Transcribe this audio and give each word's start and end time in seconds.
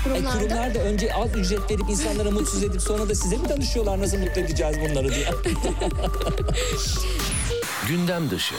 E, 0.00 0.02
Kurumlarda 0.02 0.38
kurumlar 0.38 0.74
da 0.74 0.78
önce 0.78 1.14
az 1.14 1.36
ücret 1.36 1.70
verip 1.70 1.90
insanlara 1.90 2.30
mutsuz 2.30 2.62
edip 2.62 2.82
sonra 2.82 3.08
da 3.08 3.14
size 3.14 3.36
mi 3.36 3.48
danışıyorlar 3.48 4.00
nasıl 4.00 4.18
mutlu 4.18 4.40
edeceğiz 4.40 4.76
bunları 4.80 5.14
diye. 5.14 5.26
Gündem 7.88 8.30
dışı. 8.30 8.54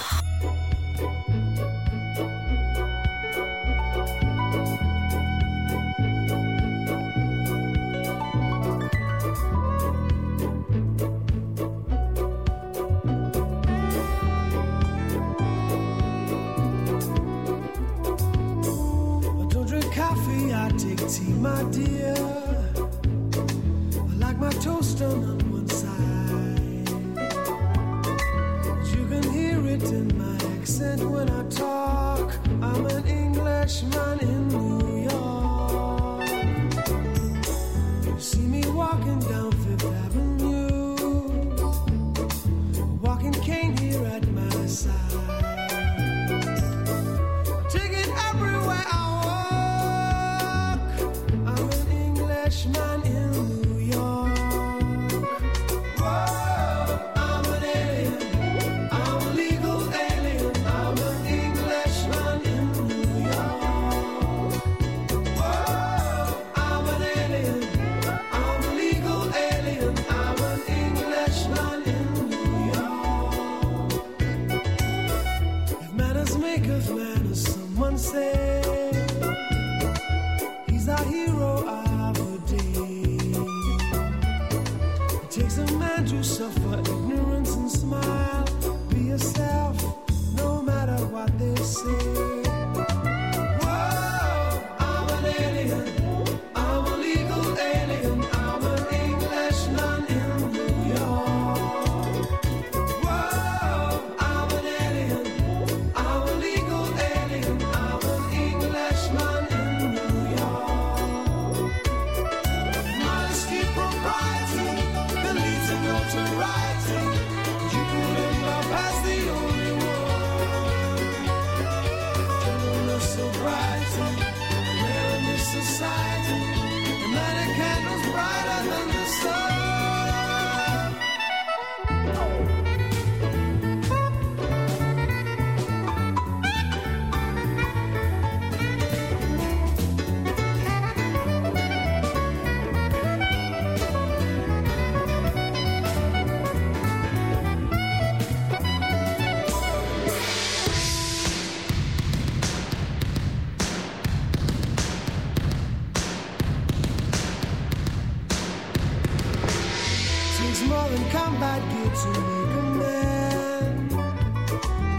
Combat 161.42 161.62
gear 161.72 161.92
to 162.02 162.10
make 162.22 162.54
a 162.56 162.64
man. 162.82 163.90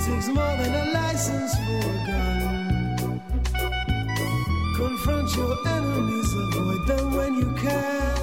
Takes 0.05 0.29
more 0.29 0.57
than 0.61 0.73
a 0.75 0.85
license 0.93 1.55
for 1.55 1.83
a 1.89 1.97
gun. 2.09 3.21
Confront 4.77 5.37
your 5.37 5.55
enemies, 5.69 6.31
avoid 6.43 6.83
them 6.89 7.07
when 7.17 7.33
you 7.35 7.49
can. 7.65 8.23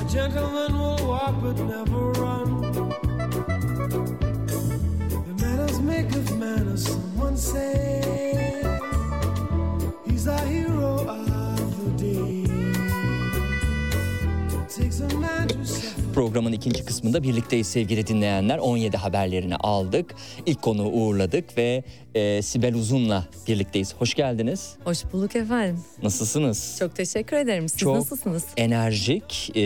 A 0.00 0.04
gentleman 0.08 0.72
will 0.78 1.00
walk 1.08 1.34
but 1.42 1.58
never 1.58 2.02
run. 2.22 2.48
The 5.26 5.34
manners 5.42 5.78
make 5.80 6.14
of 6.14 6.38
manners, 6.38 6.86
someone 6.86 7.36
say. 7.36 8.33
Programın 16.14 16.52
ikinci 16.52 16.84
kısmında 16.84 17.22
birlikteyiz 17.22 17.66
sevgili 17.66 18.06
dinleyenler. 18.06 18.58
17 18.58 18.96
haberlerini 18.96 19.56
aldık. 19.56 20.14
İlk 20.46 20.62
konuğu 20.62 20.88
uğurladık 20.88 21.58
ve 21.58 21.84
e, 22.14 22.42
Sibel 22.42 22.74
Uzun'la 22.74 23.24
birlikteyiz. 23.48 23.94
Hoş 23.94 24.14
geldiniz. 24.14 24.70
Hoş 24.84 24.98
bulduk 25.12 25.36
efendim. 25.36 25.80
Nasılsınız? 26.02 26.76
Çok 26.78 26.96
teşekkür 26.96 27.36
ederim. 27.36 27.68
Siz 27.68 27.78
Çok 27.78 27.96
nasılsınız? 27.96 28.44
enerjik 28.56 29.50
e, 29.56 29.62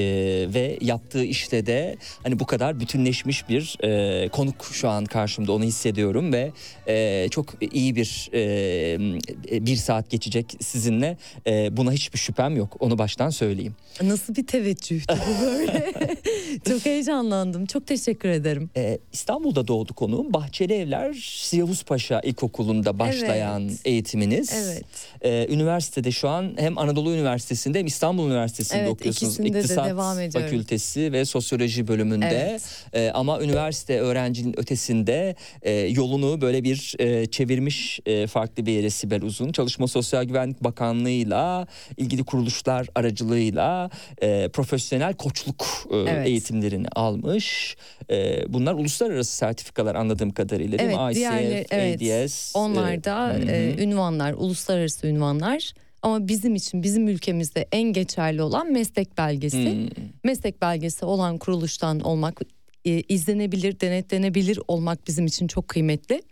ve 0.54 0.78
yaptığı 0.80 1.24
işte 1.24 1.66
de 1.66 1.96
hani 2.22 2.38
bu 2.40 2.46
kadar 2.46 2.80
bütünleşmiş 2.80 3.48
bir 3.48 3.76
e, 3.84 4.28
konuk 4.28 4.64
şu 4.72 4.88
an 4.88 5.04
karşımda 5.04 5.52
onu 5.52 5.64
hissediyorum 5.64 6.32
ve 6.32 6.52
e, 6.88 7.28
çok 7.30 7.54
iyi 7.74 7.96
bir 7.96 8.30
e, 8.34 9.66
bir 9.66 9.76
saat 9.76 10.10
geçecek 10.10 10.56
sizinle 10.60 11.16
E, 11.46 11.76
buna 11.76 11.92
hiçbir 11.92 12.18
şüphem 12.18 12.56
yok 12.56 12.76
onu 12.80 12.98
baştan 12.98 13.30
söyleyeyim. 13.30 13.74
Nasıl 14.02 14.34
bir 14.34 14.46
teveccühtü 14.46 15.14
bu 15.14 15.42
böyle? 15.46 15.94
Çok 16.68 16.86
heyecanlandım. 16.86 17.66
Çok 17.66 17.86
teşekkür 17.86 18.28
ederim. 18.28 18.70
E, 18.76 18.98
İstanbul'da 19.12 19.68
doğdu 19.68 19.94
konuğum 19.94 20.32
Bahçeli 20.32 20.74
Evler 20.74 21.38
Yavuz 21.56 21.82
Paşa 21.82 22.20
İlkokulu'nda 22.42 22.98
başlayan 22.98 23.62
Evet. 23.68 23.78
eğitiminiz. 23.84 24.52
Evet. 24.54 24.84
E, 25.22 25.54
üniversitede 25.54 26.10
şu 26.12 26.28
an 26.28 26.52
hem 26.58 26.78
Anadolu 26.78 27.12
Üniversitesi'nde 27.14 27.78
hem 27.78 27.86
İstanbul 27.86 28.26
Üniversitesi'nde 28.26 28.80
Evet, 28.80 28.90
okuyorsunuz. 28.90 29.32
ikisinde 29.32 29.52
de 29.54 29.58
İktisat 29.60 29.86
devam 29.86 30.20
ediyorum. 30.20 30.48
Fakültesi 30.50 31.12
ve 31.12 31.24
Sosyoloji 31.24 31.88
bölümünde. 31.88 32.26
Evet. 32.50 32.62
E, 32.92 33.10
ama 33.10 33.42
üniversite 33.42 34.00
öğrencinin 34.00 34.58
ötesinde 34.60 35.36
e, 35.62 35.72
yolunu 35.72 36.40
böyle 36.40 36.64
bir 36.64 36.94
e, 36.98 37.26
çevirmiş 37.26 38.00
e, 38.06 38.26
farklı 38.26 38.66
bir 38.66 38.72
yere 38.72 38.90
Sibel 38.90 39.22
Uzun. 39.22 39.52
Çalışma 39.52 39.88
Sosyal 39.88 40.24
Güvenlik 40.24 40.64
Bakanlığı'yla 40.64 41.66
ilgili 41.96 42.24
kuruluşlar 42.24 42.86
aracılığıyla 42.94 43.90
e, 44.22 44.48
profesyonel 44.48 45.14
koçluk 45.14 45.66
e, 45.92 45.96
Evet. 45.96 46.26
eğitimlerini 46.26 46.88
almış. 46.88 47.76
E, 48.10 48.44
bunlar 48.52 48.74
uluslararası 48.74 49.36
sertifikalar 49.36 49.94
anladığım 49.94 50.30
kadarıyla 50.30 50.78
değil 50.78 50.90
Evet, 50.90 50.98
mi? 50.98 51.10
ICF, 51.12 51.16
diğerleri 51.16 51.66
evet. 51.70 52.00
ADS. 52.28 52.56
Onlar 52.56 53.04
da 53.04 53.32
e, 53.32 53.42
hı. 53.42 53.50
e, 53.50 53.82
ünvanlar, 53.84 54.32
uluslararası 54.32 55.06
ünvanlar. 55.06 55.72
Ama 56.02 56.28
bizim 56.28 56.54
için 56.54 56.82
bizim 56.82 57.08
ülkemizde 57.08 57.68
en 57.72 57.92
geçerli 57.92 58.42
olan 58.42 58.72
meslek 58.72 59.18
belgesi. 59.18 59.72
Hmm. 59.72 59.88
Meslek 60.24 60.62
belgesi 60.62 61.04
olan 61.04 61.38
kuruluştan 61.38 62.00
olmak 62.00 62.40
e, 62.84 63.00
izlenebilir, 63.00 63.80
denetlenebilir 63.80 64.58
olmak 64.68 65.06
bizim 65.06 65.26
için 65.26 65.46
çok 65.46 65.68
kıymetli. 65.68 66.22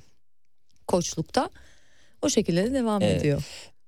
Koçlukta 0.86 1.50
o 2.22 2.28
şekilde 2.30 2.64
de 2.64 2.74
devam 2.74 3.02
Evet. 3.02 3.20
ediyor. 3.20 3.42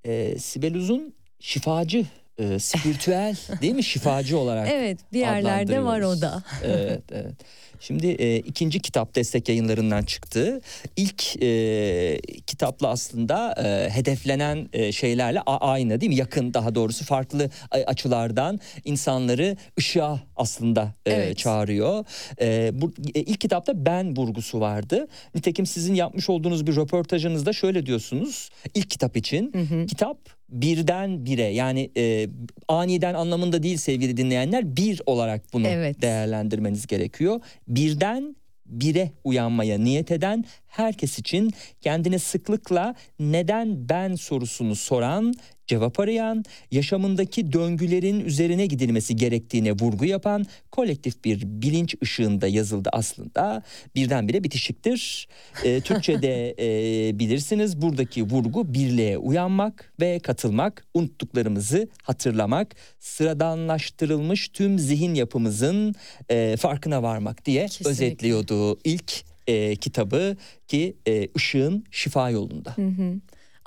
Ee, 0.05 0.39
Sibel 0.39 0.75
Uzun 0.75 1.15
şifacı, 1.41 2.07
e, 2.39 2.59
spiritüel 2.59 3.37
değil 3.63 3.75
mi 3.75 3.85
şifacı 3.85 4.39
olarak 4.39 4.69
Evet, 4.73 4.99
bir 5.13 5.19
yerlerde 5.19 5.85
var 5.85 6.01
o 6.01 6.21
da. 6.21 6.43
evet, 6.65 7.03
evet. 7.13 7.35
Şimdi 7.81 8.07
e, 8.07 8.37
ikinci 8.37 8.81
kitap 8.81 9.15
destek 9.15 9.49
yayınlarından 9.49 10.03
çıktı. 10.03 10.61
İlk 10.97 11.43
e, 11.43 12.21
kitapla 12.47 12.89
aslında 12.89 13.55
e, 13.65 13.91
hedeflenen 13.91 14.69
e, 14.73 14.93
şeylerle 14.93 15.41
aynı 15.47 16.01
değil 16.01 16.11
mi? 16.11 16.17
Yakın 16.17 16.55
daha 16.55 16.75
doğrusu 16.75 17.05
farklı 17.05 17.51
açılardan 17.71 18.61
insanları 18.85 19.57
ışığa 19.79 20.21
aslında 20.37 20.95
e, 21.07 21.13
Evet. 21.13 21.39
çağırıyor. 21.39 22.05
E, 22.41 22.71
bu 22.75 22.93
e, 23.15 23.21
ilk 23.21 23.41
kitapta 23.41 23.87
ben 23.87 24.17
vurgusu 24.17 24.61
vardı. 24.61 25.09
Nitekim 25.35 25.67
sizin 25.67 25.95
yapmış 25.95 26.31
olduğunuz 26.31 26.67
bir 26.67 26.77
röportajınızda 26.77 27.53
şöyle 27.53 27.87
diyorsunuz. 27.87 28.51
İlk 28.75 28.91
kitap 28.91 29.17
için 29.17 29.53
kitap 29.87 30.19
birden 30.49 31.25
bire 31.27 31.43
yani 31.43 31.91
e, 31.97 32.29
aniden 32.69 33.15
anlamında 33.15 33.63
değil 33.63 33.77
sevgili 33.77 34.17
dinleyenler 34.17 34.77
bir 34.77 35.01
olarak 35.07 35.43
bunu 35.53 35.67
Evet. 35.69 36.03
değerlendirmeniz 36.03 36.87
gerekiyor. 36.87 37.41
Birden 37.69 38.37
bire 38.67 39.11
uyanmaya 39.25 39.79
niyet 39.79 40.11
eden 40.11 40.45
herkes 40.67 41.19
için 41.19 41.53
kendine 41.81 42.19
sıklıkla 42.19 42.95
neden 43.19 43.89
ben 43.89 44.15
sorusunu 44.15 44.77
soran, 44.77 45.35
cevap 45.69 46.01
arayan, 46.01 46.45
yaşamındaki 46.71 47.53
döngülerin 47.53 48.21
üzerine 48.21 48.67
gidilmesi 48.67 49.17
gerektiğine 49.17 49.73
vurgu 49.73 50.05
yapan 50.05 50.47
kolektif 50.73 51.25
bir 51.25 51.43
bilinç 51.45 51.95
ışığında 52.03 52.47
yazıldı 52.47 52.89
aslında. 52.93 53.63
Birdenbire 53.95 54.45
bitişiktir. 54.45 55.29
Ee, 55.65 55.81
Türkçe'de 55.85 56.55
e, 56.59 57.19
bilirsiniz 57.19 57.83
buradaki 57.83 58.23
vurgu 58.23 58.75
birliğe 58.75 59.19
uyanmak 59.19 59.93
ve 60.01 60.19
katılmak, 60.19 60.87
unuttuklarımızı 60.95 61.89
hatırlamak, 62.03 62.77
sıradanlaştırılmış 62.99 64.49
tüm 64.49 64.79
zihin 64.79 65.15
yapımızın 65.15 65.95
e, 66.29 66.57
farkına 66.57 67.03
varmak 67.03 67.45
diye 67.45 67.63
Kesinlikle. 67.63 67.91
özetliyordu 67.91 68.79
ilk 68.85 69.13
e, 69.47 69.77
kitabı 69.77 70.37
ki 70.69 70.97
e, 71.09 71.29
ışığın 71.37 71.85
şifa 71.91 72.31
yolunda. 72.31 72.75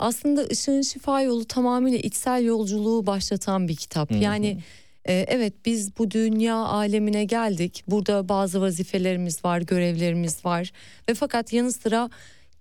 Aslında 0.02 0.46
Işığın 0.46 0.82
Şifa 0.82 1.22
Yolu 1.22 1.46
tamamıyla 1.46 1.98
içsel 1.98 2.46
yolculuğu 2.46 3.06
başlatan 3.06 3.68
bir 3.68 3.76
kitap. 3.76 4.12
Yani 4.12 4.58
e, 5.06 5.26
evet 5.28 5.54
biz 5.66 5.98
bu 5.98 6.12
dünya 6.12 6.56
alemine 6.56 7.26
geldik. 7.26 7.84
Burada 7.88 8.30
bazı 8.30 8.62
vazifelerimiz 8.62 9.46
var, 9.46 9.62
görevlerimiz 9.62 10.46
var. 10.46 10.72
Ve 11.10 11.14
fakat 11.14 11.54
yanı 11.54 11.72
sıra 11.72 12.10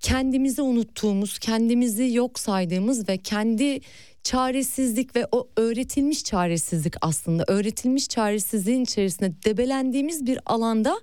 kendimizi 0.00 0.62
unuttuğumuz, 0.62 1.38
kendimizi 1.38 2.12
yok 2.12 2.38
saydığımız 2.38 3.08
ve 3.08 3.18
kendi 3.18 3.80
çaresizlik 4.22 5.16
ve 5.16 5.26
o 5.32 5.48
öğretilmiş 5.56 6.24
çaresizlik 6.24 6.94
aslında 7.00 7.44
öğretilmiş 7.48 8.08
çaresizliğin 8.08 8.84
içerisinde 8.84 9.32
debelendiğimiz 9.44 10.26
bir 10.26 10.38
alanda 10.46 11.00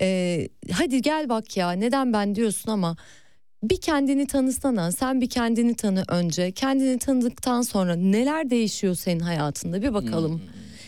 e, 0.00 0.48
hadi 0.72 1.02
gel 1.02 1.28
bak 1.28 1.56
ya 1.56 1.72
neden 1.72 2.12
ben 2.12 2.34
diyorsun 2.34 2.70
ama 2.70 2.96
bir 3.70 3.80
kendini 3.80 4.26
tanısana 4.26 4.92
sen 4.92 5.20
bir 5.20 5.28
kendini 5.28 5.74
tanı 5.74 6.04
önce 6.08 6.52
kendini 6.52 6.98
tanıdıktan 6.98 7.62
sonra 7.62 7.96
neler 7.96 8.50
değişiyor 8.50 8.94
senin 8.94 9.20
hayatında 9.20 9.82
bir 9.82 9.94
bakalım. 9.94 10.42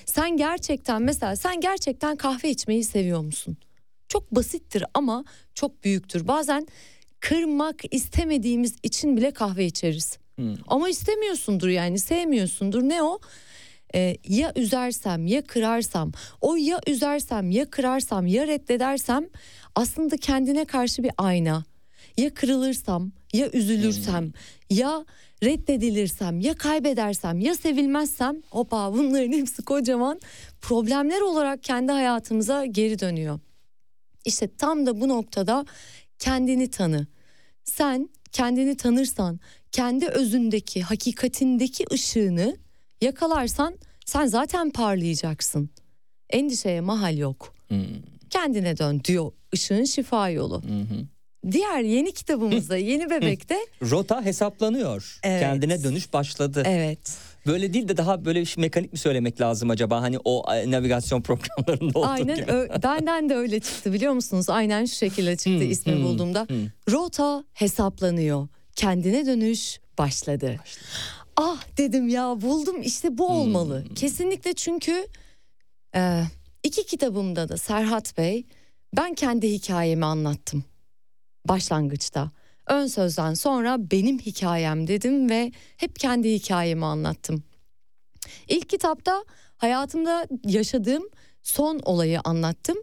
Sen 0.06 0.36
gerçekten 0.36 1.02
mesela 1.02 1.36
sen 1.36 1.60
gerçekten 1.60 2.16
kahve 2.16 2.50
içmeyi 2.50 2.84
seviyor 2.84 3.20
musun? 3.20 3.56
Çok 4.08 4.30
basittir 4.34 4.84
ama 4.94 5.24
çok 5.54 5.84
büyüktür. 5.84 6.28
Bazen 6.28 6.66
kırmak 7.20 7.94
istemediğimiz 7.94 8.76
için 8.82 9.16
bile 9.16 9.30
kahve 9.30 9.64
içeriz. 9.66 10.18
Ama 10.66 10.88
istemiyorsundur 10.88 11.68
yani 11.68 11.98
sevmiyorsundur. 11.98 12.82
Ne 12.82 13.02
o? 13.02 13.18
Ee, 13.94 14.16
ya 14.28 14.52
üzersem 14.56 15.26
ya 15.26 15.42
kırarsam 15.44 16.12
o 16.40 16.56
ya 16.56 16.80
üzersem 16.86 17.50
ya 17.50 17.70
kırarsam 17.70 18.26
ya 18.26 18.46
reddedersem 18.46 19.24
aslında 19.74 20.16
kendine 20.16 20.64
karşı 20.64 21.02
bir 21.02 21.10
ayna. 21.18 21.64
Ya 22.16 22.34
kırılırsam 22.34 23.12
ya 23.32 23.50
üzülürsem 23.52 24.32
ya 24.70 25.04
reddedilirsem 25.42 26.40
ya 26.40 26.54
kaybedersem 26.54 27.40
ya 27.40 27.54
sevilmezsem 27.54 28.42
hopa 28.50 28.92
bunların 28.92 29.32
hepsi 29.32 29.62
kocaman 29.62 30.20
problemler 30.60 31.20
olarak 31.20 31.62
kendi 31.62 31.92
hayatımıza 31.92 32.64
geri 32.64 32.98
dönüyor. 32.98 33.40
İşte 34.24 34.48
tam 34.58 34.86
da 34.86 35.00
bu 35.00 35.08
noktada 35.08 35.66
kendini 36.18 36.70
tanı. 36.70 37.06
Sen 37.64 38.08
kendini 38.32 38.76
tanırsan, 38.76 39.40
kendi 39.72 40.06
özündeki, 40.06 40.82
hakikatindeki 40.82 41.84
ışığını 41.92 42.56
yakalarsan 43.00 43.78
sen 44.06 44.26
zaten 44.26 44.70
parlayacaksın. 44.70 45.70
Endişeye 46.30 46.80
mahal 46.80 47.18
yok. 47.18 47.54
Kendine 48.30 48.78
dön 48.78 49.00
diyor 49.04 49.32
ışığın 49.54 49.84
şifa 49.84 50.28
yolu. 50.30 50.62
Diğer 51.52 51.80
yeni 51.80 52.12
kitabımızda 52.12 52.76
Yeni 52.76 53.10
Bebek'te 53.10 53.58
Rota 53.82 54.24
hesaplanıyor. 54.24 55.18
Evet. 55.22 55.40
Kendine 55.40 55.82
dönüş 55.84 56.12
başladı. 56.12 56.62
evet 56.66 57.16
Böyle 57.46 57.72
değil 57.72 57.88
de 57.88 57.96
daha 57.96 58.24
böyle 58.24 58.44
şey- 58.44 58.60
mekanik 58.62 58.92
mi 58.92 58.98
söylemek 58.98 59.40
lazım 59.40 59.70
acaba? 59.70 60.02
Hani 60.02 60.18
o 60.24 60.54
e, 60.54 60.70
navigasyon 60.70 61.22
programlarında 61.22 61.98
olduğu 61.98 62.06
aynen 62.08 62.36
gibi. 62.36 62.50
ö- 62.52 62.82
benden 62.82 63.28
de 63.28 63.34
öyle 63.34 63.60
çıktı 63.60 63.92
biliyor 63.92 64.12
musunuz? 64.12 64.48
Aynen 64.50 64.84
şu 64.84 64.94
şekilde 64.96 65.36
çıktı 65.36 65.64
ismi 65.64 66.04
bulduğumda. 66.04 66.46
Rota 66.90 67.44
hesaplanıyor. 67.54 68.48
Kendine 68.76 69.26
dönüş 69.26 69.80
başladı. 69.98 70.56
Ah 71.36 71.62
dedim 71.78 72.08
ya 72.08 72.40
buldum 72.42 72.82
işte 72.82 73.18
bu 73.18 73.28
olmalı. 73.28 73.84
Hmm. 73.88 73.94
Kesinlikle 73.94 74.52
çünkü 74.54 75.06
e, 75.96 76.22
iki 76.62 76.86
kitabımda 76.86 77.48
da 77.48 77.56
Serhat 77.56 78.18
Bey 78.18 78.46
ben 78.96 79.14
kendi 79.14 79.52
hikayemi 79.52 80.04
anlattım. 80.04 80.64
Başlangıçta. 81.48 82.30
Ön 82.66 82.86
sözden 82.86 83.34
sonra 83.34 83.90
benim 83.90 84.18
hikayem 84.18 84.86
dedim 84.86 85.30
ve 85.30 85.52
hep 85.76 85.96
kendi 85.96 86.34
hikayemi 86.34 86.84
anlattım. 86.84 87.42
İlk 88.48 88.68
kitapta 88.68 89.24
hayatımda 89.56 90.26
yaşadığım 90.44 91.08
son 91.42 91.80
olayı 91.84 92.20
anlattım. 92.24 92.76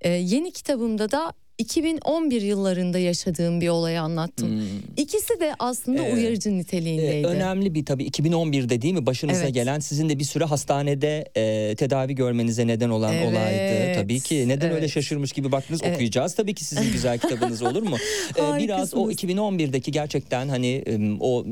Ee, 0.00 0.08
yeni 0.08 0.52
kitabımda 0.52 1.10
da 1.10 1.32
2011 1.58 2.42
yıllarında 2.42 2.98
yaşadığım 2.98 3.60
bir 3.60 3.68
olayı 3.68 4.00
anlattım. 4.02 4.62
İkisi 4.96 5.40
de 5.40 5.54
aslında 5.58 6.02
Ee, 6.06 6.12
uyarıcı 6.14 6.58
niteliğindeydi. 6.58 7.26
önemli 7.26 7.74
bir 7.74 7.84
tabii 7.84 8.04
2011'de 8.08 8.82
değil 8.82 8.94
mi 8.94 9.06
başınıza 9.06 9.42
Evet. 9.42 9.54
gelen 9.54 9.78
sizin 9.80 10.08
de 10.08 10.18
bir 10.18 10.24
süre 10.24 10.44
hastanede 10.44 11.24
e, 11.36 11.74
tedavi 11.74 12.14
görmenize 12.14 12.66
neden 12.66 12.90
olan 12.90 13.14
Evet, 13.14 13.28
olaydı. 13.32 13.94
Tabii 14.02 14.20
ki 14.20 14.48
neden 14.48 14.70
öyle 14.70 14.80
evet. 14.80 14.90
şaşırmış 14.90 15.32
gibi 15.32 15.52
baktınız 15.52 15.80
Evet. 15.84 15.94
okuyacağız 15.94 16.34
tabii 16.34 16.54
ki 16.54 16.64
sizin 16.64 16.92
güzel 16.92 17.18
kitabınız 17.28 17.62
olur 17.62 17.82
mu? 17.82 17.96
Ee, 18.30 18.34
biraz 18.36 18.94
o 18.94 19.06
Harikasınız. 19.06 19.14
2011'deki 19.14 19.92
gerçekten 19.92 20.48
hani 20.48 20.84
o 21.20 21.44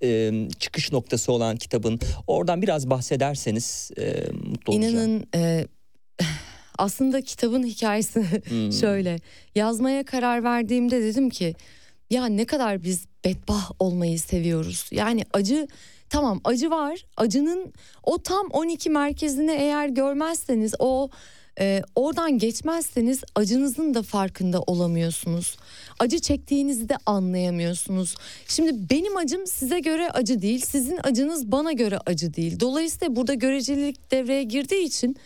em, 0.00 0.48
çıkış 0.48 0.92
noktası 0.92 1.32
olan 1.32 1.56
kitabın 1.56 2.00
oradan 2.26 2.62
biraz 2.62 2.90
bahsederseniz 2.90 3.90
e, 3.98 4.14
mutlu 4.50 4.72
olacağım. 4.72 4.94
İnanın 4.94 5.26
e, 5.34 5.66
aslında 6.78 7.20
kitabın 7.20 7.62
hikayesi 7.62 8.16
Hmm. 8.48 8.72
şöyle. 8.72 9.18
Yazmaya 9.54 10.04
karar 10.04 10.44
verdiğimde 10.44 11.02
dedim 11.02 11.30
ki 11.30 11.54
ya 12.10 12.26
ne 12.26 12.44
kadar 12.44 12.82
biz 12.84 13.06
bedbah 13.24 13.70
olmayı 13.78 14.20
seviyoruz. 14.20 14.88
Yani 14.90 15.24
acı 15.32 15.68
tamam 16.08 16.40
acı 16.44 16.70
var. 16.70 17.04
Acının 17.16 17.72
o 18.02 18.22
tam 18.22 18.46
12 18.46 18.90
merkezini 18.90 19.50
eğer 19.50 19.88
görmezseniz 19.88 20.74
o 20.78 21.10
e, 21.60 21.82
oradan 21.94 22.38
geçmezseniz 22.38 23.22
acınızın 23.34 23.94
da 23.94 24.02
farkında 24.02 24.60
olamıyorsunuz. 24.60 25.56
Acı 25.98 26.18
çektiğinizi 26.18 26.88
de 26.88 26.96
anlayamıyorsunuz. 27.06 28.14
Şimdi 28.48 28.90
benim 28.90 29.16
acım 29.16 29.46
size 29.46 29.80
göre 29.80 30.10
acı 30.10 30.42
değil, 30.42 30.60
sizin 30.60 30.98
acınız 31.02 31.52
bana 31.52 31.72
göre 31.72 31.98
acı 32.06 32.34
değil. 32.34 32.60
Dolayısıyla 32.60 33.16
burada 33.16 33.34
görecelilik 33.34 34.10
devreye 34.10 34.42
girdiği 34.42 34.84
için 34.84 35.16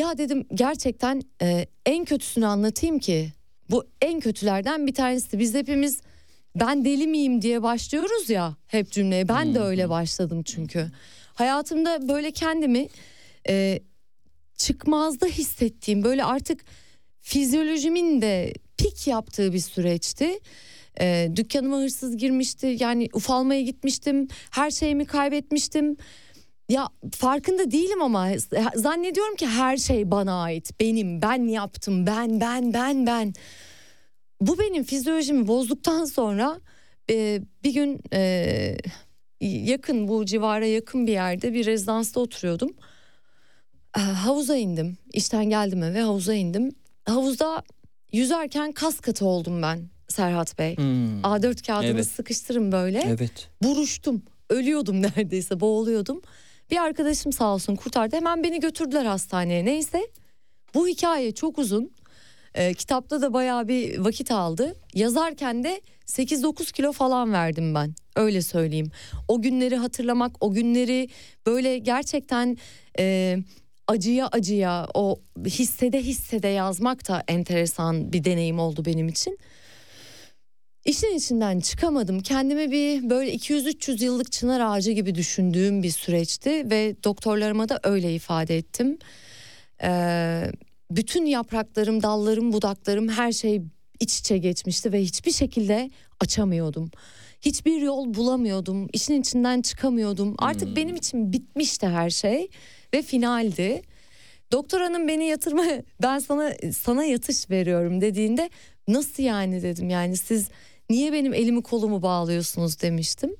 ya 0.00 0.18
dedim 0.18 0.46
gerçekten 0.54 1.22
e, 1.42 1.66
en 1.86 2.04
kötüsünü 2.04 2.46
anlatayım 2.46 2.98
ki 2.98 3.32
bu 3.70 3.84
en 4.02 4.20
kötülerden 4.20 4.86
bir 4.86 4.94
tanesi. 4.94 5.38
Biz 5.38 5.54
hepimiz 5.54 6.00
ben 6.56 6.84
deli 6.84 7.06
miyim 7.06 7.42
diye 7.42 7.62
başlıyoruz 7.62 8.30
ya 8.30 8.56
hep 8.66 8.90
cümleye. 8.90 9.28
Ben 9.28 9.54
de 9.54 9.60
öyle 9.60 9.88
başladım 9.88 10.42
çünkü. 10.42 10.90
Hayatımda 11.34 12.08
böyle 12.08 12.30
kendimi 12.30 12.88
e, 13.48 13.80
çıkmazda 14.56 15.26
hissettiğim 15.26 16.04
böyle 16.04 16.24
artık 16.24 16.64
fizyolojimin 17.20 18.22
de 18.22 18.54
pik 18.78 19.06
yaptığı 19.06 19.52
bir 19.52 19.58
süreçti. 19.58 20.38
E, 21.00 21.30
dükkanıma 21.36 21.78
hırsız 21.78 22.16
girmişti 22.16 22.76
yani 22.80 23.08
ufalmaya 23.12 23.62
gitmiştim 23.62 24.28
her 24.50 24.70
şeyimi 24.70 25.04
kaybetmiştim. 25.04 25.96
Ya 26.70 26.88
farkında 27.12 27.70
değilim 27.70 28.02
ama 28.02 28.28
zannediyorum 28.74 29.36
ki 29.36 29.46
her 29.46 29.76
şey 29.76 30.10
bana 30.10 30.42
ait. 30.42 30.80
Benim, 30.80 31.22
ben 31.22 31.48
yaptım, 31.48 32.06
ben, 32.06 32.40
ben, 32.40 32.74
ben, 32.74 33.06
ben. 33.06 33.34
Bu 34.40 34.58
benim 34.58 34.84
fizyolojimi 34.84 35.46
bozduktan 35.46 36.04
sonra 36.04 36.60
e, 37.10 37.40
bir 37.64 37.74
gün 37.74 38.00
e, 38.12 38.76
yakın 39.40 40.08
bu 40.08 40.24
civara 40.24 40.66
yakın 40.66 41.06
bir 41.06 41.12
yerde 41.12 41.52
bir 41.52 41.66
rezidansta 41.66 42.20
oturuyordum. 42.20 42.70
E, 43.96 44.00
havuza 44.00 44.56
indim. 44.56 44.96
İşten 45.12 45.44
geldim 45.44 45.82
eve 45.82 46.00
havuza 46.00 46.34
indim. 46.34 46.74
Havuzda 47.04 47.62
yüzerken 48.12 48.72
kas 48.72 49.00
katı 49.00 49.26
oldum 49.26 49.62
ben 49.62 49.90
Serhat 50.08 50.58
Bey. 50.58 50.76
Hmm. 50.76 51.20
A4 51.20 51.66
kağıdını 51.66 51.90
Evet. 51.90 52.06
sıkıştırın 52.06 52.72
böyle. 52.72 53.04
Evet. 53.06 53.48
Buruştum. 53.62 54.22
Ölüyordum 54.50 55.02
neredeyse 55.02 55.60
boğuluyordum. 55.60 56.22
Bir 56.70 56.76
arkadaşım 56.76 57.32
sağ 57.32 57.54
olsun 57.54 57.76
kurtardı. 57.76 58.16
Hemen 58.16 58.44
beni 58.44 58.60
götürdüler 58.60 59.04
hastaneye. 59.04 59.64
Neyse 59.64 60.08
bu 60.74 60.88
hikaye 60.88 61.32
çok 61.32 61.58
uzun. 61.58 61.92
Ee, 62.54 62.74
kitapta 62.74 63.22
da 63.22 63.32
bayağı 63.32 63.68
bir 63.68 63.98
vakit 63.98 64.30
aldı. 64.30 64.76
Yazarken 64.94 65.64
de 65.64 65.80
8-9 66.06 66.72
kilo 66.72 66.92
falan 66.92 67.32
verdim 67.32 67.74
ben. 67.74 67.94
Öyle 68.16 68.42
söyleyeyim. 68.42 68.90
O 69.28 69.42
günleri 69.42 69.76
hatırlamak, 69.76 70.32
o 70.40 70.52
günleri 70.52 71.08
böyle 71.46 71.78
gerçekten 71.78 72.56
e, 72.98 73.36
acıya 73.88 74.28
acıya, 74.32 74.86
o 74.94 75.20
hissede 75.46 76.02
hissede 76.02 76.48
yazmak 76.48 77.08
da 77.08 77.24
enteresan 77.28 78.12
bir 78.12 78.24
deneyim 78.24 78.58
oldu 78.58 78.84
benim 78.84 79.08
için. 79.08 79.38
İşin 80.90 81.16
içinden 81.16 81.60
çıkamadım. 81.60 82.20
Kendimi 82.20 82.70
bir 82.70 83.10
böyle 83.10 83.34
200-300 83.34 84.04
yıllık 84.04 84.32
çınar 84.32 84.60
ağacı 84.60 84.92
gibi 84.92 85.14
düşündüğüm 85.14 85.82
bir 85.82 85.90
süreçti 85.90 86.70
ve 86.70 86.96
doktorlarıma 87.04 87.68
da 87.68 87.80
öyle 87.82 88.14
ifade 88.14 88.56
ettim. 88.56 88.98
Ee, 89.82 90.52
bütün 90.90 91.26
yapraklarım, 91.26 92.02
dallarım, 92.02 92.52
budaklarım 92.52 93.08
her 93.08 93.32
şey 93.32 93.62
iç 94.00 94.18
içe 94.18 94.38
geçmişti 94.38 94.92
ve 94.92 95.02
hiçbir 95.02 95.32
şekilde 95.32 95.90
açamıyordum. 96.20 96.90
Hiçbir 97.40 97.82
yol 97.82 98.14
bulamıyordum. 98.14 98.88
İşin 98.92 99.20
içinden 99.20 99.62
çıkamıyordum. 99.62 100.34
Artık 100.38 100.76
benim 100.76 100.96
için 100.96 101.32
bitmişti 101.32 101.86
her 101.86 102.10
şey 102.10 102.48
ve 102.94 103.02
finaldi. 103.02 103.82
Doktor 104.52 104.80
hanım 104.80 105.08
beni 105.08 105.24
yatırma 105.24 105.64
ben 106.02 106.18
sana 106.18 106.52
sana 106.78 107.04
yatış 107.04 107.50
veriyorum 107.50 108.00
dediğinde 108.00 108.50
nasıl 108.88 109.22
yani 109.22 109.62
dedim 109.62 109.90
yani 109.90 110.16
siz 110.16 110.48
niye 110.90 111.12
benim 111.12 111.34
elimi 111.34 111.62
kolumu 111.62 112.02
bağlıyorsunuz 112.02 112.80
demiştim. 112.80 113.36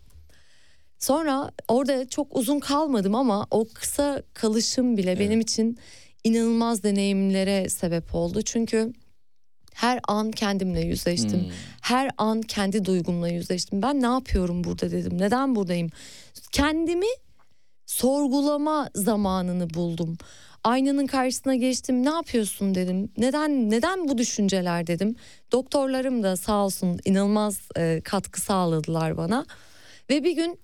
Sonra 0.99 1.51
orada 1.69 2.09
çok 2.09 2.37
uzun 2.37 2.61
kalmadım 2.61 3.15
ama 3.15 3.47
o 3.51 3.67
kısa 3.75 4.23
kalışım 4.35 4.97
bile 4.97 5.19
benim 5.19 5.41
için 5.41 5.79
inanılmaz 6.25 6.83
deneyimlere 6.83 7.69
sebep 7.69 8.15
oldu. 8.15 8.43
Çünkü 8.43 8.93
her 9.75 10.01
an 10.09 10.31
kendimle 10.31 10.81
yüzleştim. 10.81 11.53
Her 11.83 12.11
an 12.19 12.43
kendi 12.43 12.85
duygumla 12.85 13.29
yüzleştim. 13.29 13.83
Ben 13.83 14.03
ne 14.03 14.07
yapıyorum 14.07 14.65
burada 14.65 14.91
dedim. 14.91 15.19
Neden 15.21 15.55
buradayım? 15.57 15.91
Kendimi 16.53 17.07
sorgulama 17.87 18.91
zamanını 18.95 19.75
buldum. 19.75 20.19
Aynanın 20.65 21.07
karşısına 21.07 21.55
geçtim. 21.55 22.05
Ne 22.05 22.11
yapıyorsun 22.11 22.75
dedim. 22.75 23.13
Neden 23.19 23.71
neden 23.71 24.09
bu 24.09 24.19
düşünceler 24.19 24.87
dedim. 24.87 25.17
Doktorlarım 25.53 26.23
da 26.23 26.37
sağ 26.37 26.65
olsun 26.65 27.01
inanılmaz 27.05 27.61
e, 27.77 28.01
katkı 28.05 28.41
sağladılar 28.41 29.17
bana. 29.17 29.47
Ve 30.11 30.25
bir 30.25 30.37
gün 30.37 30.59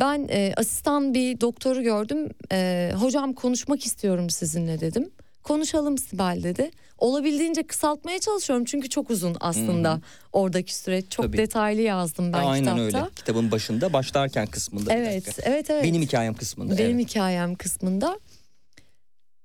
ben 0.00 0.28
e, 0.30 0.52
asistan 0.56 1.14
bir 1.14 1.40
doktoru 1.40 1.82
gördüm. 1.82 2.28
E, 2.52 2.92
hocam 2.96 3.32
konuşmak 3.32 3.86
istiyorum 3.86 4.30
sizinle 4.30 4.80
dedim. 4.80 5.10
Konuşalım 5.42 5.98
Sibel 5.98 6.40
dedi. 6.42 6.70
Olabildiğince 6.98 7.62
kısaltmaya 7.62 8.18
çalışıyorum 8.18 8.64
çünkü 8.64 8.88
çok 8.88 9.10
uzun 9.10 9.36
aslında 9.40 10.00
oradaki 10.32 10.74
süreç. 10.74 11.10
Çok 11.10 11.26
Tabii. 11.26 11.36
detaylı 11.36 11.80
yazdım 11.80 12.32
ben 12.32 12.38
Aynen 12.38 12.76
kitapta. 12.76 12.82
öyle. 12.82 13.10
Kitabın 13.16 13.50
başında 13.50 13.92
başlarken 13.92 14.46
kısmında. 14.46 14.94
Evet, 14.94 15.38
evet, 15.42 15.70
evet. 15.70 15.84
Benim 15.84 16.02
hikayem 16.02 16.34
kısmında. 16.34 16.78
Benim 16.78 16.96
evet. 16.96 17.08
hikayem 17.08 17.54
kısmında. 17.54 18.18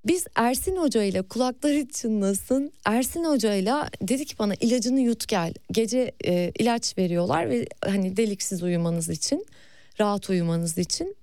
Biz 0.06 0.26
Ersin 0.36 0.76
Hoca 0.76 1.04
ile 1.04 1.22
kulakları 1.22 1.88
çınlasın. 1.88 2.74
Ersin 2.86 3.24
Hoca 3.24 3.56
ile 3.56 3.74
dedi 4.02 4.26
ki 4.26 4.40
bana 4.40 4.54
ilacını 4.54 5.00
yut 5.00 5.28
gel. 5.28 5.54
Gece 5.72 6.12
e, 6.26 6.52
ilaç 6.60 6.98
veriyorlar 6.98 7.50
ve 7.50 7.68
hani 7.86 8.18
deliksiz 8.18 8.64
uyumanız 8.64 9.10
için, 9.10 9.46
rahat 10.00 10.30
uyumanız 10.30 10.78
için 10.78 11.16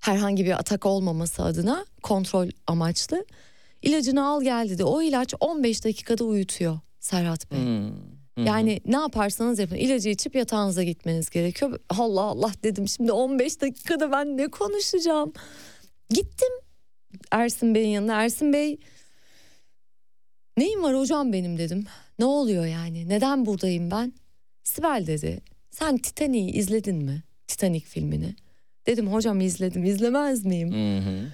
herhangi 0.00 0.44
bir 0.44 0.58
atak 0.58 0.86
olmaması 0.86 1.42
adına 1.42 1.86
kontrol 2.02 2.48
amaçlı. 2.66 3.24
İlacını 3.82 4.26
al 4.26 4.42
gel 4.42 4.68
dedi. 4.70 4.84
O 4.84 5.02
ilaç 5.02 5.34
15 5.40 5.84
dakikada 5.84 6.24
uyutuyor 6.24 6.78
Serhat 7.00 7.50
Bey. 7.50 7.58
Hmm. 7.58 7.88
Hı. 8.38 8.40
Yani 8.44 8.80
ne 8.86 8.96
yaparsanız 8.96 9.58
yapın 9.58 9.76
ilacı 9.76 10.08
içip 10.08 10.34
yatağınıza 10.34 10.82
gitmeniz 10.82 11.30
gerekiyor. 11.30 11.80
Allah 11.88 12.20
Allah 12.20 12.52
dedim 12.62 12.88
şimdi 12.88 13.12
15 13.12 13.60
dakikada 13.60 14.12
ben 14.12 14.36
ne 14.36 14.48
konuşacağım. 14.48 15.32
Gittim 16.10 16.48
Ersin 17.30 17.74
Bey'in 17.74 17.88
yanına. 17.88 18.22
Ersin 18.22 18.52
Bey 18.52 18.78
neyim 20.56 20.82
var 20.82 20.96
hocam 20.96 21.32
benim 21.32 21.58
dedim. 21.58 21.84
Ne 22.18 22.24
oluyor 22.24 22.66
yani 22.66 23.08
neden 23.08 23.46
buradayım 23.46 23.90
ben? 23.90 24.12
Sibel 24.64 25.04
dedi 25.06 25.40
sen 25.70 25.96
Titanic'i 25.98 26.58
izledin 26.58 26.96
mi? 26.96 27.22
Titanic 27.46 27.86
filmini. 27.86 28.34
Dedim 28.86 29.12
hocam 29.12 29.40
izledim 29.40 29.84
izlemez 29.84 30.44
miyim? 30.44 30.72
Hı 30.72 31.10
hı. 31.10 31.32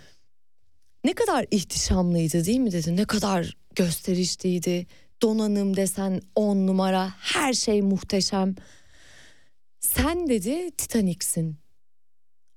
Ne 1.04 1.12
kadar 1.12 1.46
ihtişamlıydı 1.50 2.44
değil 2.44 2.58
mi 2.58 2.72
dedi. 2.72 2.96
Ne 2.96 3.04
kadar 3.04 3.56
gösterişliydi. 3.74 4.86
Donanım 5.22 5.76
desen 5.76 6.20
on 6.34 6.66
numara 6.66 7.14
her 7.18 7.52
şey 7.52 7.82
muhteşem. 7.82 8.54
Sen 9.80 10.28
dedi 10.28 10.70
Titanic'sin. 10.70 11.56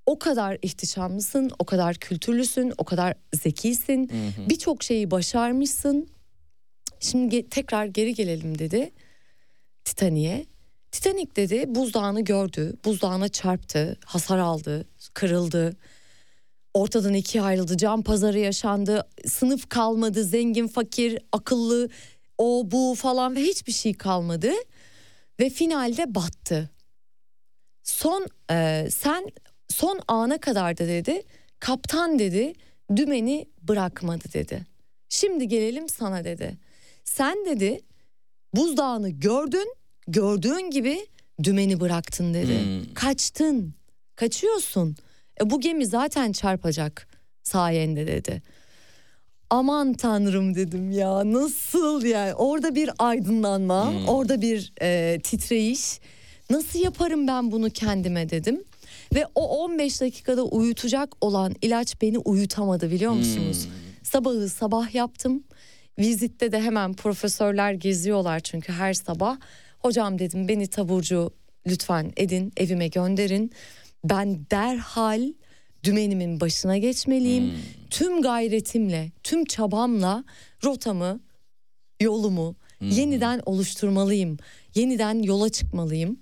O 0.09 0.19
kadar 0.19 0.57
ihtişamlısın, 0.61 1.51
o 1.59 1.65
kadar 1.65 1.95
kültürlüsün, 1.95 2.73
o 2.77 2.83
kadar 2.83 3.13
zekisin. 3.43 4.11
Birçok 4.49 4.83
şeyi 4.83 5.11
başarmışsın. 5.11 6.09
Şimdi 6.99 7.35
ge- 7.35 7.49
tekrar 7.49 7.85
geri 7.85 8.13
gelelim 8.13 8.59
dedi 8.59 8.91
Titanic'e. 9.85 10.45
Titanic 10.91 11.35
dedi 11.35 11.65
buzdağını 11.67 12.21
gördü, 12.21 12.73
buzdağına 12.85 13.29
çarptı, 13.29 13.97
hasar 14.05 14.37
aldı, 14.37 14.85
kırıldı. 15.13 15.75
Ortadan 16.73 17.13
ikiye 17.13 17.43
ayrıldı, 17.43 17.77
cam 17.77 18.03
pazarı 18.03 18.39
yaşandı, 18.39 19.07
sınıf 19.25 19.69
kalmadı, 19.69 20.23
zengin, 20.23 20.67
fakir, 20.67 21.19
akıllı, 21.31 21.89
o 22.37 22.63
bu 22.71 22.95
falan 22.97 23.35
ve 23.35 23.39
hiçbir 23.39 23.71
şey 23.73 23.93
kalmadı. 23.93 24.51
Ve 25.39 25.49
finalde 25.49 26.15
battı. 26.15 26.69
Son 27.83 28.27
e, 28.51 28.87
sen 28.91 29.25
son 29.69 29.99
ana 30.07 30.37
kadar 30.37 30.77
da 30.77 30.87
dedi 30.87 31.23
kaptan 31.59 32.19
dedi 32.19 32.53
dümeni 32.95 33.45
bırakmadı 33.61 34.23
dedi. 34.33 34.65
Şimdi 35.09 35.47
gelelim 35.47 35.89
sana 35.89 36.23
dedi. 36.23 36.57
Sen 37.03 37.45
dedi 37.45 37.81
buzdağını 38.55 39.09
gördün 39.09 39.73
gördüğün 40.07 40.69
gibi 40.71 41.07
dümeni 41.43 41.79
bıraktın 41.79 42.33
dedi. 42.33 42.63
Hmm. 42.63 42.93
Kaçtın 42.93 43.73
kaçıyorsun. 44.15 44.95
E, 45.41 45.49
bu 45.49 45.61
gemi 45.61 45.85
zaten 45.85 46.31
çarpacak 46.31 47.07
sayende 47.43 48.07
dedi. 48.07 48.41
Aman 49.49 49.93
tanrım 49.93 50.55
dedim 50.55 50.91
ya 50.91 51.33
nasıl 51.33 52.05
yani 52.05 52.33
orada 52.33 52.75
bir 52.75 52.89
aydınlanma 52.99 53.91
Hmm. 53.91 54.07
orada 54.07 54.41
bir 54.41 54.73
e, 54.81 55.19
titreyiş 55.23 55.99
nasıl 56.49 56.79
yaparım 56.79 57.27
ben 57.27 57.51
bunu 57.51 57.69
kendime 57.69 58.29
dedim. 58.29 58.63
Ve 59.15 59.25
o 59.35 59.63
15 59.63 60.01
dakikada 60.01 60.43
uyutacak 60.43 61.09
olan 61.21 61.55
ilaç 61.61 62.01
beni 62.01 62.17
uyutamadı 62.17 62.91
biliyor 62.91 63.11
musunuz? 63.11 63.67
Sabahı 64.03 64.49
sabah 64.49 64.95
yaptım. 64.95 65.43
Vizitte 65.99 66.51
de 66.51 66.61
hemen 66.61 66.93
profesörler 66.93 67.73
geziyorlar 67.73 68.39
çünkü 68.39 68.73
her 68.73 68.93
sabah. 68.93 69.37
Hocam 69.79 70.19
dedim 70.19 70.47
beni 70.47 70.67
taburcu 70.67 71.31
lütfen 71.67 72.11
edin 72.17 72.51
evime 72.57 72.87
gönderin. 72.87 73.51
Ben 74.03 74.45
derhal 74.51 75.33
dümenimin 75.83 76.39
başına 76.39 76.77
geçmeliyim. 76.77 77.53
Tüm 77.89 78.21
gayretimle, 78.21 79.11
tüm 79.23 79.45
çabamla 79.45 80.23
rotamı, 80.63 81.19
yolumu 82.01 82.55
yeniden 82.81 83.41
oluşturmalıyım. 83.45 84.37
Yeniden 84.75 85.23
yola 85.23 85.49
çıkmalıyım. 85.49 86.19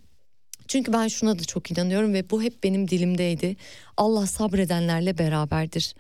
Çünkü 0.67 0.93
ben 0.93 1.07
şuna 1.07 1.39
da 1.39 1.43
çok 1.43 1.71
inanıyorum 1.71 2.13
ve 2.13 2.29
bu 2.29 2.43
hep 2.43 2.63
benim 2.63 2.87
dilimdeydi. 2.87 3.55
Allah 3.97 4.27
sabredenlerle 4.27 5.17
beraberdir. 5.17 5.95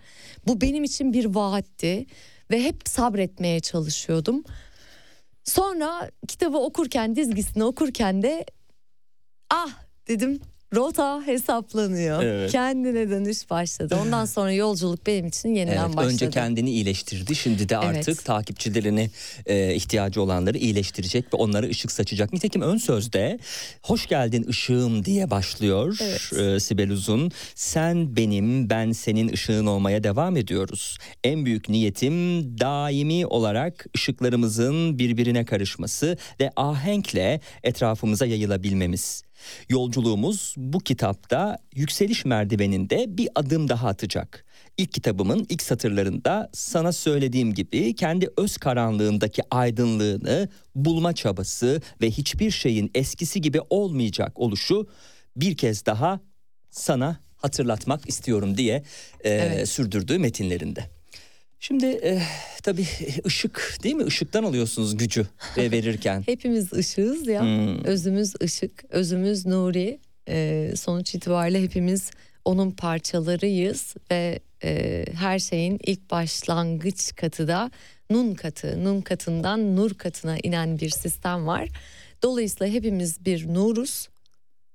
Bu 0.47 0.61
benim 0.61 0.83
için 0.83 1.13
bir 1.13 1.25
vaatti 1.25 2.05
ve 2.51 2.63
hep 2.63 2.81
sabretmeye 2.85 3.59
çalışıyordum. 3.59 4.43
Sonra 5.43 6.11
kitabı 6.27 6.57
okurken, 6.57 7.15
dizgisini 7.15 7.63
okurken 7.63 8.21
de 8.21 8.45
ah 9.49 9.69
dedim 10.07 10.39
Rota 10.75 11.21
hesaplanıyor. 11.25 12.23
Evet. 12.23 12.51
Kendine 12.51 13.09
dönüş 13.09 13.49
başladı. 13.49 13.97
Ondan 14.01 14.25
sonra 14.35 14.51
yolculuk 14.51 15.07
benim 15.07 15.27
için 15.27 15.49
yeniden 15.55 15.85
Evet, 15.85 15.95
başladı. 15.95 16.13
önce 16.13 16.29
kendini 16.29 16.69
iyileştirdi. 16.69 17.35
Şimdi 17.35 17.69
de 17.69 17.77
artık 17.77 18.07
Evet. 18.09 18.25
takipçilerini 18.25 19.09
e, 19.45 19.75
ihtiyacı 19.75 20.21
olanları 20.21 20.57
iyileştirecek 20.57 21.33
ve 21.33 21.37
onlara 21.37 21.65
ışık 21.67 21.91
saçacak. 21.91 22.33
Nitekim 22.33 22.61
ön 22.61 22.77
sözde 22.77 23.39
hoş 23.83 24.07
geldin 24.07 24.45
ışığım 24.49 25.05
diye 25.05 25.29
başlıyor 25.31 25.97
Evet. 26.01 26.33
e, 26.33 26.59
Sibel 26.59 26.89
Uzun. 26.91 27.31
Sen 27.55 28.15
benim 28.15 28.69
ben 28.69 28.91
senin 28.91 29.33
ışığın 29.33 29.65
olmaya 29.65 30.03
devam 30.03 30.37
ediyoruz. 30.37 30.97
En 31.23 31.45
büyük 31.45 31.69
niyetim 31.69 32.17
daimi 32.59 33.25
olarak 33.25 33.85
ışıklarımızın 33.95 34.99
birbirine 34.99 35.45
karışması 35.45 36.17
ve 36.39 36.51
ahenkle 36.55 37.41
etrafımıza 37.63 38.25
yayılabilmemiz. 38.25 39.26
Yolculuğumuz 39.69 40.53
bu 40.57 40.79
kitapta 40.79 41.57
yükseliş 41.75 42.25
merdiveninde 42.25 43.17
bir 43.17 43.29
adım 43.35 43.69
daha 43.69 43.87
atacak. 43.87 44.45
İlk 44.77 44.93
kitabımın 44.93 45.45
ilk 45.49 45.61
satırlarında 45.61 46.49
sana 46.53 46.91
söylediğim 46.91 47.53
gibi 47.53 47.95
kendi 47.95 48.29
öz 48.37 48.57
karanlığındaki 48.57 49.41
aydınlığını 49.51 50.49
bulma 50.75 51.13
çabası 51.13 51.81
ve 52.01 52.11
hiçbir 52.11 52.51
şeyin 52.51 52.91
eskisi 52.95 53.41
gibi 53.41 53.59
olmayacak 53.69 54.39
oluşu 54.39 54.87
bir 55.35 55.57
kez 55.57 55.85
daha 55.85 56.19
sana 56.71 57.19
hatırlatmak 57.35 58.09
istiyorum 58.09 58.57
diye 58.57 58.83
e, 59.23 59.29
Evet. 59.29 59.69
sürdürdüğü 59.69 60.19
metinlerinde. 60.19 60.96
Şimdi 61.59 61.85
e, 61.85 62.21
tabii 62.63 62.87
ışık 63.25 63.77
değil 63.83 63.95
mi? 63.95 64.03
Işıktan 64.03 64.43
alıyorsunuz 64.43 64.97
gücü 64.97 65.27
ve 65.57 65.71
verirken. 65.71 66.23
Hepimiz 66.25 66.73
ışığız 66.73 67.27
ya. 67.27 67.41
Hmm. 67.41 67.83
Özümüz 67.83 68.33
ışık, 68.43 68.83
özümüz 68.89 69.45
nuri. 69.45 69.99
Ee, 70.29 70.73
sonuç 70.75 71.15
itibariyle 71.15 71.61
hepimiz 71.63 72.11
onun 72.45 72.71
parçalarıyız 72.71 73.95
ve 74.11 74.39
e, 74.63 75.05
her 75.13 75.39
şeyin 75.39 75.79
ilk 75.83 76.11
başlangıç 76.11 77.15
katı 77.15 77.47
da 77.47 77.71
nun 78.09 78.33
katı. 78.33 78.83
Nun 78.83 79.01
katından 79.01 79.75
nur 79.75 79.93
katına 79.93 80.37
inen 80.37 80.79
bir 80.79 80.89
sistem 80.89 81.47
var. 81.47 81.69
Dolayısıyla 82.23 82.73
hepimiz 82.73 83.25
bir 83.25 83.53
nuruz. 83.53 84.09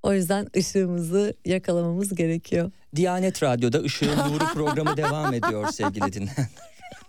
O 0.02 0.12
yüzden 0.12 0.46
ışığımızı 0.56 1.34
yakalamamız 1.44 2.14
gerekiyor. 2.14 2.70
Diyanet 2.96 3.42
Radyo'da 3.42 3.80
Işığın 3.82 4.16
Nuru 4.16 4.44
programı 4.54 4.96
devam 4.96 5.34
ediyor 5.34 5.72
sevgili 5.72 6.12
dinleyenler. 6.12 6.46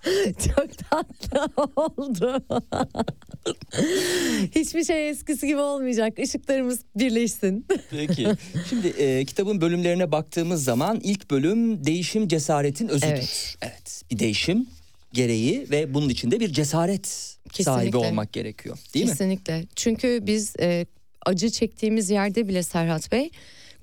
Çok 0.55 0.77
tatlı 0.89 1.49
oldu. 1.75 2.43
Hiçbir 4.55 4.83
şey 4.83 5.09
eskisi 5.09 5.47
gibi 5.47 5.59
olmayacak. 5.59 6.19
Işıklarımız 6.19 6.79
birleşsin. 6.95 7.65
Peki. 7.89 8.27
Şimdi 8.69 8.87
e, 8.87 9.25
kitabın 9.25 9.61
bölümlerine 9.61 10.11
baktığımız 10.11 10.63
zaman 10.63 10.99
ilk 11.03 11.31
bölüm 11.31 11.85
değişim 11.85 12.27
cesaretin 12.27 12.87
özüdür. 12.87 13.07
Evet. 13.07 13.55
Evet. 13.61 14.03
Bir 14.11 14.19
değişim 14.19 14.67
gereği 15.13 15.67
ve 15.71 15.93
bunun 15.93 16.09
içinde 16.09 16.39
bir 16.39 16.53
cesaret 16.53 17.07
sahibi 17.07 17.53
Kesinlikle. 17.53 17.97
olmak 17.97 18.33
gerekiyor. 18.33 18.77
Değil 18.93 19.05
mi? 19.05 19.11
Kesinlikle. 19.11 19.63
Çünkü 19.75 20.19
biz 20.21 20.53
e, 20.59 20.85
acı 21.25 21.49
çektiğimiz 21.49 22.09
yerde 22.09 22.47
bile 22.47 22.63
Serhat 22.63 23.11
Bey 23.11 23.29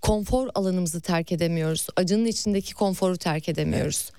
konfor 0.00 0.48
alanımızı 0.54 1.00
terk 1.00 1.32
edemiyoruz. 1.32 1.86
Acının 1.96 2.24
içindeki 2.24 2.74
konforu 2.74 3.16
terk 3.16 3.48
edemiyoruz. 3.48 4.10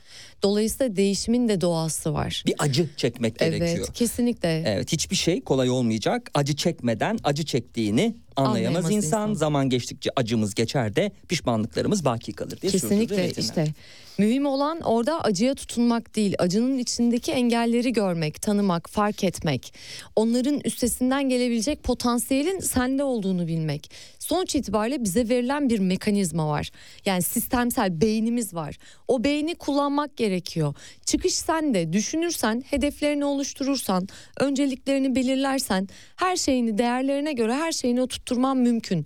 Dolayısıyla 0.43 0.95
değişimin 0.95 1.47
de 1.47 1.61
doğası 1.61 2.13
var. 2.13 2.43
Bir 2.47 2.55
acı 2.59 2.89
çekmek 2.97 3.39
gerekiyor. 3.39 3.69
Evet, 3.77 3.93
kesinlikle. 3.93 4.63
Evet 4.65 4.91
hiçbir 4.91 5.15
şey 5.15 5.41
kolay 5.41 5.69
olmayacak. 5.69 6.31
Acı 6.33 6.55
çekmeden 6.55 7.19
acı 7.23 7.45
çektiğini 7.45 8.15
anlayamaz, 8.35 8.57
Anlayamaz 8.57 8.91
insan. 8.91 9.29
insan. 9.29 9.33
Zaman 9.33 9.69
geçtikçe 9.69 10.09
acımız 10.15 10.55
geçer 10.55 10.95
de 10.95 11.11
pişmanlıklarımız 11.27 12.05
baki 12.05 12.33
kalır 12.33 12.61
diye 12.61 12.71
Kesinlikle 12.71 13.31
işte. 13.31 13.67
Mühim 14.17 14.45
olan 14.45 14.81
orada 14.81 15.21
acıya 15.21 15.55
tutunmak 15.55 16.15
değil, 16.15 16.35
acının 16.39 16.77
içindeki 16.77 17.31
engelleri 17.31 17.93
görmek, 17.93 18.41
tanımak, 18.41 18.89
fark 18.89 19.23
etmek. 19.23 19.73
Onların 20.15 20.59
üstesinden 20.65 21.29
gelebilecek 21.29 21.83
potansiyelin 21.83 22.59
sende 22.59 23.03
olduğunu 23.03 23.47
bilmek. 23.47 23.91
Sonuç 24.19 24.55
itibariyle 24.55 25.03
bize 25.03 25.29
verilen 25.29 25.69
bir 25.69 25.79
mekanizma 25.79 26.47
var. 26.47 26.71
Yani 27.05 27.21
sistemsel 27.21 28.01
beynimiz 28.01 28.53
var. 28.53 28.77
O 29.07 29.23
beyni 29.23 29.55
kullanmak 29.55 30.17
gerekiyor. 30.17 30.30
Çıkış 31.05 31.35
sende. 31.35 31.93
Düşünürsen, 31.93 32.63
hedeflerini 32.69 33.25
oluşturursan, 33.25 34.07
önceliklerini 34.39 35.15
belirlersen, 35.15 35.87
her 36.15 36.35
şeyini 36.35 36.77
değerlerine 36.77 37.33
göre 37.33 37.53
her 37.55 37.71
şeyini 37.71 38.01
oturtturman 38.01 38.57
mümkün. 38.57 39.05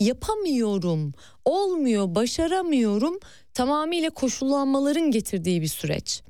Yapamıyorum, 0.00 1.12
olmuyor, 1.44 2.14
başaramıyorum 2.14 3.18
tamamıyla 3.54 4.10
koşullanmaların 4.10 5.10
getirdiği 5.10 5.62
bir 5.62 5.68
süreç. 5.68 6.22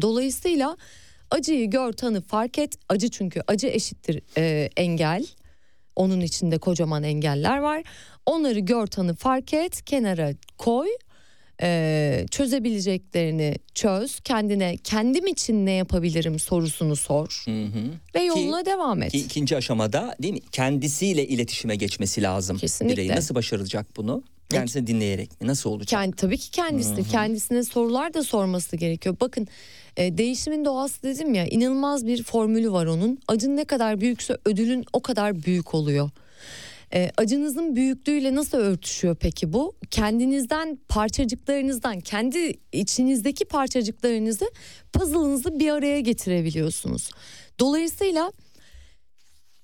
Dolayısıyla 0.00 0.76
acıyı 1.30 1.70
gör, 1.70 1.92
tanı, 1.92 2.20
fark 2.20 2.58
et. 2.58 2.74
Acı 2.88 3.10
çünkü 3.10 3.42
acı 3.46 3.66
eşittir 3.66 4.22
e, 4.38 4.70
engel. 4.76 5.26
Onun 5.96 6.20
içinde 6.20 6.58
kocaman 6.58 7.02
engeller 7.02 7.58
var. 7.58 7.82
Onları 8.26 8.58
gör, 8.58 8.86
tanı, 8.86 9.14
fark 9.14 9.54
et, 9.54 9.84
kenara 9.84 10.30
koy. 10.58 10.88
E, 11.62 12.26
çözebileceklerini 12.30 13.54
çöz. 13.74 14.20
Kendine 14.20 14.76
kendim 14.76 15.26
için 15.26 15.66
ne 15.66 15.72
yapabilirim 15.72 16.38
sorusunu 16.38 16.96
sor. 16.96 17.42
Hı 17.44 17.64
hı. 17.64 17.90
Ve 18.14 18.22
yoluna 18.22 18.66
devam 18.66 19.02
et. 19.02 19.12
Ki 19.12 19.18
ikinci 19.18 19.56
aşamada 19.56 20.16
değil 20.22 20.34
mi? 20.34 20.40
Kendisiyle 20.52 21.26
iletişime 21.26 21.76
geçmesi 21.76 22.22
lazım. 22.22 22.58
Kesinlikle. 22.58 23.02
Birey 23.02 23.16
nasıl 23.16 23.34
başaracak 23.34 23.86
bunu? 23.96 24.22
Kendisini 24.50 24.86
dinleyerek 24.86 25.40
mi? 25.40 25.46
Nasıl 25.46 25.70
olacak? 25.70 25.88
Kendi, 25.88 26.16
tabii 26.16 26.38
ki 26.38 26.50
kendisine 26.50 27.02
kendisine 27.02 27.64
sorular 27.64 28.14
da 28.14 28.22
sorması 28.22 28.76
gerekiyor. 28.76 29.16
Bakın 29.20 29.48
e, 29.96 30.18
değişimin 30.18 30.64
doğası 30.64 31.02
dedim 31.02 31.34
ya 31.34 31.46
inanılmaz 31.46 32.06
bir 32.06 32.22
formülü 32.22 32.72
var 32.72 32.86
onun. 32.86 33.18
Acın 33.28 33.56
ne 33.56 33.64
kadar 33.64 34.00
büyükse 34.00 34.36
ödülün 34.44 34.84
o 34.92 35.00
kadar 35.00 35.42
büyük 35.44 35.74
oluyor. 35.74 36.10
E, 36.94 37.10
acınızın 37.16 37.76
büyüklüğüyle 37.76 38.34
nasıl 38.34 38.58
örtüşüyor 38.58 39.16
peki 39.20 39.52
bu? 39.52 39.76
Kendinizden 39.90 40.78
parçacıklarınızdan 40.88 42.00
kendi 42.00 42.54
içinizdeki 42.72 43.44
parçacıklarınızı 43.44 44.50
puzzle'ınızı 44.92 45.58
bir 45.58 45.70
araya 45.70 46.00
getirebiliyorsunuz. 46.00 47.10
Dolayısıyla 47.60 48.32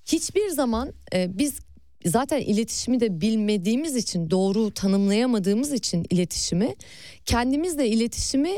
hiçbir 0.05 0.49
zaman 0.49 0.93
e, 1.13 1.37
biz 1.37 1.59
zaten 2.05 2.41
iletişimi 2.41 2.99
de 2.99 3.21
bilmediğimiz 3.21 3.95
için 3.95 4.29
doğru 4.29 4.71
tanımlayamadığımız 4.71 5.73
için 5.73 6.05
iletişimi 6.09 6.75
kendimizle 7.25 7.87
iletişimi 7.87 8.55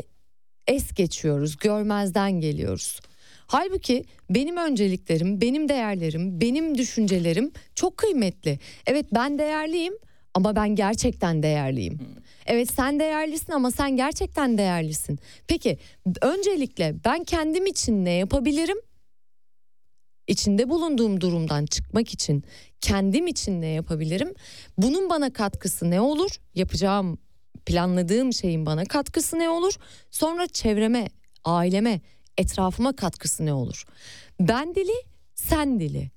es 0.66 0.94
geçiyoruz 0.94 1.56
görmezden 1.56 2.40
geliyoruz. 2.40 3.00
Halbuki 3.46 4.04
benim 4.30 4.56
önceliklerim, 4.56 5.40
benim 5.40 5.68
değerlerim, 5.68 6.40
benim 6.40 6.78
düşüncelerim 6.78 7.52
çok 7.74 7.96
kıymetli. 7.96 8.58
Evet 8.86 9.06
ben 9.14 9.38
değerliyim 9.38 9.94
ama 10.34 10.56
ben 10.56 10.68
gerçekten 10.68 11.42
değerliyim. 11.42 11.98
Evet 12.46 12.70
sen 12.72 13.00
değerlisin 13.00 13.52
ama 13.52 13.70
sen 13.70 13.96
gerçekten 13.96 14.58
değerlisin. 14.58 15.18
Peki 15.46 15.78
öncelikle 16.22 16.94
ben 17.04 17.24
kendim 17.24 17.66
için 17.66 18.04
ne 18.04 18.12
yapabilirim? 18.12 18.76
içinde 20.28 20.70
bulunduğum 20.70 21.20
durumdan 21.20 21.66
çıkmak 21.66 22.12
için 22.14 22.44
kendim 22.80 23.26
için 23.26 23.60
ne 23.60 23.66
yapabilirim? 23.66 24.34
Bunun 24.78 25.10
bana 25.10 25.32
katkısı 25.32 25.90
ne 25.90 26.00
olur? 26.00 26.30
Yapacağım, 26.54 27.18
planladığım 27.66 28.32
şeyin 28.32 28.66
bana 28.66 28.84
katkısı 28.84 29.38
ne 29.38 29.50
olur? 29.50 29.74
Sonra 30.10 30.46
çevreme, 30.46 31.08
aileme, 31.44 32.00
etrafıma 32.38 32.96
katkısı 32.96 33.46
ne 33.46 33.52
olur? 33.52 33.84
Ben 34.40 34.74
dili, 34.74 34.94
sen 35.34 35.80
dili. 35.80 36.10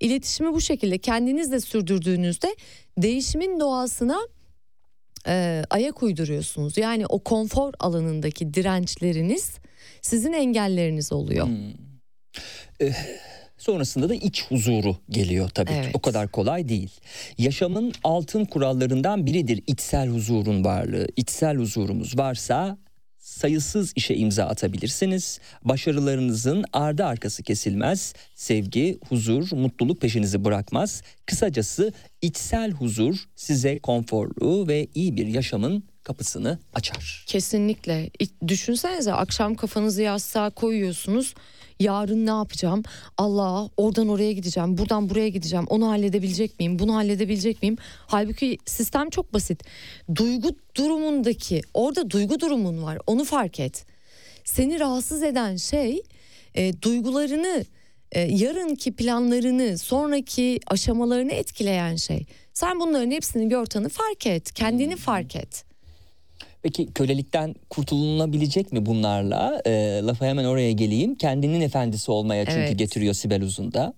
İletişimi 0.00 0.52
bu 0.52 0.60
şekilde 0.60 0.98
kendinizle 0.98 1.60
sürdürdüğünüzde 1.60 2.56
değişimin 2.98 3.60
doğasına 3.60 4.18
e, 5.26 5.64
ayak 5.70 6.02
uyduruyorsunuz. 6.02 6.78
Yani 6.78 7.06
o 7.06 7.18
konfor 7.18 7.72
alanındaki 7.78 8.54
dirençleriniz 8.54 9.54
sizin 10.02 10.32
engelleriniz 10.32 11.12
oluyor. 11.12 11.48
Sonrasında 13.58 14.08
da 14.08 14.14
iç 14.14 14.44
huzuru 14.48 14.96
geliyor 15.10 15.48
tabii 15.48 15.70
ki. 15.70 15.80
Evet. 15.84 15.94
O 15.94 15.98
kadar 15.98 16.28
kolay 16.28 16.68
değil. 16.68 16.90
Yaşamın 17.38 17.92
altın 18.04 18.44
kurallarından 18.44 19.26
biridir 19.26 19.62
içsel 19.66 20.08
huzurun 20.08 20.64
varlığı. 20.64 21.06
İçsel 21.16 21.56
huzurumuz 21.56 22.18
varsa 22.18 22.78
sayısız 23.26 23.92
işe 23.96 24.14
imza 24.14 24.44
atabilirsiniz. 24.44 25.40
Başarılarınızın 25.64 26.64
ardı 26.72 27.04
arkası 27.04 27.42
kesilmez. 27.42 28.14
Sevgi, 28.34 28.98
huzur, 29.08 29.52
mutluluk 29.52 30.00
peşinizi 30.00 30.44
bırakmaz. 30.44 31.02
Kısacası 31.26 31.92
içsel 32.22 32.70
huzur 32.70 33.16
size 33.36 33.78
konforlu 33.78 34.68
ve 34.68 34.86
iyi 34.94 35.16
bir 35.16 35.26
yaşamın 35.26 35.84
kapısını 36.02 36.58
açar. 36.74 37.24
Kesinlikle. 37.26 38.10
Düşünsenize 38.48 39.12
akşam 39.12 39.54
kafanızı 39.54 40.02
yastığa 40.02 40.50
koyuyorsunuz. 40.50 41.34
Yarın 41.80 42.26
ne 42.26 42.30
yapacağım? 42.30 42.82
Allah 43.18 43.70
oradan 43.76 44.08
oraya 44.08 44.32
gideceğim, 44.32 44.78
buradan 44.78 45.10
buraya 45.10 45.28
gideceğim. 45.28 45.66
Onu 45.68 45.88
halledebilecek 45.88 46.58
miyim? 46.58 46.78
Bunu 46.78 46.94
halledebilecek 46.94 47.62
miyim? 47.62 47.76
Halbuki 48.06 48.58
sistem 48.66 49.10
çok 49.10 49.34
basit. 49.34 49.64
Duygu 50.14 50.48
durumundaki 50.76 51.60
orada 51.74 52.10
duygu 52.10 52.40
durumun 52.40 52.82
var. 52.82 52.98
Onu 53.06 53.24
fark 53.24 53.60
et. 53.60 53.86
Seni 54.44 54.80
rahatsız 54.80 55.22
eden 55.22 55.56
şey 55.56 56.02
e, 56.54 56.82
duygularını, 56.82 57.64
e, 58.12 58.20
yarınki 58.20 58.92
planlarını, 58.96 59.78
sonraki 59.78 60.60
aşamalarını 60.66 61.32
etkileyen 61.32 61.96
şey. 61.96 62.26
Sen 62.52 62.80
bunların 62.80 63.10
hepsini 63.10 63.48
gör 63.48 63.66
tanı 63.66 63.88
fark 63.88 64.26
et. 64.26 64.52
Kendini 64.52 64.96
fark 64.96 65.36
et. 65.36 65.65
Peki 66.66 66.86
kölelikten 66.94 67.54
kurtulunabilecek 67.70 68.72
mi 68.72 68.86
bunlarla? 68.86 69.62
Ee, 69.66 70.00
lafa 70.04 70.26
hemen 70.26 70.44
oraya 70.44 70.72
geleyim. 70.72 71.14
Kendinin 71.14 71.60
efendisi 71.60 72.10
olmaya 72.10 72.44
çünkü 72.44 72.58
Evet. 72.60 72.78
getiriyor 72.78 73.14
Sibel 73.14 73.42
Uzun'da. 73.42 73.94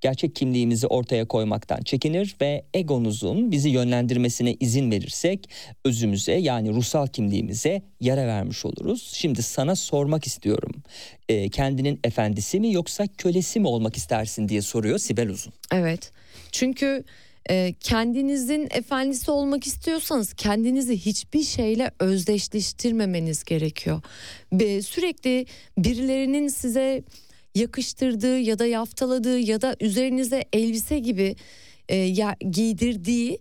Gerçek 0.00 0.36
kimliğimizi 0.36 0.86
ortaya 0.86 1.24
koymaktan 1.28 1.82
çekinir 1.82 2.36
ve 2.40 2.64
egonuzun 2.74 3.52
bizi 3.52 3.68
yönlendirmesine 3.68 4.56
izin 4.60 4.90
verirsek 4.90 5.50
özümüze 5.84 6.32
yani 6.32 6.70
ruhsal 6.70 7.06
kimliğimize 7.06 7.82
yara 8.00 8.26
vermiş 8.26 8.64
oluruz. 8.64 9.10
Şimdi 9.14 9.42
sana 9.42 9.76
sormak 9.76 10.26
istiyorum. 10.26 10.72
Ee, 11.28 11.48
kendinin 11.48 12.00
efendisi 12.04 12.60
mi 12.60 12.72
yoksa 12.72 13.06
kölesi 13.18 13.60
mi 13.60 13.66
olmak 13.68 13.96
istersin 13.96 14.48
diye 14.48 14.62
soruyor 14.62 14.98
Sibel 14.98 15.28
Uzun. 15.28 15.52
Evet. 15.72 16.12
Çünkü 16.52 17.04
e, 17.50 17.74
kendinizin 17.80 18.68
efendisi 18.70 19.30
olmak 19.30 19.66
istiyorsanız 19.66 20.32
kendinizi 20.32 20.96
hiçbir 20.98 21.42
şeyle 21.42 21.90
özdeşleştirmemeniz 22.00 23.44
gerekiyor. 23.44 24.02
Ve 24.52 24.82
sürekli 24.82 25.46
birilerinin 25.78 26.48
size 26.48 27.02
yakıştırdığı 27.54 28.38
ya 28.38 28.58
da 28.58 28.66
yaftaladığı 28.66 29.38
ya 29.38 29.60
da 29.62 29.76
üzerinize 29.80 30.44
elbise 30.52 30.98
gibi 30.98 31.36
e, 31.88 31.96
ya- 31.96 32.36
giydirdiği 32.50 33.38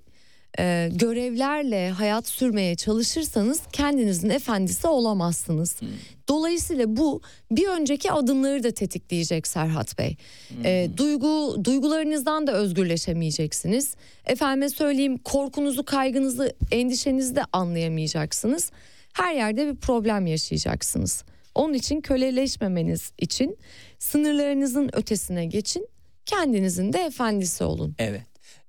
e, 0.60 0.90
görevlerle 0.94 1.90
hayat 1.90 2.28
sürmeye 2.28 2.76
çalışırsanız 2.76 3.62
kendinizin 3.72 4.30
efendisi 4.30 4.88
olamazsınız. 4.88 5.80
Dolayısıyla 6.28 6.98
bu 6.98 7.22
bir 7.52 7.68
önceki 7.68 8.12
adımları 8.12 8.64
da 8.64 8.72
tetikleyecek 8.72 9.48
Serhat 9.48 9.98
Bey. 9.98 10.16
E, 10.64 10.90
duygu 10.98 11.58
duygularınızdan 11.64 12.48
da 12.48 12.52
özgürleşemeyeceksiniz. 12.52 13.96
Efendime 14.26 14.70
söyleyeyim 14.70 15.18
korkunuzu, 15.18 15.86
kaygınızı, 15.86 16.54
endişenizi 16.72 17.36
de 17.36 17.42
anlayamayacaksınız. 17.54 18.72
Her 19.14 19.36
yerde 19.36 19.68
bir 19.68 19.76
problem 19.76 20.28
yaşayacaksınız. 20.28 21.24
Onun 21.56 21.74
için 21.74 22.02
köleleşmemeniz 22.02 23.12
için 23.18 23.58
sınırlarınızın 24.00 24.90
ötesine 24.94 25.46
geçin. 25.46 25.88
Kendinizin 26.26 26.94
de 26.94 27.00
efendisi 27.00 27.64
olun. 27.64 27.96
Evet. 28.00 28.22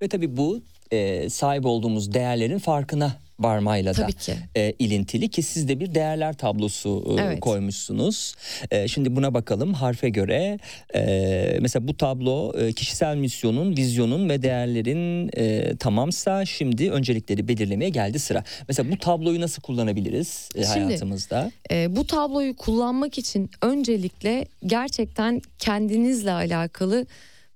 Ve 0.03 0.09
tabii 0.09 0.37
bu 0.37 0.62
e, 0.92 1.31
sahip 1.31 1.66
olduğumuz 1.66 2.14
değerlerin 2.14 2.59
farkına 2.59 3.16
varmayla 3.40 3.92
da 3.96 4.03
Tabii 4.03 4.12
ki. 4.12 4.35
e, 4.57 4.72
ilintili 4.79 5.29
ki 5.29 5.42
siz 5.42 5.68
de 5.68 5.81
bir 5.81 5.94
değerler 5.94 6.33
tablosu 6.35 7.16
e, 7.18 7.22
Evet. 7.22 7.40
koymuşsunuz. 7.40 8.35
E, 8.70 8.88
şimdi 8.88 9.16
buna 9.16 9.35
bakalım 9.35 9.74
harfe 9.74 10.09
göre 10.09 10.59
e, 10.94 11.59
mesela 11.61 11.88
bu 11.88 11.96
tablo 11.96 12.53
e, 12.59 12.72
kişisel 12.72 13.16
misyonun, 13.16 13.77
vizyonun 13.77 14.29
ve 14.29 14.42
değerlerin 14.42 15.31
e, 15.37 15.77
tamamsa 15.77 16.44
şimdi 16.44 16.90
öncelikleri 16.90 17.48
belirlemeye 17.48 17.90
geldi 17.90 18.18
sıra. 18.18 18.44
Mesela 18.68 18.90
bu 18.92 18.98
tabloyu 18.98 19.40
nasıl 19.40 19.62
kullanabiliriz 19.62 20.48
e, 20.55 20.64
Şimdi- 20.64 20.85
hayatımızda? 20.85 21.51
Ee, 21.72 21.96
bu 21.96 22.07
tabloyu 22.07 22.57
kullanmak 22.57 23.18
için 23.18 23.51
öncelikle 23.62 24.44
gerçekten 24.66 25.42
kendinizle 25.59 26.33
alakalı 26.33 27.07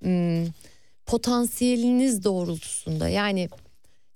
ım, 0.05 0.49
potansiyeliniz 1.13 2.25
doğrultusunda 2.25 3.09
yani 3.09 3.49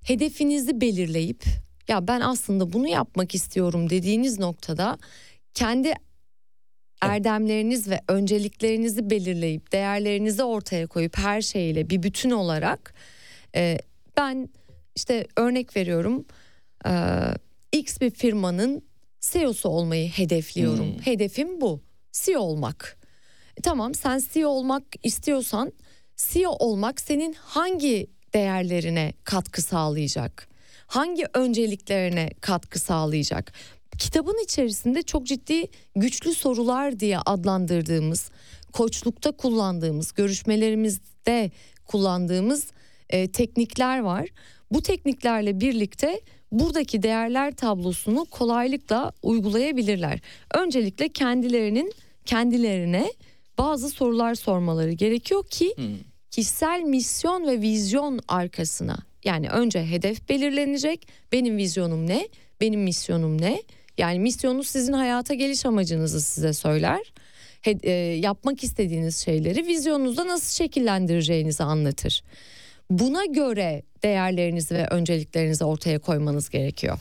hedefinizi 0.05 0.81
belirleyip 0.81 1.45
ya 1.89 2.09
ben 2.09 2.21
aslında 2.21 2.73
bunu 2.73 2.89
yapmak 2.89 3.35
istiyorum 3.35 3.91
dediğiniz 3.91 4.39
noktada 4.39 4.99
kendi 5.55 5.95
erdemleriniz 7.03 7.89
ve 7.89 8.01
önceliklerinizi 8.09 9.11
belirleyip 9.11 9.73
değerlerinizi 9.73 10.45
ortaya 10.45 10.87
koyup 10.87 11.19
her 11.19 11.43
şeyle 11.43 11.91
bir 11.91 12.03
bütün 12.03 12.31
olarak 12.31 12.95
e, 13.57 13.79
ben 14.17 14.49
işte 14.95 15.27
örnek 15.37 15.77
veriyorum 15.77 16.25
e, 16.87 16.93
X 17.73 18.01
bir 18.01 18.11
firmanın 18.11 18.83
CEO'su 19.21 19.69
olmayı 19.69 20.09
hedefliyorum. 20.09 20.95
Hmm. 20.95 21.01
Hedefim 21.01 21.61
bu. 21.61 21.81
CEO 22.13 22.41
olmak. 22.41 22.99
E, 23.57 23.61
Tamam 23.63 23.95
sen 23.95 24.23
CEO 24.33 24.49
olmak 24.49 24.83
istiyorsan 25.03 25.73
CEO 26.17 26.51
olmak 26.51 27.01
senin 27.01 27.33
hangi 27.33 28.07
değerlerine 28.35 29.13
katkı 29.25 29.63
sağlayacak? 29.63 30.49
Hangi 30.87 31.25
önceliklerine 31.35 32.31
katkı 32.41 32.79
sağlayacak? 32.79 33.53
Kitabın 33.99 34.45
içerisinde 34.45 35.03
çok 35.03 35.27
ciddi 35.27 35.69
güçlü 35.97 36.35
sorular 36.35 37.01
diye 37.01 37.19
adlandırdığımız, 37.19 38.31
koçlukta 38.73 39.33
kullandığımız, 39.33 40.13
görüşmelerimizde 40.13 41.51
kullandığımız 41.87 42.67
e, 43.11 43.33
teknikler 43.33 43.99
var. 43.99 44.29
Bu 44.71 44.83
tekniklerle 44.83 45.61
birlikte 45.61 46.21
buradaki 46.53 47.03
değerler 47.03 47.53
tablosunu 47.57 48.25
kolaylıkla 48.25 49.13
uygulayabilirler. 49.23 50.21
Öncelikle 50.55 51.09
kendilerinin 51.09 51.93
kendilerine 52.25 53.13
bazı 53.59 53.89
sorular 53.89 54.35
sormaları 54.35 54.93
gerekiyor 54.93 55.47
ki 55.47 55.75
kişisel 56.31 56.81
misyon 56.83 57.47
ve 57.47 57.61
vizyon 57.61 58.21
arkasına 58.29 58.97
yani 59.25 59.49
önce 59.49 59.85
hedef 59.87 60.29
belirlenecek. 60.29 61.09
Benim 61.33 61.57
vizyonum 61.57 62.07
ne? 62.07 62.29
Benim 62.61 62.81
misyonum 62.83 63.41
ne? 63.41 63.63
Yani 63.99 64.19
misyonunuz 64.19 64.67
sizin 64.69 64.93
hayata 64.93 65.35
geliş 65.35 65.67
amacınızı 65.67 66.21
size 66.21 66.53
söyler. 66.53 67.13
He- 67.63 67.79
e, 67.83 67.91
yapmak 68.17 68.65
istediğiniz 68.65 69.17
şeyleri 69.17 69.67
vizyonunuzda 69.67 70.27
nasıl 70.29 70.55
şekillendireceğinizi 70.57 71.63
anlatır. 71.63 72.23
Buna 72.91 73.25
göre 73.25 73.83
değerlerinizi 74.03 74.75
ve 74.75 74.87
önceliklerinizi 74.87 75.65
ortaya 75.65 75.99
koymanız 75.99 76.49
gerekiyor. 76.51 76.99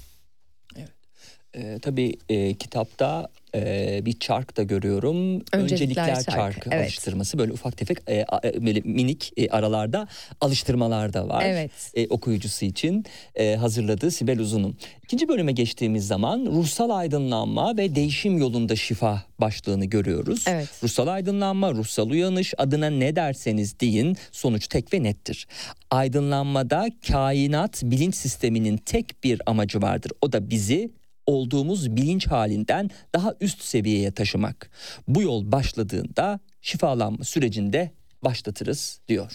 Ee, 1.55 1.79
tabii 1.81 2.13
e, 2.29 2.53
kitapta 2.53 3.27
e, 3.55 4.05
bir 4.05 4.19
çark 4.19 4.57
da 4.57 4.63
görüyorum. 4.63 5.41
Öncelikler, 5.53 6.15
çarkı, 6.15 6.31
çarkı 6.31 6.69
evet. 6.73 6.83
alıştırması 6.83 7.37
böyle 7.37 7.51
ufak 7.51 7.77
tefek 7.77 7.97
e, 8.07 8.15
e, 8.15 8.65
böyle 8.65 8.81
minik 8.81 9.33
e, 9.37 9.49
aralarda 9.49 10.07
alıştırmalar 10.41 11.13
da 11.13 11.29
var. 11.29 11.43
Evet. 11.45 11.71
E, 11.93 12.07
okuyucusu 12.07 12.65
için 12.65 13.05
e, 13.35 13.55
hazırladığı 13.55 14.11
Sibel 14.11 14.39
Uzun'un. 14.39 14.77
İkinci 15.03 15.27
bölüme 15.27 15.51
geçtiğimiz 15.51 16.07
zaman 16.07 16.45
ruhsal 16.45 16.89
aydınlanma 16.89 17.77
ve 17.77 17.95
değişim 17.95 18.37
yolunda 18.37 18.75
şifa 18.75 19.23
başlığını 19.39 19.85
görüyoruz. 19.85 20.43
Evet. 20.47 20.69
Ruhsal 20.83 21.07
aydınlanma, 21.07 21.71
ruhsal 21.71 22.09
uyanış 22.09 22.53
adına 22.57 22.89
ne 22.89 23.15
derseniz 23.15 23.79
deyin 23.79 24.17
sonuç 24.31 24.67
tek 24.67 24.93
ve 24.93 25.03
nettir. 25.03 25.47
Aydınlanmada 25.91 26.89
kainat 27.07 27.81
bilinç 27.83 28.15
sisteminin 28.15 28.77
tek 28.77 29.23
bir 29.23 29.41
amacı 29.45 29.81
vardır. 29.81 30.11
O 30.21 30.31
da 30.31 30.49
bizi 30.49 30.91
olduğumuz 31.25 31.95
bilinç 31.95 32.27
halinden 32.27 32.89
daha 33.15 33.35
üst 33.41 33.61
seviyeye 33.61 34.11
taşımak. 34.11 34.69
Bu 35.07 35.21
yol 35.21 35.51
başladığında 35.51 36.39
şifalanma 36.61 37.23
sürecinde 37.23 37.91
başlatırız 38.23 38.99
diyor. 39.07 39.31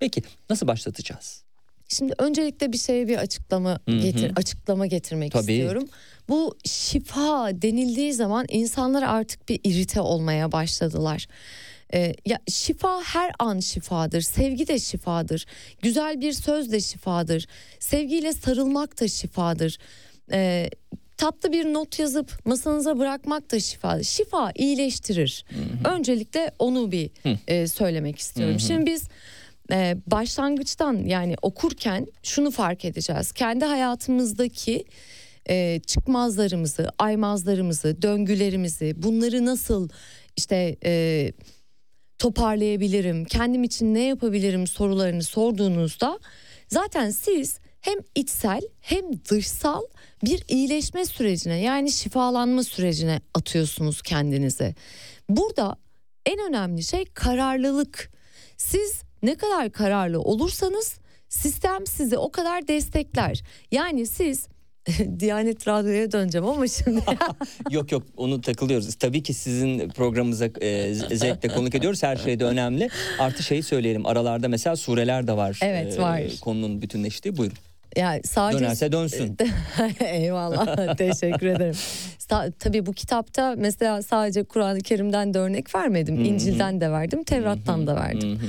Peki 0.00 0.22
nasıl 0.50 0.66
başlatacağız? 0.66 1.44
Şimdi 1.88 2.14
öncelikle 2.18 2.72
bir 2.72 2.78
şeye 2.78 3.08
bir 3.08 3.16
açıklama 3.16 3.80
Hı 3.88 3.92
hı. 3.92 3.98
getir 3.98 4.32
açıklama 4.36 4.86
getirmek 4.86 5.32
Tabii. 5.32 5.40
istiyorum. 5.52 5.88
Bu 6.28 6.58
şifa 6.64 7.50
denildiği 7.62 8.12
zaman 8.12 8.46
insanlar 8.48 9.02
artık 9.02 9.48
bir 9.48 9.60
irite 9.64 10.00
olmaya 10.00 10.52
başladılar. 10.52 11.26
Ee, 11.94 12.14
ya 12.26 12.38
şifa 12.48 13.02
her 13.02 13.32
an 13.38 13.60
şifadır. 13.60 14.20
Sevgi 14.20 14.68
de 14.68 14.78
şifadır. 14.78 15.46
Güzel 15.82 16.20
bir 16.20 16.32
söz 16.32 16.72
de 16.72 16.80
şifadır. 16.80 17.46
Sevgiyle 17.80 18.32
sarılmak 18.32 19.00
da 19.00 19.08
şifadır. 19.08 19.78
Ee, 20.32 20.70
tatlı 21.16 21.52
bir 21.52 21.64
not 21.64 21.98
yazıp 21.98 22.46
masanıza 22.46 22.98
bırakmak 22.98 23.52
da 23.52 23.60
şifa. 23.60 24.02
Şifa 24.02 24.52
iyileştirir. 24.54 25.44
Öncelikle 25.84 26.52
onu 26.58 26.92
bir 26.92 27.10
e, 27.46 27.66
söylemek 27.66 28.18
istiyorum. 28.18 28.60
Şimdi 28.60 28.86
biz 28.86 29.08
e, 29.72 29.96
başlangıçtan 30.06 30.94
yani 30.94 31.34
okurken 31.42 32.06
şunu 32.22 32.50
fark 32.50 32.84
edeceğiz. 32.84 33.32
Kendi 33.32 33.64
hayatımızdaki 33.64 34.84
e, 35.48 35.80
çıkmazlarımızı, 35.86 36.88
aymazlarımızı, 36.98 38.02
döngülerimizi 38.02 39.02
bunları 39.02 39.46
nasıl 39.46 39.88
işte 40.36 40.76
e, 40.84 41.32
toparlayabilirim, 42.18 43.24
kendim 43.24 43.64
için 43.64 43.94
ne 43.94 44.02
yapabilirim 44.04 44.66
sorularını 44.66 45.22
sorduğunuzda 45.22 46.18
zaten 46.68 47.10
siz 47.10 47.58
hem 47.82 47.98
içsel 48.14 48.60
hem 48.80 49.24
dışsal 49.30 49.82
bir 50.24 50.44
iyileşme 50.48 51.04
sürecine 51.04 51.60
yani 51.60 51.92
şifalanma 51.92 52.64
sürecine 52.64 53.20
atıyorsunuz 53.34 54.02
kendinizi. 54.02 54.74
Burada 55.28 55.76
en 56.26 56.38
önemli 56.48 56.82
şey 56.82 57.04
kararlılık. 57.04 58.12
Siz 58.56 59.02
ne 59.22 59.34
kadar 59.34 59.72
kararlı 59.72 60.20
olursanız 60.20 60.98
sistem 61.28 61.86
sizi 61.86 62.18
o 62.18 62.30
kadar 62.30 62.68
destekler. 62.68 63.42
Yani 63.72 64.06
siz 64.06 64.46
Diyanet 65.18 65.68
Radyo'ya 65.68 66.12
döneceğim 66.12 66.46
ama 66.46 66.68
şimdi 66.68 67.00
Yok 67.70 67.92
yok 67.92 68.02
onu 68.16 68.40
takılıyoruz. 68.40 68.94
Tabii 68.94 69.22
ki 69.22 69.34
sizin 69.34 69.88
programımıza 69.88 70.46
e, 70.60 70.94
zevkle 70.94 71.48
konuk 71.48 71.74
ediyoruz. 71.74 72.02
Her 72.02 72.16
şey 72.16 72.40
de 72.40 72.44
önemli. 72.44 72.88
Artı 73.18 73.42
şeyi 73.42 73.62
söyleyelim. 73.62 74.06
Aralarda 74.06 74.48
mesela 74.48 74.76
sureler 74.76 75.26
de 75.26 75.36
var. 75.36 75.58
Evet, 75.62 75.98
var. 75.98 76.22
Konunun 76.40 76.82
bütünleştiği. 76.82 77.36
Buyurun. 77.36 77.56
Yani 77.96 78.20
sadece 78.24 78.58
Dönerse 78.64 78.92
dönsün. 78.92 79.36
Eyvallah 80.00 80.96
teşekkür 80.96 81.46
ederim. 81.46 81.74
Sa- 82.18 82.52
tabii 82.58 82.86
bu 82.86 82.92
kitapta 82.92 83.54
mesela 83.58 84.02
sadece 84.02 84.44
Kur'an-ı 84.44 84.78
Kerim'den 84.80 85.34
de 85.34 85.38
örnek 85.38 85.74
vermedim. 85.74 86.24
İncil'den 86.24 86.80
de 86.80 86.90
verdim, 86.90 87.24
Tevrat'tan 87.24 87.86
da 87.86 87.96
verdim. 87.96 88.40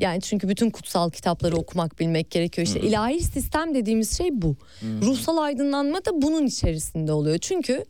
Yani 0.00 0.20
çünkü 0.20 0.48
bütün 0.48 0.70
kutsal 0.70 1.10
kitapları 1.10 1.56
okumak 1.56 2.00
bilmek 2.00 2.30
gerekiyor. 2.30 2.66
İşte 2.66 2.80
ilahi 2.80 3.20
sistem 3.24 3.74
dediğimiz 3.74 4.18
şey 4.18 4.28
bu. 4.32 4.56
Ruhsal 5.02 5.36
aydınlanma 5.36 6.04
da 6.04 6.22
bunun 6.22 6.46
içerisinde 6.46 7.12
oluyor. 7.12 7.38
Çünkü 7.38 7.84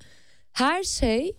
her 0.52 0.82
şey 0.82 1.32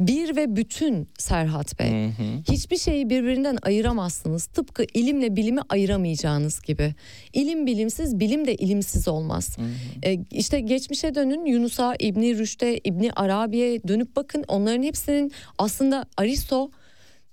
bir 0.00 0.36
ve 0.36 0.56
bütün 0.56 1.08
Serhat 1.18 1.78
Bey. 1.78 2.10
Hiçbir 2.50 2.76
şeyi 2.76 3.10
birbirinden 3.10 3.58
ayıramazsınız. 3.62 4.46
Tıpkı 4.46 4.84
ilimle 4.94 5.36
bilimi 5.36 5.60
ayıramayacağınız 5.68 6.62
gibi. 6.62 6.94
İlim 7.32 7.66
bilimsiz, 7.66 8.20
bilim 8.20 8.46
de 8.46 8.54
ilimsiz 8.54 9.08
olmaz. 9.08 9.56
Ee, 10.04 10.18
işte 10.30 10.60
geçmişe 10.60 11.14
dönün 11.14 11.46
Yunus'a, 11.46 11.94
İbni 11.98 12.38
Rüşd'e, 12.38 12.80
İbni 12.84 13.12
Arabi'ye 13.12 13.82
dönüp 13.88 14.16
bakın. 14.16 14.44
Onların 14.48 14.82
hepsinin 14.82 15.32
aslında 15.58 16.06
Aristo 16.16 16.70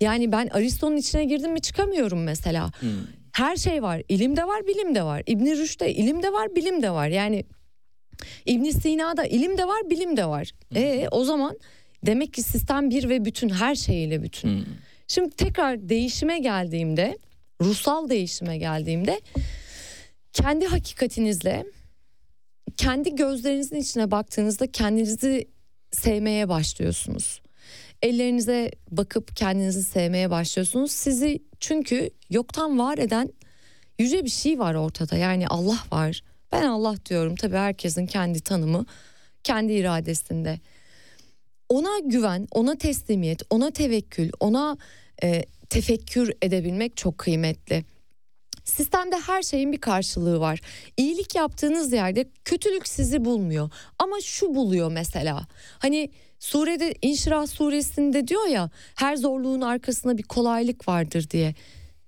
yani 0.01 0.31
ben 0.31 0.47
Aristo'nun 0.47 0.97
içine 0.97 1.25
girdim 1.25 1.51
mi 1.51 1.61
çıkamıyorum 1.61 2.23
mesela. 2.23 2.71
Her 3.31 3.55
şey 3.55 3.83
var. 3.83 4.01
İlim 4.09 4.35
de 4.37 4.47
var, 4.47 4.67
bilim 4.67 4.95
de 4.95 5.03
var. 5.03 5.23
İbni 5.27 5.57
Rüşd'de 5.57 5.93
ilim 5.93 6.23
de 6.23 6.33
var, 6.33 6.55
bilim 6.55 6.83
de 6.83 6.91
var. 6.91 7.07
Yani 7.07 7.43
İbn 8.45 8.69
Sina'da 8.69 9.25
ilim 9.25 9.57
de 9.57 9.67
var, 9.67 9.89
bilim 9.89 10.17
de 10.17 10.25
var. 10.25 10.51
E 10.75 11.07
o 11.11 11.23
zaman 11.23 11.57
demek 12.05 12.33
ki 12.33 12.43
sistem 12.43 12.89
bir 12.89 13.09
ve 13.09 13.25
bütün 13.25 13.49
her 13.49 13.75
şeyiyle 13.75 14.23
bütün. 14.23 14.65
Şimdi 15.07 15.35
tekrar 15.35 15.89
değişime 15.89 16.39
geldiğimde, 16.39 17.17
ruhsal 17.61 18.09
değişime 18.09 18.57
geldiğimde 18.57 19.21
kendi 20.33 20.65
hakikatinizle 20.65 21.65
kendi 22.77 23.15
gözlerinizin 23.15 23.75
içine 23.75 24.11
baktığınızda 24.11 24.71
kendinizi 24.71 25.47
sevmeye 25.91 26.49
başlıyorsunuz. 26.49 27.41
Ellerinize 28.01 28.71
bakıp 28.91 29.35
kendinizi 29.35 29.83
sevmeye 29.83 30.29
başlıyorsunuz. 30.29 30.91
Sizi 30.91 31.43
çünkü 31.59 32.09
yoktan 32.29 32.79
var 32.79 32.97
eden 32.97 33.33
yüce 33.99 34.25
bir 34.25 34.29
şey 34.29 34.59
var 34.59 34.75
ortada. 34.75 35.17
Yani 35.17 35.47
Allah 35.47 35.79
var. 35.91 36.21
Ben 36.51 36.63
Allah 36.63 36.95
diyorum. 37.05 37.35
Tabii 37.35 37.57
herkesin 37.57 38.05
kendi 38.05 38.41
tanımı, 38.41 38.85
kendi 39.43 39.73
iradesinde. 39.73 40.59
Ona 41.69 41.99
güven, 41.99 42.47
ona 42.51 42.77
teslimiyet, 42.77 43.41
ona 43.49 43.71
tevekkül, 43.71 44.29
ona 44.39 44.77
e, 45.23 45.43
tefekkür 45.69 46.33
edebilmek 46.41 46.97
çok 46.97 47.17
kıymetli. 47.17 47.85
Sistemde 48.63 49.15
her 49.19 49.41
şeyin 49.41 49.71
bir 49.71 49.81
karşılığı 49.81 50.39
var. 50.39 50.61
İyilik 50.97 51.35
yaptığınız 51.35 51.93
yerde 51.93 52.29
kötülük 52.45 52.87
sizi 52.87 53.25
bulmuyor. 53.25 53.69
Ama 53.99 54.21
şu 54.21 54.55
buluyor 54.55 54.91
mesela. 54.91 55.47
Hani 55.79 56.09
surede 56.39 56.95
İnşirah 57.01 57.47
suresinde 57.47 58.27
diyor 58.27 58.47
ya 58.47 58.69
her 58.95 59.15
zorluğun 59.15 59.61
arkasında 59.61 60.17
bir 60.17 60.23
kolaylık 60.23 60.87
vardır 60.87 61.29
diye. 61.29 61.55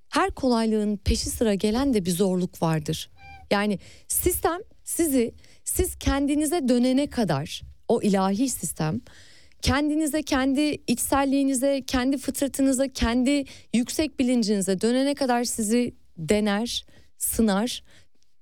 Her 0.10 0.32
kolaylığın 0.32 0.98
peşi 0.98 1.30
sıra 1.30 1.54
gelen 1.54 1.94
de 1.94 2.06
bir 2.06 2.12
zorluk 2.12 2.62
vardır. 2.62 3.10
Yani 3.52 3.80
sistem 4.08 4.60
sizi 4.84 5.34
siz 5.64 5.96
kendinize 5.96 6.68
dönene 6.68 7.08
kadar 7.08 7.62
o 7.88 8.02
ilahi 8.02 8.50
sistem 8.50 9.02
kendinize, 9.62 10.24
kendi 10.24 10.62
içselliğinize, 10.88 11.84
kendi 11.88 12.18
fıtratınıza, 12.18 12.88
kendi 12.88 13.46
yüksek 13.74 14.20
bilincinize 14.20 14.82
dönene 14.82 15.16
kadar 15.16 15.44
sizi 15.44 15.96
dener, 16.18 16.86
sınar, 17.18 17.84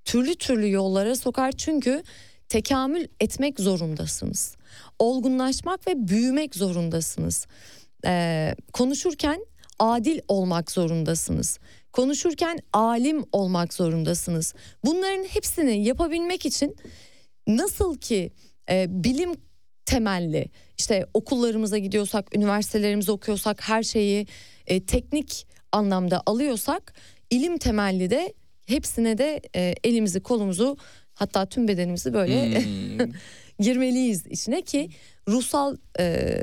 türlü 0.06 0.36
türlü 0.36 0.72
yollara 0.72 1.16
sokar 1.16 1.52
çünkü 1.52 2.04
tekamül 2.50 3.06
etmek 3.20 3.60
zorundasınız. 3.60 4.56
Olgunlaşmak 5.00 5.88
ve 5.88 6.08
büyümek 6.08 6.56
zorundasınız. 6.56 7.48
Ee, 8.06 8.56
konuşurken 8.74 9.46
adil 9.80 10.20
olmak 10.28 10.72
zorundasınız. 10.72 11.60
Konuşurken 11.94 12.60
alim 12.74 13.26
olmak 13.32 13.74
zorundasınız. 13.74 14.54
Bunların 14.86 15.24
hepsini 15.24 15.84
yapabilmek 15.84 16.46
için 16.46 16.76
nasıl 17.48 17.98
ki 17.98 18.32
e, 18.70 18.86
bilim 18.90 19.36
temelli 19.90 20.50
işte 20.78 21.06
okullarımıza 21.14 21.78
gidiyorsak, 21.78 22.36
üniversitelerimize 22.36 23.12
okuyorsak 23.12 23.70
her 23.70 23.84
şeyi 23.84 24.28
e, 24.68 24.86
teknik 24.86 25.48
anlamda 25.72 26.24
alıyorsak 26.26 26.94
ilim 27.30 27.58
temelli 27.58 28.10
de 28.10 28.34
hepsine 28.66 29.18
de 29.18 29.42
e, 29.56 29.76
elimizi 29.84 30.20
kolumuzu 30.20 30.78
hatta 31.14 31.46
tüm 31.46 31.68
bedenimizi 31.68 32.14
böyle 32.14 32.64
girmeliyiz 33.60 34.28
içine 34.28 34.62
ki 34.62 34.90
ruhsal 35.28 35.78
e, 36.00 36.38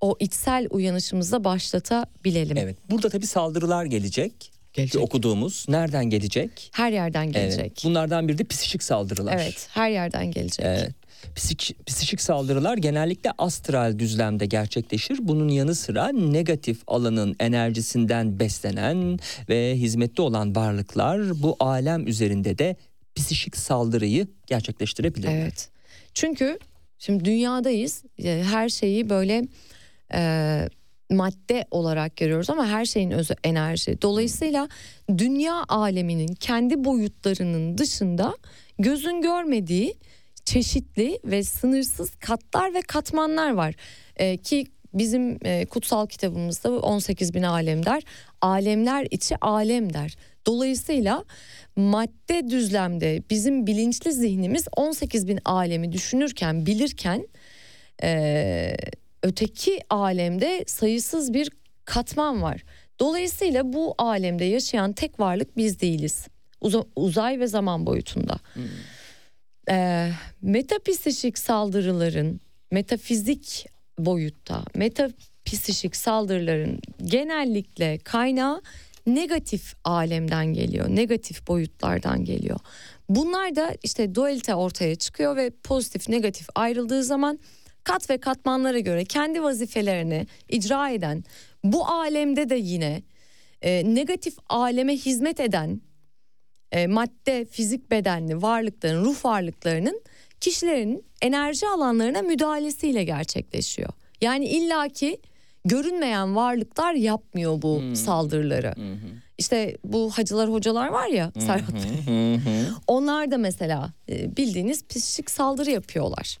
o 0.00 0.16
içsel 0.20 0.66
uyanışımızı 0.70 1.44
başlatabilelim. 1.44 2.56
Evet. 2.56 2.76
Burada 2.90 3.08
tabii 3.08 3.26
saldırılar 3.26 3.84
gelecek. 3.84 4.52
Gelecek. 4.72 5.02
Okuduğumuz 5.02 5.66
nereden 5.68 6.04
gelecek? 6.04 6.70
Her 6.72 6.92
yerden 6.92 7.32
gelecek. 7.32 7.60
Evet. 7.60 7.84
Bunlardan 7.84 8.28
biri 8.28 8.38
de 8.38 8.44
psikik 8.44 8.82
saldırılar. 8.82 9.34
Evet, 9.34 9.68
her 9.70 9.90
yerden 9.90 10.30
gelecek. 10.30 10.66
Evet. 10.66 10.99
Psik, 11.36 11.76
psikik 11.86 12.20
saldırılar 12.20 12.76
genellikle 12.76 13.32
astral 13.38 13.98
düzlemde 13.98 14.46
gerçekleşir. 14.46 15.18
Bunun 15.22 15.48
yanı 15.48 15.74
sıra 15.74 16.08
negatif 16.08 16.82
alanın 16.86 17.36
enerjisinden 17.40 18.40
beslenen 18.40 19.18
ve 19.48 19.74
hizmette 19.76 20.22
olan 20.22 20.56
varlıklar 20.56 21.42
bu 21.42 21.56
alem 21.60 22.06
üzerinde 22.06 22.58
de 22.58 22.76
psikik 23.14 23.56
saldırıyı 23.56 24.26
gerçekleştirebilir. 24.46 25.28
Evet. 25.28 25.68
Çünkü 26.14 26.58
şimdi 26.98 27.24
dünyadayız. 27.24 28.02
E, 28.24 28.42
Her 28.50 28.68
şeyi 28.68 29.10
böyle 29.10 29.42
e, 30.14 30.68
madde 31.10 31.64
olarak 31.70 32.16
görüyoruz 32.16 32.50
ama 32.50 32.66
her 32.66 32.84
şeyin 32.84 33.10
özü 33.10 33.34
enerji. 33.44 34.02
Dolayısıyla 34.02 34.68
dünya 35.18 35.64
aleminin 35.68 36.34
kendi 36.34 36.84
boyutlarının 36.84 37.78
dışında 37.78 38.34
gözün 38.78 39.22
görmediği 39.22 39.94
çeşitli 40.50 41.18
ve 41.24 41.42
sınırsız 41.42 42.14
katlar 42.14 42.74
ve 42.74 42.80
katmanlar 42.82 43.50
var. 43.50 43.74
E, 44.16 44.36
ki 44.36 44.66
bizim 44.94 45.38
e, 45.46 45.66
kutsal 45.66 46.06
kitabımızda 46.06 46.70
18 46.70 47.34
bin 47.34 47.42
alem 47.42 47.86
der. 47.86 48.02
Alemler 48.40 49.06
içi 49.10 49.36
alem 49.40 49.94
der. 49.94 50.16
Dolayısıyla 50.46 51.24
madde 51.76 52.50
düzlemde 52.50 53.22
bizim 53.30 53.66
bilinçli 53.66 54.12
zihnimiz 54.12 54.64
18 54.76 55.28
bin 55.28 55.38
alemi 55.44 55.92
düşünürken 55.92 56.66
bilirken 56.66 57.28
e, 58.02 58.76
öteki 59.22 59.80
alemde 59.90 60.64
sayısız 60.66 61.34
bir 61.34 61.50
katman 61.84 62.42
var. 62.42 62.64
Dolayısıyla 63.00 63.72
bu 63.72 63.94
alemde 63.98 64.44
yaşayan 64.44 64.92
tek 64.92 65.20
varlık 65.20 65.56
biz 65.56 65.80
değiliz. 65.80 66.26
Uza- 66.60 66.86
uzay 66.96 67.40
ve 67.40 67.46
zaman 67.46 67.86
boyutunda. 67.86 68.36
Ee, 69.70 70.10
metapsişik 70.42 71.38
saldırıların 71.38 72.40
metafizik 72.70 73.66
boyutta 73.98 74.64
metapsişik 74.74 75.96
saldırıların 75.96 76.80
genellikle 77.02 77.98
kaynağı 77.98 78.62
negatif 79.06 79.74
alemden 79.84 80.46
geliyor. 80.46 80.88
Negatif 80.88 81.46
boyutlardan 81.48 82.24
geliyor. 82.24 82.58
Bunlar 83.08 83.56
da 83.56 83.74
işte 83.82 84.14
dualite 84.14 84.54
ortaya 84.54 84.94
çıkıyor 84.94 85.36
ve 85.36 85.50
pozitif 85.64 86.08
negatif 86.08 86.48
ayrıldığı 86.54 87.04
zaman 87.04 87.38
kat 87.84 88.10
ve 88.10 88.18
katmanlara 88.18 88.78
göre 88.78 89.04
kendi 89.04 89.42
vazifelerini 89.42 90.26
icra 90.48 90.90
eden 90.90 91.24
bu 91.64 91.86
alemde 91.86 92.48
de 92.48 92.54
yine 92.54 93.02
e, 93.62 93.94
negatif 93.94 94.34
aleme 94.48 94.96
hizmet 94.96 95.40
eden 95.40 95.80
e, 96.72 96.86
madde, 96.86 97.44
fizik 97.44 97.90
bedenli 97.90 98.42
varlıkların, 98.42 99.04
ruh 99.04 99.24
varlıklarının 99.24 100.02
kişilerin 100.40 101.04
enerji 101.22 101.66
alanlarına 101.66 102.22
müdahalesiyle 102.22 103.04
gerçekleşiyor. 103.04 103.88
Yani 104.20 104.46
illaki 104.46 105.20
görünmeyen 105.64 106.36
varlıklar 106.36 106.94
yapmıyor 106.94 107.62
bu 107.62 107.82
saldırıları. 107.94 108.74
İşte 109.38 109.76
bu 109.84 110.10
hacılar 110.10 110.50
hocalar 110.50 110.88
var 110.88 111.06
ya 111.06 111.32
Serhat 111.38 111.74
Bey. 111.74 112.38
Onlar 112.86 113.30
da 113.30 113.38
mesela 113.38 113.92
e, 114.08 114.36
bildiğiniz 114.36 114.86
psikik 114.86 115.30
saldırı 115.30 115.70
yapıyorlar. 115.70 116.38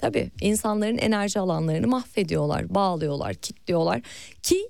Tabii 0.00 0.30
insanların 0.40 0.98
enerji 0.98 1.40
alanlarını 1.40 1.86
mahvediyorlar, 1.86 2.74
bağlıyorlar, 2.74 3.34
kilitliyorlar 3.34 4.00
ki 4.42 4.68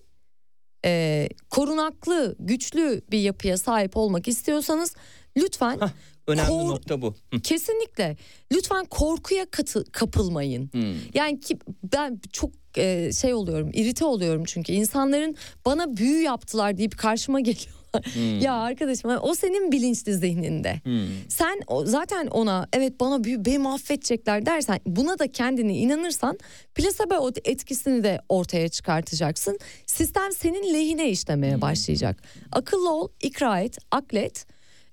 e, 0.84 1.28
korunaklı, 1.50 2.36
güçlü 2.38 3.02
bir 3.10 3.18
yapıya 3.18 3.58
sahip 3.58 3.96
olmak 3.96 4.28
istiyorsanız 4.28 4.94
lütfen 5.36 5.78
Önemli 6.26 6.48
Kor- 6.48 6.68
nokta 6.68 7.02
bu. 7.02 7.14
Hı. 7.34 7.40
kesinlikle 7.40 8.16
lütfen 8.52 8.84
korkuya 8.84 9.46
katı, 9.50 9.84
kapılmayın. 9.92 10.68
Hmm. 10.72 10.94
Yani 11.14 11.40
ki 11.40 11.58
ben 11.92 12.20
çok 12.32 12.50
e, 12.76 13.12
şey 13.12 13.34
oluyorum, 13.34 13.70
irite 13.72 14.04
oluyorum 14.04 14.44
çünkü 14.44 14.72
insanların 14.72 15.36
bana 15.66 15.96
büyü 15.96 16.22
yaptılar 16.22 16.76
deyip 16.78 16.98
karşıma 16.98 17.40
geliyorlar. 17.40 18.40
ya 18.40 18.54
arkadaşım 18.54 19.10
o 19.22 19.34
senin 19.34 19.72
bilinçli 19.72 20.14
zihninde. 20.14 20.80
Hmm. 20.84 21.06
Sen 21.28 21.60
o, 21.66 21.84
zaten 21.86 22.26
ona 22.26 22.68
evet 22.72 23.00
bana 23.00 23.24
büyü 23.24 23.44
beni 23.44 23.58
mahvedecekler 23.58 24.46
dersen 24.46 24.80
buna 24.86 25.18
da 25.18 25.32
kendine 25.32 25.74
inanırsan 25.76 26.38
plasebo 26.74 27.30
etkisini 27.44 28.04
de 28.04 28.20
ortaya 28.28 28.68
çıkartacaksın. 28.68 29.58
Sistem 29.86 30.32
senin 30.32 30.74
lehine 30.74 31.10
işlemeye 31.10 31.60
başlayacak. 31.60 32.22
Akıllı 32.52 32.92
ol, 32.92 33.08
ikra 33.22 33.60
et, 33.60 33.78
aklet, 33.90 34.46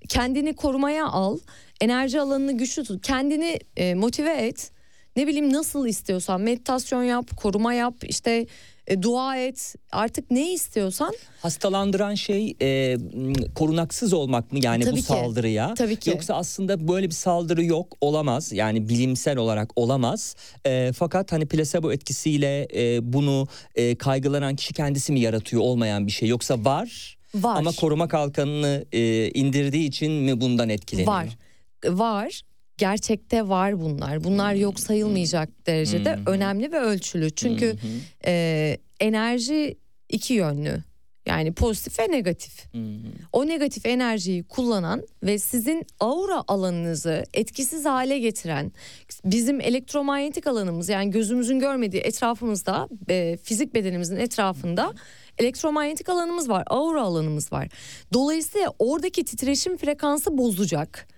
kendini 0.08 0.56
korumaya 0.56 1.06
al, 1.06 1.38
enerji 1.80 2.20
alanını 2.20 2.52
güçlü 2.52 2.84
tut, 2.84 3.06
kendini 3.06 3.58
e, 3.76 3.94
motive 3.94 4.32
et. 4.32 4.70
Ne 5.16 5.26
bileyim 5.26 5.52
nasıl 5.52 5.86
istiyorsan 5.86 6.40
meditasyon 6.40 7.02
yap, 7.02 7.36
koruma 7.36 7.74
yap, 7.74 7.94
işte 8.02 8.46
e, 8.86 9.02
dua 9.02 9.36
et. 9.36 9.74
Artık 9.92 10.30
ne 10.30 10.52
istiyorsan 10.52 11.14
Hastalandıran 11.40 12.14
şey 12.14 12.54
e, 12.62 12.96
korunaksız 13.54 14.12
olmak 14.12 14.52
mı 14.52 14.58
yani 14.62 14.84
Tabii 14.84 14.92
bu 14.92 14.96
ki. 14.96 15.02
saldırıya? 15.02 15.74
Tabii 15.74 15.96
ki. 15.96 16.10
Yoksa 16.10 16.34
aslında 16.34 16.88
böyle 16.88 17.06
bir 17.06 17.14
saldırı 17.14 17.64
yok 17.64 17.96
olamaz 18.00 18.52
yani 18.52 18.88
bilimsel 18.88 19.36
olarak 19.36 19.70
olamaz. 19.76 20.36
E, 20.66 20.92
fakat 20.92 21.32
hani 21.32 21.46
plasebo 21.46 21.92
etkisiyle 21.92 22.68
e, 22.74 23.12
bunu 23.12 23.48
e, 23.74 23.94
kaygılanan 23.94 24.56
kişi 24.56 24.74
kendisi 24.74 25.12
mi 25.12 25.20
yaratıyor 25.20 25.62
olmayan 25.62 26.06
bir 26.06 26.12
şey 26.12 26.28
yoksa 26.28 26.64
var, 26.64 27.18
var. 27.34 27.56
ama 27.56 27.72
koruma 27.72 28.08
kalkanını 28.08 28.84
e, 28.92 29.30
indirdiği 29.30 29.88
için 29.88 30.12
mi 30.12 30.40
bundan 30.40 30.68
etkileniyor? 30.68 31.12
Var. 31.12 31.28
Var. 31.86 32.40
Gerçekte 32.76 33.48
var 33.48 33.80
bunlar. 33.80 34.24
Bunlar 34.24 34.54
yok 34.54 34.80
sayılmayacak 34.80 35.48
derecede 35.66 36.16
Hmm. 36.16 36.26
önemli 36.26 36.72
ve 36.72 36.78
ölçülü. 36.80 37.30
Çünkü 37.30 37.66
hı, 37.72 37.76
e, 38.26 38.78
enerji 39.00 39.78
iki 40.08 40.34
yönlü. 40.34 40.82
Yani 41.26 41.52
pozitif 41.52 41.98
ve 41.98 42.10
negatif. 42.10 42.64
hı. 42.74 42.78
O 43.32 43.46
negatif 43.46 43.86
enerjiyi 43.86 44.44
kullanan 44.44 45.02
ve 45.22 45.38
sizin 45.38 45.86
aura 46.00 46.44
alanınızı 46.48 47.24
etkisiz 47.34 47.84
hale 47.84 48.18
getiren 48.18 48.72
bizim 49.24 49.60
elektromanyetik 49.60 50.46
alanımız 50.46 50.88
yani 50.88 51.10
gözümüzün 51.10 51.58
görmediği 51.58 52.02
etrafımızda 52.02 52.88
e, 53.08 53.36
fizik 53.42 53.74
bedenimizin 53.74 54.16
etrafında 54.16 54.92
elektromanyetik 55.38 56.08
alanımız 56.08 56.48
var, 56.48 56.64
aura 56.66 57.02
alanımız 57.02 57.52
var. 57.52 57.68
Dolayısıyla 58.12 58.72
oradaki 58.78 59.24
titreşim 59.24 59.76
frekansı 59.76 60.38
bozacak. 60.38 61.08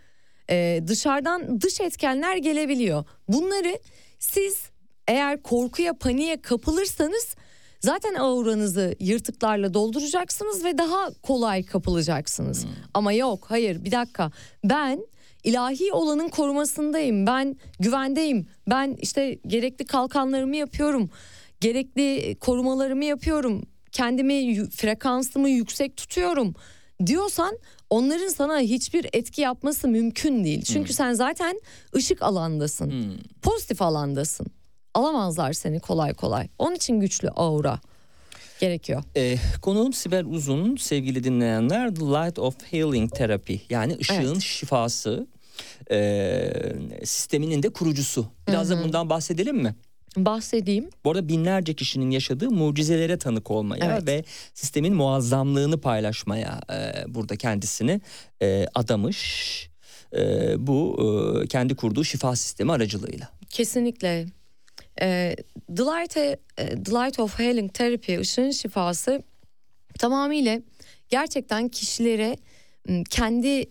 E, 0.51 0.81
dışarıdan 0.87 1.61
dış 1.61 1.81
etkenler 1.81 2.37
gelebiliyor. 2.37 3.05
Bunları 3.29 3.79
siz 4.19 4.71
eğer 5.09 5.43
korkuya, 5.43 5.95
paniğe 5.95 6.43
kapılırsanız 6.43 7.37
zaten 7.85 8.15
auranızı 8.15 8.95
yırtıklarla 9.01 9.75
dolduracaksınız 9.75 10.65
ve 10.65 10.79
daha 10.79 11.11
kolay 11.23 11.63
kapılacaksınız. 11.63 12.67
Ama 12.95 13.13
yok, 13.13 13.47
hayır 13.49 13.85
bir 13.85 13.93
dakika. 13.93 14.31
Ben 14.65 15.07
ilahi 15.45 15.93
olanın 15.93 16.29
korumasındayım. 16.29 17.27
Ben 17.27 17.57
güvendeyim. 17.81 18.47
Ben 18.71 18.97
işte 19.01 19.39
gerekli 19.47 19.85
kalkanlarımı 19.85 20.57
yapıyorum. 20.57 21.11
Gerekli 21.61 22.37
korumalarımı 22.41 23.05
yapıyorum. 23.05 23.63
Kendimi 23.93 24.67
frekansımı 24.71 25.49
yüksek 25.49 25.97
tutuyorum 25.97 26.55
diyorsan 27.07 27.59
onların 27.91 28.29
sana 28.29 28.59
hiçbir 28.59 29.07
etki 29.13 29.41
yapması 29.41 29.89
mümkün 29.89 30.45
değil. 30.45 30.63
Çünkü 30.63 30.93
sen 30.93 31.13
zaten 31.13 31.61
ışık 31.97 32.23
alandasın. 32.23 32.91
Hmm. 32.91 33.17
Pozitif 33.43 33.83
alandasın. 33.83 34.47
Alamazlar 34.95 35.53
seni 35.53 35.81
kolay 35.81 36.15
kolay. 36.15 36.49
Onun 36.59 36.75
için 36.75 37.01
güçlü 37.01 37.29
aura 37.29 37.81
gerekiyor. 38.61 39.03
Ee, 39.17 39.37
konuğum 39.63 39.93
Sibel 39.93 40.25
Uzun 40.25 40.77
sevgili 40.77 41.25
dinleyenler 41.25 41.95
The 41.95 42.05
Light 42.05 42.39
of 42.39 42.55
Healing 42.73 43.15
Therapy 43.15 43.57
yani 43.71 43.97
ışığın 44.01 44.33
Evet. 44.33 44.41
şifası 44.43 45.27
ee, 45.91 46.53
sisteminin 47.05 47.63
de 47.63 47.69
kurucusu. 47.69 48.27
Biraz 48.49 48.71
da 48.71 48.85
bundan 48.85 49.11
bahsedelim 49.11 49.57
mi? 49.57 49.75
Bahsedeyim. 50.17 50.91
Bu 51.05 51.11
arada 51.11 51.29
binlerce 51.29 51.75
kişinin 51.75 52.11
yaşadığı 52.11 52.51
mucizelere 52.51 53.19
tanık 53.19 53.51
olmaya 53.51 53.85
Evet. 53.85 54.07
ve 54.07 54.25
sistemin 54.55 54.95
muazzamlığını 54.95 55.81
paylaşmaya 55.81 56.61
e, 56.73 57.05
burada 57.15 57.37
kendisini 57.37 58.01
e, 58.43 58.67
adamış. 58.75 59.71
E, 60.17 60.55
bu 60.67 60.97
e, 61.45 61.47
kendi 61.47 61.77
kurduğu 61.77 62.05
şifa 62.05 62.37
sistemi 62.37 62.73
aracılığıyla. 62.73 63.29
Kesinlikle. 63.51 64.27
Ee, 65.01 65.37
The, 65.77 65.83
Light, 65.83 66.17
e, 66.17 66.39
The 66.57 66.91
Light 66.93 67.19
of 67.19 67.39
Healing 67.39 67.75
Therapy 67.75 68.19
ışığın 68.19 68.51
şifası 68.51 69.23
tamamıyla 69.99 70.61
gerçekten 71.09 71.69
kişilere 71.69 72.37
m, 72.89 73.05
kendi 73.11 73.67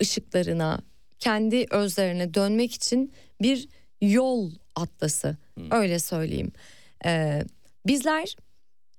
ışıklarına, 0.00 0.80
kendi 1.18 1.66
özlerine 1.70 2.34
dönmek 2.34 2.72
için 2.72 3.12
bir 3.42 3.68
yol 4.00 4.50
atlası. 4.76 5.36
Öyle 5.70 5.98
söyleyeyim. 5.98 6.52
Ee, 7.06 7.42
bizler 7.86 8.36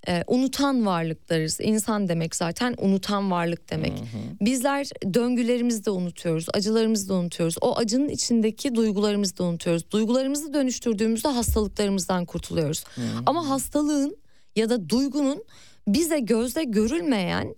e, 0.08 0.24
unutan 0.26 0.86
varlıklarız. 0.86 1.60
İnsan 1.60 2.08
demek 2.08 2.36
zaten 2.36 2.74
unutan 2.78 3.30
varlık 3.30 3.70
demek. 3.70 3.92
Bizler 4.40 4.88
döngülerimizi 5.14 5.84
de 5.84 5.90
unutuyoruz, 5.90 6.46
acılarımızı 6.54 7.08
da 7.08 7.14
unutuyoruz. 7.14 7.56
O 7.60 7.76
acının 7.76 8.08
içindeki 8.08 8.74
duygularımızı 8.74 9.38
da 9.38 9.44
unutuyoruz. 9.44 9.90
Duygularımızı 9.90 10.54
dönüştürdüğümüzde 10.54 11.28
hastalıklarımızdan 11.28 12.24
kurtuluyoruz. 12.24 12.84
Ama 13.26 13.48
hastalığın 13.48 14.16
ya 14.56 14.70
da 14.70 14.88
duygunun 14.88 15.44
bize 15.88 16.18
gözle 16.18 16.64
görülmeyen 16.64 17.54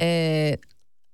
e, 0.00 0.58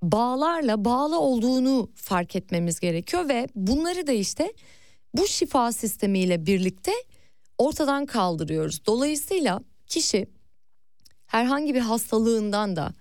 bağlarla 0.03 0.85
bağlı 0.85 1.21
olduğunu 1.21 1.91
fark 1.95 2.37
etmemiz 2.37 2.81
gerekiyor 2.81 3.29
ve 3.29 3.49
bunları 3.55 4.07
da 4.07 4.13
işte 4.13 4.53
bu 5.15 5.27
şifa 5.27 5.73
sistemiyle 5.73 6.47
birlikte 6.47 6.93
ortadan 7.59 8.07
kaldırıyoruz. 8.07 8.87
Dolayısıyla 8.87 9.61
kişi 9.87 10.27
herhangi 11.35 11.75
bir 11.75 11.81
hastalığından 11.81 12.77
da 12.77 12.93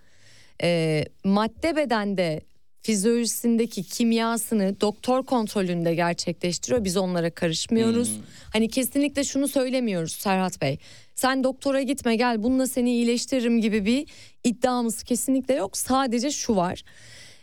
e, 0.63 1.05
madde 1.23 1.75
bedende 1.75 2.41
fizyolojisindeki 2.81 3.83
kimyasını 3.83 4.81
doktor 4.81 5.23
kontrolünde 5.23 5.95
gerçekleştiriyor. 5.95 6.83
Biz 6.83 6.97
onlara 6.97 7.29
karışmıyoruz. 7.29 8.19
Hani 8.53 8.69
kesinlikle 8.69 9.23
şunu 9.23 9.47
söylemiyoruz 9.47 10.11
Serhat 10.11 10.61
Bey. 10.61 10.77
Sen 11.15 11.43
doktora 11.43 11.81
gitme 11.81 12.15
gel 12.15 12.43
bununla 12.43 12.67
seni 12.67 12.91
iyileştiririm 12.91 13.61
gibi 13.61 13.85
bir 13.85 14.07
iddiamız 14.43 15.03
kesinlikle 15.03 15.53
yok. 15.53 15.77
Sadece 15.77 16.31
şu 16.31 16.55
var. 16.55 16.83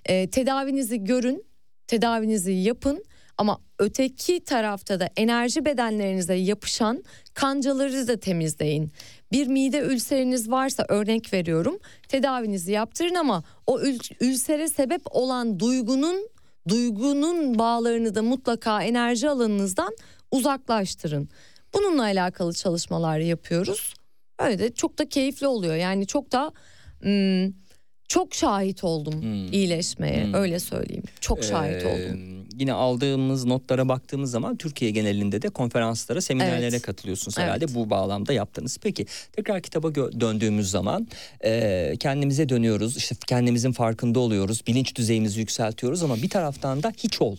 E, 0.05 0.31
tedavinizi 0.31 1.05
görün, 1.05 1.45
tedavinizi 1.87 2.53
yapın 2.53 3.05
ama 3.41 3.59
öteki 3.79 4.45
tarafta 4.45 5.01
da 5.01 5.09
enerji 5.17 5.65
bedenlerinize 5.65 6.35
yapışan 6.35 7.05
kancaları 7.35 8.09
da 8.09 8.21
temizleyin. 8.21 8.93
Bir 9.33 9.47
mide 9.47 9.79
ülseriniz 9.79 10.51
varsa 10.51 10.85
örnek 10.89 11.33
veriyorum 11.33 11.79
tedavinizi 12.09 12.73
yaptırın 12.73 13.15
ama 13.15 13.45
o 13.67 13.81
ül- 13.81 14.15
ülsere 14.21 14.69
sebep 14.69 15.03
olan 15.11 15.61
duygunun 15.61 16.29
duygunun 16.69 17.59
bağlarını 17.59 18.15
da 18.15 18.23
mutlaka 18.23 18.83
enerji 18.83 19.29
alanınızdan 19.29 19.97
uzaklaştırın. 20.31 21.29
Bununla 21.75 22.03
alakalı 22.03 22.53
çalışmalar 22.55 23.19
yapıyoruz. 23.19 23.95
Öyle 24.39 24.59
de 24.59 24.73
çok 24.75 24.99
da 24.99 25.09
keyifli 25.09 25.47
oluyor. 25.47 25.75
Yani 25.75 26.07
çok 26.07 26.33
da 26.33 26.53
ım, 27.07 27.55
çok 28.09 28.35
şahit 28.35 28.85
oldum 28.85 29.23
iyileşmeye 29.53 30.27
öyle 30.35 30.59
söyleyeyim. 30.59 31.03
Çok 31.21 31.45
şahit 31.45 31.83
Ee, 31.85 31.87
oldum. 31.89 32.40
Yine 32.61 32.73
aldığımız 32.73 33.45
notlara 33.45 33.89
baktığımız 33.89 34.31
zaman 34.31 34.57
Türkiye 34.57 34.91
genelinde 34.91 35.43
de 35.43 35.49
konferanslara, 35.49 36.21
seminerlere 36.21 36.67
Evet. 36.69 36.83
katılıyorsunuz 36.83 37.39
Evet. 37.39 37.47
herhalde 37.49 37.75
bu 37.75 37.91
bağlamda 37.91 38.33
yaptınız. 38.33 38.79
Peki 38.83 39.07
tekrar 39.33 39.63
kitaba 39.63 39.95
döndüğümüz 39.95 40.71
zaman 40.71 41.09
e, 41.45 41.95
kendimize 42.01 42.49
dönüyoruz, 42.49 42.97
işte 42.97 43.15
kendimizin 43.27 43.73
farkında 43.73 44.21
oluyoruz, 44.21 44.63
bilinç 44.67 44.97
düzeyimizi 44.97 45.41
yükseltiyoruz 45.41 46.03
ama 46.03 46.17
bir 46.17 46.29
taraftan 46.29 46.83
da 46.83 46.93
hiç 46.97 47.21
ol 47.21 47.37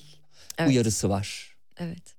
Evet. 0.57 0.69
uyarısı 0.69 1.09
var. 1.09 1.55
Evet. 1.79 2.10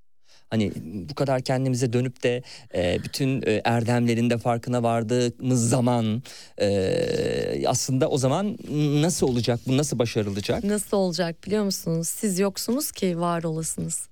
Hani 0.52 0.72
bu 1.10 1.14
kadar 1.14 1.40
kendimize 1.42 1.92
dönüp 1.92 2.22
de 2.22 2.42
e, 2.74 2.98
bütün 3.04 3.42
e, 3.46 3.60
erdemlerin 3.64 4.30
de 4.30 4.38
farkına 4.38 4.82
vardığımız 4.82 5.68
zaman 5.68 6.22
e, 6.60 7.64
aslında 7.66 8.08
o 8.10 8.18
zaman 8.18 8.56
nasıl 9.02 9.28
olacak, 9.28 9.60
bu 9.66 9.76
nasıl 9.76 9.98
başarılacak? 9.98 10.64
Nasıl 10.64 10.96
olacak 10.96 11.44
biliyor 11.46 11.64
musunuz? 11.64 12.08
Siz 12.08 12.38
yoksunuz 12.38 12.92
ki 12.92 13.20
var 13.20 13.42
olasınız. 13.42 14.08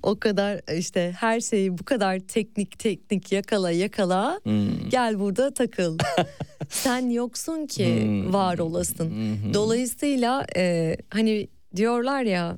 O 0.04 0.20
kadar 0.20 0.62
işte 0.78 1.14
her 1.20 1.40
şeyi 1.40 1.78
bu 1.78 1.84
kadar 1.86 2.20
teknik 2.20 2.80
teknik 2.80 3.32
yakala 3.32 3.72
yakala. 3.72 4.40
Hmm. 4.44 4.90
Gel 4.90 5.20
burada 5.20 5.54
takıl. 5.54 5.98
Sen 6.70 7.10
yoksun 7.10 7.68
ki 7.68 8.02
Hmm. 8.04 8.34
var 8.34 8.58
olasın. 8.60 9.14
Dolayısıyla 9.54 10.46
e, 10.56 10.96
hani 11.10 11.48
diyorlar 11.76 12.24
ya 12.24 12.58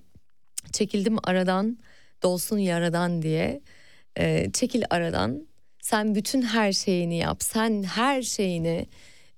çekildim 0.71 1.17
aradan 1.23 1.77
dolsun 2.23 2.57
yaradan 2.57 3.21
diye. 3.21 3.61
E, 4.19 4.51
çekil 4.53 4.83
aradan 4.89 5.47
sen 5.81 6.15
bütün 6.15 6.41
her 6.41 6.73
şeyini 6.73 7.17
yap. 7.17 7.43
Sen 7.43 7.83
her 7.83 8.21
şeyini 8.21 8.87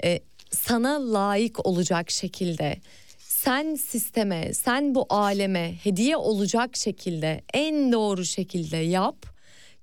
e, 0.04 0.20
sana 0.52 1.14
layık 1.14 1.66
olacak 1.66 2.12
şekilde 2.12 2.78
sen 3.18 3.76
sisteme, 3.76 4.54
sen 4.54 4.96
bu 4.96 5.06
aleme 5.10 5.76
hediye 5.84 6.18
olacak 6.18 6.78
şekilde 6.78 7.44
en 7.54 7.92
doğru 7.92 8.26
şekilde 8.26 8.78
yap. 8.78 9.26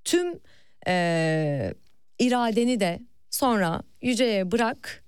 Tüm 0.05 0.39
e, 0.87 1.75
iradeni 2.19 2.81
de 2.81 3.01
sonra 3.31 3.83
yüceye 4.03 4.53
bırak, 4.53 5.05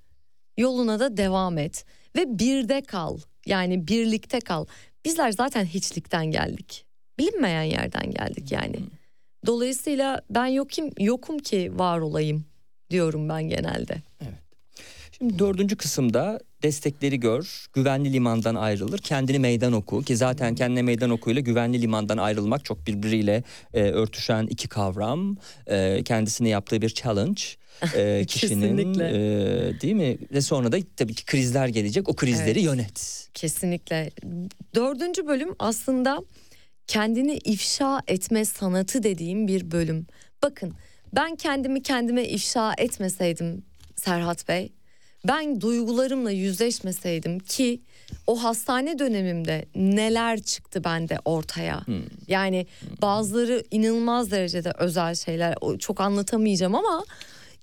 yoluna 0.56 1.00
da 1.00 1.16
devam 1.16 1.58
et 1.58 1.84
ve 2.16 2.38
birde 2.38 2.82
kal. 2.82 3.18
Yani 3.46 3.88
birlikte 3.88 4.40
kal. 4.40 4.66
Bizler 5.04 5.32
zaten 5.32 5.64
hiçlikten 5.64 6.26
geldik. 6.26 6.84
Bilinmeyen 7.18 7.62
yerden 7.62 8.10
geldik 8.10 8.52
yani. 8.52 8.76
Dolayısıyla 9.46 10.22
ben 10.30 10.46
yokum 10.46 10.90
yokum 10.98 11.38
ki 11.38 11.72
var 11.74 11.98
olayım 11.98 12.44
diyorum 12.90 13.28
ben 13.28 13.42
genelde. 13.42 14.02
Şimdi 15.18 15.38
dördüncü 15.38 15.76
kısımda 15.76 16.40
destekleri 16.62 17.20
gör, 17.20 17.66
güvenli 17.72 18.12
limandan 18.12 18.54
ayrılır, 18.54 18.98
kendini 18.98 19.38
meydan 19.38 19.72
oku 19.72 20.02
ki 20.02 20.16
zaten 20.16 20.54
kendine 20.54 20.82
meydan 20.82 21.10
okuyla 21.10 21.40
güvenli 21.40 21.82
limandan 21.82 22.16
ayrılmak 22.18 22.64
çok 22.64 22.86
birbiriyle 22.86 23.42
e, 23.74 23.82
örtüşen 23.82 24.46
iki 24.46 24.68
kavram. 24.68 25.36
E, 25.66 26.02
kendisine 26.04 26.48
yaptığı 26.48 26.82
bir 26.82 26.88
challenge. 26.88 27.42
e, 27.96 28.24
kişinin 28.24 29.00
e, 29.00 29.80
değil 29.80 29.94
mi 29.94 30.18
ve 30.32 30.40
sonra 30.40 30.72
da 30.72 30.78
tabii 30.96 31.14
ki 31.14 31.24
krizler 31.24 31.68
gelecek 31.68 32.08
o 32.08 32.16
krizleri 32.16 32.50
Evet. 32.50 32.64
yönet. 32.64 33.28
Kesinlikle. 33.34 34.10
Dördüncü 34.74 35.26
bölüm 35.26 35.54
aslında 35.58 36.22
kendini 36.86 37.36
ifşa 37.36 38.00
etme 38.08 38.44
sanatı 38.44 39.02
dediğim 39.02 39.48
bir 39.48 39.70
bölüm. 39.70 40.06
Bakın 40.42 40.74
ben 41.14 41.36
kendimi 41.36 41.82
kendime 41.82 42.24
ifşa 42.24 42.74
etmeseydim 42.78 43.62
Serhat 43.96 44.48
Bey, 44.48 44.72
ben 45.28 45.60
duygularımla 45.60 46.30
yüzleşmeseydim 46.30 47.38
ki 47.38 47.80
o 48.26 48.42
hastane 48.42 48.98
dönemimde 48.98 49.66
neler 49.74 50.40
çıktı 50.40 50.84
bende 50.84 51.18
ortaya. 51.24 51.82
Yani 52.28 52.66
bazıları 53.02 53.64
inanılmaz 53.70 54.30
derecede 54.30 54.72
özel 54.78 55.14
şeyler 55.14 55.54
çok 55.78 56.00
anlatamayacağım 56.00 56.74
ama 56.74 57.04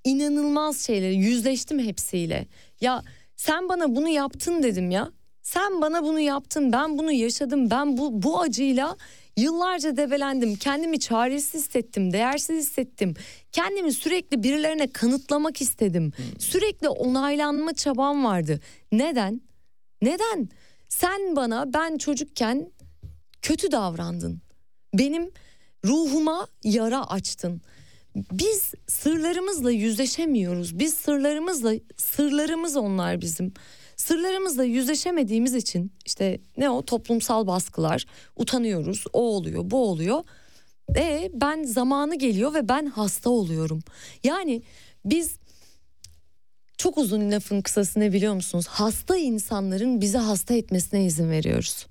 inanılmaz 0.04 0.86
şeyler 0.86 1.12
yüzleştim 1.12 1.80
hepsiyle. 1.80 2.48
Ya 2.82 3.04
sen 3.36 3.70
bana 3.70 3.96
bunu 3.96 4.10
yaptın 4.10 4.64
dedim 4.64 4.92
ya. 4.92 5.12
Sen 5.42 5.82
bana 5.82 6.04
bunu 6.04 6.20
yaptın. 6.20 6.72
Ben 6.72 6.98
bunu 6.98 7.12
yaşadım. 7.12 7.70
Ben 7.70 7.98
bu 7.98 8.22
bu 8.24 8.42
acıyla 8.42 8.98
yıllarca 9.38 9.98
debelendim. 9.98 10.56
Kendimi 10.56 11.00
çaresiz 11.00 11.54
hissettim, 11.54 12.14
değersiz 12.14 12.68
hissettim. 12.68 13.14
Kendimi 13.52 13.94
sürekli 13.94 14.44
birilerine 14.44 14.88
kanıtlamak 14.88 15.62
istedim. 15.62 16.14
Sürekli 16.40 16.90
onaylanma 16.90 17.74
çabam 17.74 18.24
vardı. 18.26 18.60
Neden? 18.92 19.42
Neden? 20.02 20.50
Sen 20.90 21.36
bana 21.36 21.74
ben 21.74 21.98
çocukken 21.98 22.72
kötü 23.42 23.72
davrandın. 23.72 24.42
Benim 24.94 25.32
ruhuma 25.86 26.48
yara 26.64 27.10
açtın. 27.10 27.62
Biz 28.32 28.74
sırlarımızla 28.88 29.72
yüzleşemiyoruz. 29.72 30.80
Biz 30.80 30.94
sırlarımızla 30.94 31.74
sırlarımız 31.98 32.76
onlar 32.76 33.22
bizim. 33.22 33.54
Sırlarımızla 33.96 34.64
yüzleşemediğimiz 34.64 35.56
için 35.56 35.92
işte 36.06 36.40
ne 36.58 36.70
o 36.70 36.86
toplumsal 36.86 37.48
baskılar, 37.48 38.06
utanıyoruz. 38.36 39.06
O 39.14 39.22
oluyor, 39.22 39.72
bu 39.72 39.90
oluyor. 39.90 40.24
E 40.98 41.30
ben 41.34 41.64
zamanı 41.64 42.16
geliyor 42.16 42.54
ve 42.54 42.70
ben 42.70 42.86
hasta 42.86 43.30
oluyorum. 43.30 43.80
Yani 44.24 44.62
biz 45.06 45.38
çok 46.78 46.98
uzun 46.98 47.32
lafın 47.32 47.62
kısası 47.62 48.00
ne 48.00 48.14
biliyor 48.14 48.34
musunuz? 48.34 48.68
Hasta 48.68 49.18
insanların 49.18 50.02
bizi 50.02 50.18
hasta 50.18 50.54
etmesine 50.54 51.06
izin 51.06 51.30
veriyoruz. 51.30 51.88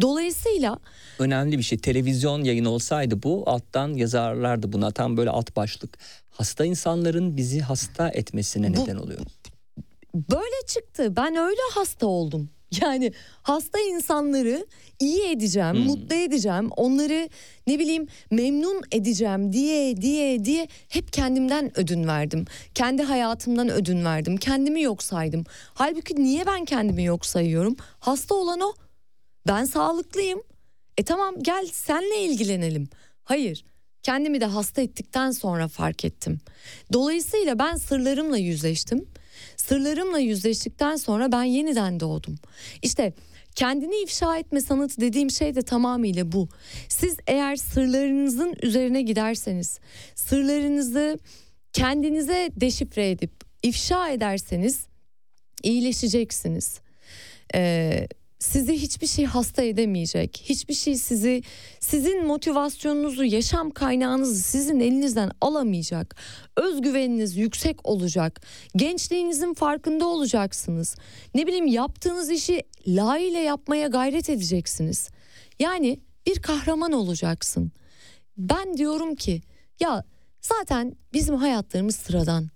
Dolayısıyla 0.00 0.78
Önemli 1.18 1.58
bir 1.58 1.62
şey 1.62 1.78
televizyon 1.78 2.44
yayını 2.44 2.70
olsaydı 2.70 3.22
bu 3.22 3.42
alttan 3.46 3.88
yazarlardı 3.94 4.72
buna 4.72 4.90
tam 4.90 5.16
böyle 5.16 5.30
alt 5.30 5.56
başlık. 5.56 5.98
Hasta 6.30 6.64
insanların 6.64 7.36
bizi 7.36 7.60
hasta 7.60 8.08
etmesine 8.08 8.76
Bu- 8.76 8.82
neden 8.82 8.96
oluyor. 8.96 9.20
böyle 10.14 10.66
çıktı. 10.66 11.16
Ben 11.16 11.36
öyle 11.36 11.60
hasta 11.74 12.06
oldum. 12.06 12.50
Yani 12.82 13.12
hasta 13.42 13.78
insanları 13.80 14.66
iyi 15.00 15.22
edeceğim, 15.30 15.72
Hmm. 15.74 15.84
mutlu 15.84 16.14
edeceğim, 16.14 16.70
onları 16.76 17.28
ne 17.66 17.78
bileyim 17.78 18.06
memnun 18.30 18.82
edeceğim 18.92 19.52
diye 19.52 19.96
diye 19.96 20.44
diye 20.44 20.68
hep 20.88 21.12
kendimden 21.12 21.78
ödün 21.78 22.06
verdim. 22.06 22.44
Kendi 22.74 23.02
hayatımdan 23.02 23.68
ödün 23.70 24.04
verdim. 24.04 24.36
Kendimi 24.36 24.82
yok 24.82 25.02
saydım. 25.02 25.44
Halbuki 25.74 26.16
niye 26.16 26.46
ben 26.46 26.64
kendimi 26.64 27.04
yok 27.04 27.26
sayıyorum? 27.26 27.76
Hasta 27.98 28.34
olan 28.34 28.60
o. 28.60 28.72
Ben 29.48 29.64
sağlıklıyım. 29.64 30.42
E 30.98 31.02
tamam 31.02 31.34
gel 31.42 31.66
senle 31.72 32.22
ilgilenelim. 32.22 32.88
Hayır. 33.24 33.64
Kendimi 34.02 34.40
de 34.40 34.44
hasta 34.44 34.82
ettikten 34.82 35.30
sonra 35.30 35.68
fark 35.68 36.04
ettim. 36.04 36.40
Dolayısıyla 36.92 37.58
ben 37.58 37.76
sırlarımla 37.76 38.36
yüzleştim. 38.36 39.08
Sırlarımla 39.56 40.18
yüzleştikten 40.18 40.96
sonra 40.96 41.32
ben 41.32 41.42
yeniden 41.42 42.00
doğdum. 42.00 42.38
İşte 42.82 43.12
kendini 43.54 44.02
ifşa 44.02 44.38
etme 44.38 44.60
sanatı 44.60 45.00
dediğim 45.00 45.30
şey 45.30 45.54
de 45.54 45.62
tamamıyla 45.62 46.32
bu. 46.32 46.48
Siz 46.88 47.16
eğer 47.26 47.56
sırlarınızın 47.56 48.54
üzerine 48.62 49.02
giderseniz, 49.02 49.78
sırlarınızı 50.14 51.18
kendinize 51.72 52.50
deşifre 52.56 53.10
edip 53.10 53.32
ifşa 53.62 54.08
ederseniz 54.08 54.86
iyileşeceksiniz. 55.62 56.80
Ee, 57.54 58.08
sizi 58.38 58.72
hiçbir 58.72 59.06
şey 59.06 59.24
hasta 59.24 59.62
edemeyecek. 59.62 60.42
Hiçbir 60.44 60.74
şey 60.74 60.96
sizi 60.96 61.42
sizin 61.80 62.26
motivasyonunuzu, 62.26 63.24
yaşam 63.24 63.70
kaynağınızı 63.70 64.42
sizin 64.42 64.80
elinizden 64.80 65.30
alamayacak. 65.40 66.16
Özgüveniniz 66.56 67.36
yüksek 67.36 67.88
olacak. 67.88 68.40
Gençliğinizin 68.76 69.54
farkında 69.54 70.06
olacaksınız. 70.06 70.96
Ne 71.34 71.46
bileyim 71.46 71.66
yaptığınız 71.66 72.30
işi 72.30 72.62
layığıyla 72.86 73.40
yapmaya 73.40 73.88
gayret 73.88 74.30
edeceksiniz. 74.30 75.08
Yani 75.58 76.00
bir 76.26 76.42
kahraman 76.42 76.92
olacaksın. 76.92 77.72
Ben 78.36 78.76
diyorum 78.76 79.14
ki 79.14 79.42
ya 79.80 80.04
zaten 80.40 80.96
bizim 81.12 81.36
hayatlarımız 81.36 81.96
sıradan. 81.96 82.48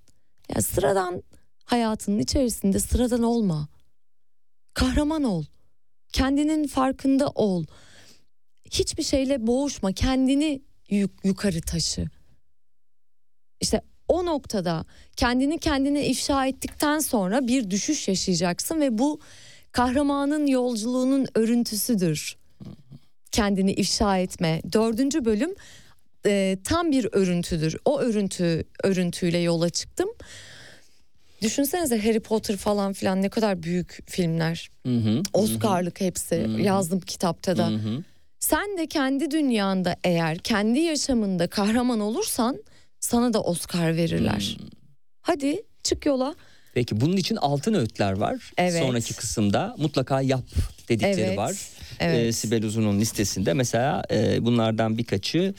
Ya 0.55 0.62
sıradan 0.62 1.22
hayatının 1.64 2.18
içerisinde 2.18 2.78
sıradan 2.78 3.22
olma. 3.22 3.68
Kahraman 4.74 5.22
ol. 5.22 5.45
Kendinin 6.12 6.66
farkında 6.66 7.28
ol. 7.28 7.64
Hiçbir 8.70 9.02
şeyle 9.02 9.46
boğuşma. 9.46 9.92
Kendini 9.92 10.62
yuk- 10.90 11.24
yukarı 11.24 11.60
taşı. 11.60 12.06
İşte 13.60 13.82
o 14.08 14.26
noktada 14.26 14.84
kendini 15.16 15.58
kendine 15.58 16.06
ifşa 16.06 16.46
ettikten 16.46 16.98
sonra 16.98 17.46
bir 17.46 17.70
düşüş 17.70 18.08
yaşayacaksın 18.08 18.80
ve 18.80 18.98
bu 18.98 19.20
kahramanın 19.72 20.46
yolculuğunun 20.46 21.26
örüntüsüdür. 21.34 22.36
Kendini 23.32 23.72
ifşa 23.72 24.18
etme. 24.18 24.62
Dördüncü 24.72 25.24
bölüm 25.24 25.54
e, 26.26 26.58
tam 26.64 26.92
bir 26.92 27.08
örüntüdür. 27.12 27.76
O 27.84 28.00
örüntü 28.00 28.64
örüntüyle 28.84 29.38
yola 29.38 29.70
çıktım. 29.70 30.08
Düşünsenize 31.43 31.99
Harry 31.99 32.20
Potter 32.20 32.57
falan 32.57 32.93
filan 32.93 33.22
ne 33.22 33.28
kadar 33.28 33.62
büyük 33.62 34.11
filmler. 34.11 34.70
Hı 34.86 34.97
hı. 34.97 35.22
Oscar'lık 35.32 36.01
hepsi. 36.01 36.47
Yazdım 36.59 37.01
kitapta 37.01 37.57
da. 37.57 37.68
Hı 37.68 37.74
hı. 37.74 38.03
Sen 38.40 38.78
de 38.78 38.86
kendi 38.86 39.30
dünyanda 39.30 39.97
eğer 40.05 40.38
kendi 40.38 40.78
yaşamında 40.80 41.47
kahraman 41.47 42.01
olursan 42.01 42.62
sana 43.01 43.32
da 43.32 43.43
Oscar 43.43 43.97
verirler. 43.97 44.57
Hadi 45.20 45.62
çık 45.82 46.07
yola. 46.07 46.34
Peki 46.74 47.01
bunun 47.01 47.16
için 47.16 47.36
altın 47.36 47.74
öğütler 47.74 48.12
var. 48.12 48.51
Evet. 48.59 48.82
Sonraki 48.82 49.14
kısımda 49.14 49.74
mutlaka 49.78 50.20
yap 50.20 50.45
dedikleri 50.88 51.20
Evet, 51.20 51.38
var. 51.38 51.53
Evet. 52.01 52.18
Ee, 52.28 52.32
Sibel 52.32 52.64
Uzun'un 52.64 53.01
listesinde 53.01 53.53
mesela 53.53 54.03
e, 54.11 54.45
bunlardan 54.45 54.99
birkaçı 54.99 55.55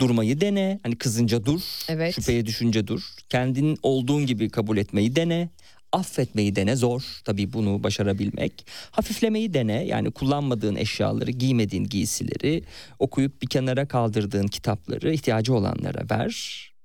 durmayı 0.00 0.40
dene. 0.40 0.80
Hani 0.82 0.96
kızınca 0.96 1.44
dur. 1.44 1.60
Evet. 1.88 2.14
Şüpheye 2.14 2.46
düşünce 2.46 2.86
dur. 2.86 3.00
Kendin 3.28 3.78
olduğun 3.82 4.26
gibi 4.26 4.48
kabul 4.50 4.76
etmeyi 4.76 5.16
dene. 5.16 5.48
affetmeyi 5.92 6.56
dene 6.56 6.76
zor 6.76 7.02
tabii 7.24 7.52
bunu 7.52 7.82
başarabilmek. 7.82 8.66
Hafiflemeyi 8.90 9.54
dene 9.54 9.84
yani 9.84 10.10
kullanmadığın 10.10 10.76
eşyaları, 10.76 11.30
giymediğin 11.30 11.84
giysileri, 11.84 12.62
okuyup 12.98 13.42
bir 13.42 13.46
kenara 13.46 13.88
kaldırdığın 13.88 14.46
kitapları 14.46 15.12
ihtiyacı 15.12 15.54
olanlara 15.54 16.10
ver. 16.10 16.75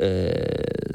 Ee, 0.00 0.32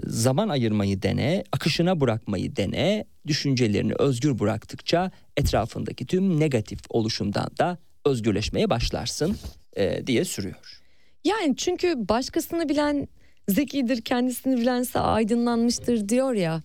zaman 0.07 0.49
ayırmayı 0.49 1.01
dene, 1.01 1.43
akışına 1.51 2.01
bırakmayı 2.01 2.55
dene. 2.55 3.05
Düşüncelerini 3.27 3.93
özgür 3.99 4.39
bıraktıkça 4.39 5.11
etrafındaki 5.37 6.05
tüm 6.05 6.39
negatif 6.39 6.79
oluşumdan 6.89 7.49
da 7.59 7.77
özgürleşmeye 8.05 8.69
başlarsın 8.69 9.37
e, 9.75 10.07
diye 10.07 10.25
sürüyor. 10.25 10.81
Yani 11.25 11.55
çünkü 11.57 11.95
başkasını 12.09 12.69
bilen 12.69 13.07
zekidir, 13.49 14.01
kendisini 14.01 14.57
bilense 14.57 14.99
aydınlanmıştır 14.99 16.09
diyor 16.09 16.33
ya 16.33 16.63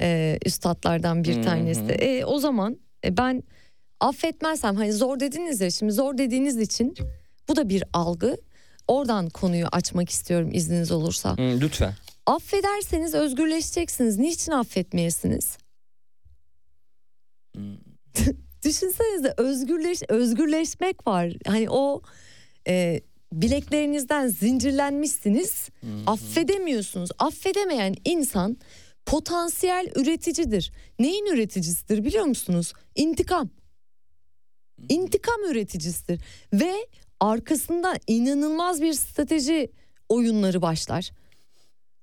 e, 0.00 0.38
üstadlardan 0.46 1.24
bir 1.24 1.42
tanesi. 1.42 1.92
E, 1.92 2.24
o 2.24 2.38
zaman 2.38 2.76
e, 3.04 3.16
ben 3.16 3.42
affetmezsem 4.00 4.76
hani 4.76 4.92
zor 4.92 5.20
dediniz 5.20 5.60
ya 5.60 5.70
şimdi 5.70 5.92
zor 5.92 6.18
dediğiniz 6.18 6.58
için 6.58 6.94
bu 7.48 7.56
da 7.56 7.68
bir 7.68 7.84
algı. 7.92 8.36
Oradan 8.90 9.28
konuyu 9.28 9.66
açmak 9.72 10.10
istiyorum 10.10 10.50
izniniz 10.52 10.92
olursa. 10.92 11.36
Hı, 11.36 11.60
lütfen. 11.60 11.94
Affederseniz 12.26 13.14
özgürleşeceksiniz. 13.14 14.18
Niçin 14.18 14.52
affetmeyesiniz? 14.52 15.58
Düşünsenize 18.64 19.34
özgürleş 19.36 20.02
özgürleşmek 20.08 21.06
var. 21.06 21.32
Hani 21.46 21.70
o 21.70 22.02
e, 22.68 23.00
bileklerinizden 23.32 24.28
zincirlenmişsiniz. 24.28 25.68
Affedemiyorsunuz. 26.06 27.10
Affedemeyen 27.18 27.94
insan 28.04 28.56
potansiyel 29.06 29.86
üreticidir. 29.96 30.72
Neyin 30.98 31.26
üreticisidir 31.26 32.04
biliyor 32.04 32.24
musunuz? 32.24 32.72
İntikam. 32.94 33.50
İntikam 34.88 35.44
üreticisidir 35.50 36.20
ve 36.52 36.74
arkasında 37.20 37.94
inanılmaz 38.06 38.82
bir 38.82 38.92
strateji 38.92 39.70
oyunları 40.08 40.62
başlar. 40.62 41.10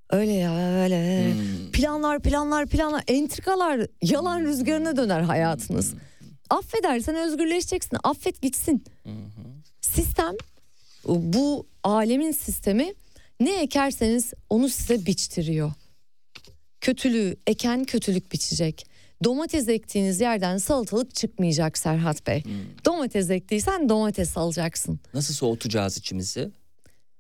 Öyle 0.10 0.34
ya 0.34 0.82
öyle. 0.84 1.34
Planlar 1.74 2.20
planlar 2.22 2.68
planlar 2.68 3.04
entrikalar 3.08 3.88
yalan 4.02 4.42
rüzgarına 4.42 4.98
döner 4.98 5.22
hayatınız. 5.22 5.94
Affedersen 6.50 7.16
özgürleşeceksin. 7.16 7.98
Affet 8.04 8.42
gitsin. 8.42 8.84
Sistem 9.82 10.36
bu 11.08 11.68
alemin 11.84 12.32
sistemi 12.32 12.94
ne 13.40 13.62
ekerseniz 13.62 14.34
onu 14.50 14.70
size 14.70 15.06
biçtiriyor. 15.06 15.72
Kötülüğü 16.82 17.36
eken 17.48 17.84
kötülük 17.84 18.32
biçecek. 18.32 18.88
Domates 19.24 19.68
ektiğiniz 19.70 20.22
yerden 20.22 20.58
salatalık 20.58 21.16
çıkmayacak 21.16 21.78
Serhat 21.78 22.28
Bey. 22.28 22.44
Domates 22.86 23.30
ektiysen 23.30 23.90
domates 23.90 24.38
alacaksın. 24.38 25.00
Nasıl 25.14 25.34
soğutacağız 25.34 25.98
içimizi? 25.98 26.52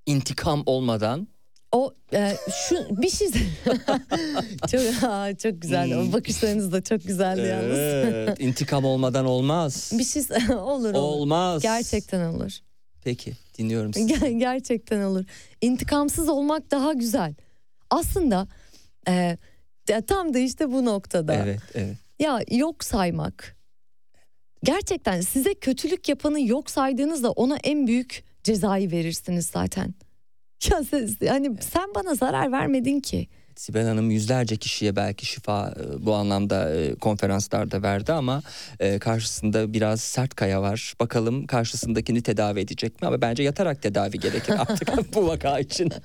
İntikam 0.05 0.63
olmadan. 0.65 1.27
O 1.71 1.93
e, 2.13 2.33
şu 2.69 3.01
bir 3.01 3.09
şey 3.09 3.27
çok 4.71 5.03
aa, 5.03 5.35
çok 5.37 5.61
güzel. 5.61 5.97
O 5.97 6.13
bakışlarınız 6.13 6.71
da 6.71 6.83
çok 6.83 7.03
güzeldi 7.03 7.41
yalnız. 7.41 7.77
Evet, 7.79 8.39
intikam 8.39 8.85
olmadan 8.85 9.25
olmaz. 9.25 9.91
bir 9.99 10.03
şey 10.03 10.21
olur 10.55 10.89
olur. 10.89 10.93
Olmaz. 10.93 11.61
Gerçekten 11.61 12.33
olur. 12.33 12.51
Peki 13.03 13.33
dinliyorum 13.57 13.93
sizi. 13.93 14.13
Ger- 14.13 14.39
gerçekten 14.39 15.01
olur. 15.01 15.25
İntikamsız 15.61 16.29
olmak 16.29 16.71
daha 16.71 16.93
güzel. 16.93 17.33
Aslında 17.89 18.47
e, 19.07 19.37
ya 19.89 20.01
tam 20.01 20.33
da 20.33 20.39
işte 20.39 20.71
bu 20.71 20.85
noktada. 20.85 21.33
Evet, 21.33 21.59
evet. 21.75 21.95
Ya 22.19 22.39
yok 22.51 22.83
saymak. 22.83 23.57
Gerçekten 24.63 25.21
size 25.21 25.53
kötülük 25.53 26.09
yapanı 26.09 26.41
yok 26.41 26.69
saydığınızda 26.69 27.31
ona 27.31 27.57
en 27.63 27.87
büyük 27.87 28.23
cezayı 28.43 28.91
verirsiniz 28.91 29.45
zaten. 29.45 29.93
Ya 30.71 30.83
siz, 30.83 31.21
hani 31.21 31.51
sen 31.61 31.95
bana 31.95 32.15
zarar 32.15 32.51
vermedin 32.51 32.99
ki. 32.99 33.27
Sibel 33.57 33.87
Hanım 33.87 34.11
yüzlerce 34.11 34.55
kişiye 34.57 34.95
belki 34.95 35.25
şifa 35.25 35.67
e, 35.79 36.05
bu 36.05 36.13
anlamda 36.15 36.75
e, 36.75 36.95
konferanslarda 36.95 37.81
verdi 37.81 38.13
ama 38.13 38.41
e, 38.79 38.99
karşısında 38.99 39.73
biraz 39.73 40.01
sert 40.01 40.35
kaya 40.35 40.61
var. 40.61 40.93
Bakalım 40.99 41.47
karşısındakini 41.47 42.21
tedavi 42.21 42.59
edecek 42.59 43.01
mi? 43.01 43.07
Ama 43.07 43.21
bence 43.21 43.43
yatarak 43.43 43.81
tedavi 43.81 44.19
gerekir 44.19 44.55
artık 44.59 45.15
bu 45.15 45.27
vaka 45.27 45.59
için. 45.59 45.91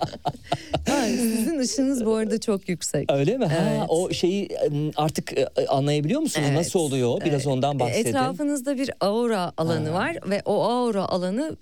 Ha, 0.88 1.06
sizin 1.06 1.58
ışınız 1.58 2.04
bu 2.06 2.14
arada 2.14 2.40
çok 2.40 2.68
yüksek. 2.68 3.12
Öyle 3.12 3.38
mi? 3.38 3.46
Ha, 3.46 3.68
Evet. 3.70 3.82
o 3.88 4.10
şeyi 4.12 4.44
e, 4.46 4.92
artık 4.96 5.32
anlayabiliyor 5.68 6.20
musunuz? 6.20 6.46
Evet, 6.50 6.58
Nasıl 6.58 6.78
oluyor? 6.78 7.20
Biraz 7.20 7.34
evet. 7.34 7.46
ondan 7.46 7.80
bahsedin. 7.80 8.08
Etrafınızda 8.08 8.76
bir 8.76 8.90
aura 9.00 9.52
alanı 9.56 9.88
Ha. 9.88 9.94
var 9.94 10.16
ve 10.30 10.42
o 10.44 10.62
aura 10.62 11.04
alanı 11.04 11.56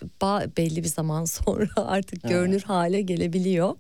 belli 0.57 0.83
bir 0.83 0.89
zaman 0.89 1.25
sonra 1.45 1.69
artık 1.77 2.23
görünür 2.29 2.63
hale 2.63 3.01
gelebiliyor. 3.03 3.75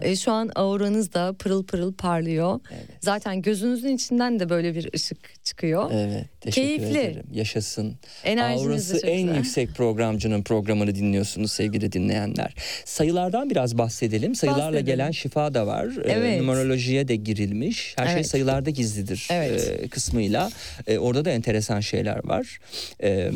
E, 0.00 0.16
şu 0.16 0.32
an 0.32 0.50
auranız 0.54 1.12
da 1.12 1.32
pırıl 1.44 1.64
pırıl 1.64 1.92
parlıyor. 1.92 2.60
Zaten 3.00 3.42
gözünüzün 3.42 3.94
içinden 3.96 4.40
de 4.40 4.48
böyle 4.48 4.74
bir 4.74 4.88
ışık 4.94 5.44
çıkıyor. 5.44 5.90
Evet, 5.94 6.24
teşekkür 6.40 6.66
Keyifli. 6.68 6.98
ederim. 6.98 7.22
Yaşasın. 7.32 7.94
Enerjiniz 8.24 8.66
Aurası 8.92 9.06
en 9.06 9.22
güzel. 9.22 9.36
yüksek 9.36 9.68
programcının 9.74 10.42
programını 10.42 10.94
dinliyorsunuz 10.94 11.52
sevgili 11.52 11.92
dinleyenler. 11.92 12.54
Sayılardan 12.84 13.50
biraz 13.50 13.78
bahsedelim. 13.78 14.34
Sayılarla 14.34 14.64
Bahsedelim. 14.64 14.86
gelen 14.86 15.10
şifa 15.10 15.54
da 15.54 15.66
var. 15.66 15.86
Ee, 16.04 16.12
Evet. 16.12 16.40
numerolojiye 16.40 17.08
de 17.08 17.16
girilmiş. 17.16 17.94
Her 17.98 18.06
şey 18.06 18.14
Evet. 18.14 18.26
sayılarda 18.26 18.70
gizlidir 18.70 19.28
Evet. 19.30 19.74
e, 19.82 19.88
kısmıyla. 19.88 20.50
E, 20.86 20.98
orada 20.98 21.24
da 21.24 21.30
enteresan 21.30 21.80
şeyler 21.80 22.24
var. 22.24 22.58
E, 23.02 23.30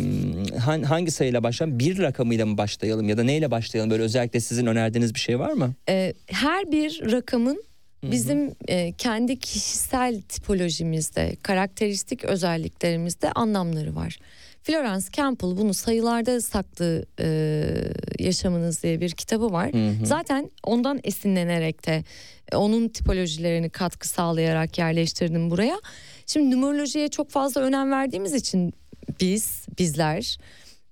han- 0.59 0.83
hangi 0.83 1.11
sayıyla 1.11 1.43
başlayalım? 1.43 1.79
Bir 1.79 1.99
rakamıyla 1.99 2.47
mı 2.47 2.59
başlayalım 2.59 3.09
ya 3.09 3.17
da 3.19 3.23
neyle 3.25 3.51
başlayalım? 3.51 3.91
Böyle 3.91 4.03
özellikle 4.03 4.41
sizin 4.41 4.67
önerdiğiniz 4.67 5.15
bir 5.15 5.21
şey 5.21 5.39
var 5.39 5.53
mı? 5.53 5.75
E, 5.89 6.15
her 6.27 6.73
bir 6.73 7.13
rakamın 7.13 7.65
bizim 8.03 8.55
e, 8.69 8.93
kendi 8.93 9.39
kişisel 9.39 10.21
tipolojimizde, 10.21 11.37
karakteristik 11.43 12.25
özelliklerimizde 12.25 13.33
anlamları 13.33 13.95
var. 13.95 14.19
Florence 14.63 15.07
Campbell 15.13 15.57
bunu 15.57 15.75
sayılarda 15.75 16.41
saklı 16.41 17.07
e, 17.21 17.29
yaşamınız 18.19 18.83
diye 18.83 19.01
bir 19.01 19.11
kitabı 19.11 19.53
var. 19.53 19.71
Zaten 20.05 20.51
ondan 20.65 21.01
esinlenerek 21.05 21.87
de 21.87 22.05
e, 22.53 22.57
onun 22.57 22.89
tipolojilerini 22.89 23.71
katkı 23.71 24.09
sağlayarak 24.09 24.79
yerleştirdim 24.79 25.51
buraya. 25.51 25.81
Şimdi 26.27 26.51
numerolojiye 26.57 27.09
çok 27.09 27.31
fazla 27.31 27.61
önem 27.61 27.91
verdiğimiz 27.91 28.35
için 28.35 28.73
biz, 29.21 29.67
bizler 29.79 30.39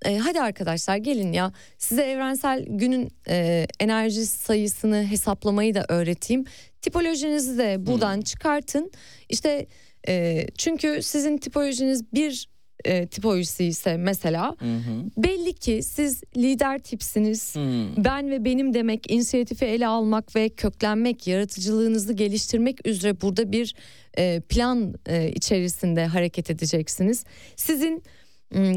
e, 0.06 0.18
hadi 0.18 0.40
arkadaşlar 0.40 0.96
gelin 0.96 1.32
ya 1.32 1.52
size 1.78 2.02
evrensel 2.02 2.64
günün 2.68 3.08
e, 3.28 3.66
enerji 3.80 4.26
sayısını 4.26 5.04
hesaplamayı 5.04 5.74
da 5.74 5.84
öğreteyim. 5.88 6.44
Tipolojinizi 6.82 7.58
de 7.58 7.86
buradan 7.86 8.20
çıkartın. 8.20 8.90
İşte 9.28 9.66
e, 10.08 10.46
çünkü 10.58 11.02
sizin 11.02 11.38
tipolojiniz 11.38 12.12
bir 12.12 12.48
e, 12.84 13.06
tipolojisi 13.06 13.64
ise 13.64 13.96
mesela 13.96 14.56
belli 15.16 15.52
ki 15.52 15.82
siz 15.82 16.22
lider 16.36 16.78
tipsiniz. 16.78 17.54
Ben 17.96 18.30
ve 18.30 18.44
benim 18.44 18.74
demek 18.74 19.10
inisiyatifi 19.10 19.64
ele 19.64 19.86
almak 19.86 20.36
ve 20.36 20.48
köklenmek, 20.48 21.26
yaratıcılığınızı 21.26 22.12
geliştirmek 22.12 22.86
üzere 22.86 23.20
burada 23.20 23.52
bir 23.52 23.74
e, 24.18 24.40
plan 24.40 24.94
e, 25.06 25.30
içerisinde 25.30 26.06
hareket 26.06 26.50
edeceksiniz. 26.50 27.24
Sizin 27.56 28.02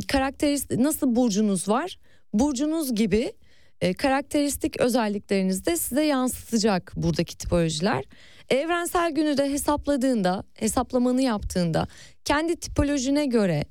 karakteristik 0.07 0.79
nasıl 0.79 1.15
burcunuz 1.15 1.69
var? 1.69 1.99
Burcunuz 2.33 2.95
gibi 2.95 3.33
e, 3.81 3.93
karakteristik 3.93 4.79
özelliklerinizi 4.79 5.65
de 5.65 5.77
size 5.77 6.05
yansıtacak 6.05 6.93
buradaki 6.95 7.37
tipolojiler. 7.37 8.03
Evrensel 8.49 9.11
günü 9.11 9.37
de 9.37 9.51
hesapladığında, 9.51 10.43
hesaplamanı 10.53 11.21
yaptığında 11.21 11.87
kendi 12.25 12.55
tipolojine 12.55 13.25
göre 13.25 13.63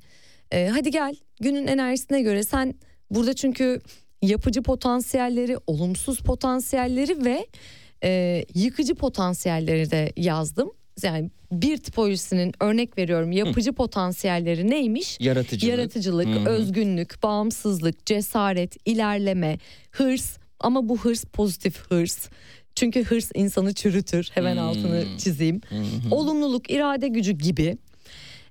e, 0.51 0.67
hadi 0.67 0.91
gel 0.91 1.15
günün 1.41 1.67
enerjisine 1.67 2.21
göre 2.21 2.43
sen 2.43 2.73
burada 3.11 3.33
çünkü 3.33 3.81
yapıcı 4.21 4.63
potansiyelleri, 4.63 5.57
olumsuz 5.67 6.19
potansiyelleri 6.19 7.25
ve 7.25 7.47
e, 8.03 8.43
yıkıcı 8.55 8.95
potansiyelleri 8.95 9.91
de 9.91 10.13
yazdım. 10.17 10.71
Yani 11.03 11.29
bir 11.51 11.77
tipolojisinin 11.77 12.53
örnek 12.59 12.97
veriyorum 12.97 13.31
yapıcı 13.31 13.73
potansiyelleri 13.73 14.69
neymiş? 14.69 15.17
Yaratıcılık. 15.19 15.71
Yaratıcılık, 15.77 16.27
Hı 16.27 16.39
hı. 16.39 16.49
özgünlük, 16.49 17.23
bağımsızlık, 17.23 18.05
cesaret, 18.05 18.77
ilerleme, 18.85 19.57
hırs 19.91 20.37
ama 20.59 20.89
bu 20.89 20.97
hırs 20.97 21.23
pozitif 21.23 21.91
hırs. 21.91 22.29
Çünkü 22.75 23.03
hırs 23.03 23.31
insanı 23.35 23.73
çürütür. 23.73 24.29
Hemen 24.33 24.57
altını 24.57 25.05
çizeyim. 25.17 25.61
Olumluluk, 26.11 26.71
irade 26.71 27.07
gücü 27.07 27.31
gibi. 27.31 27.77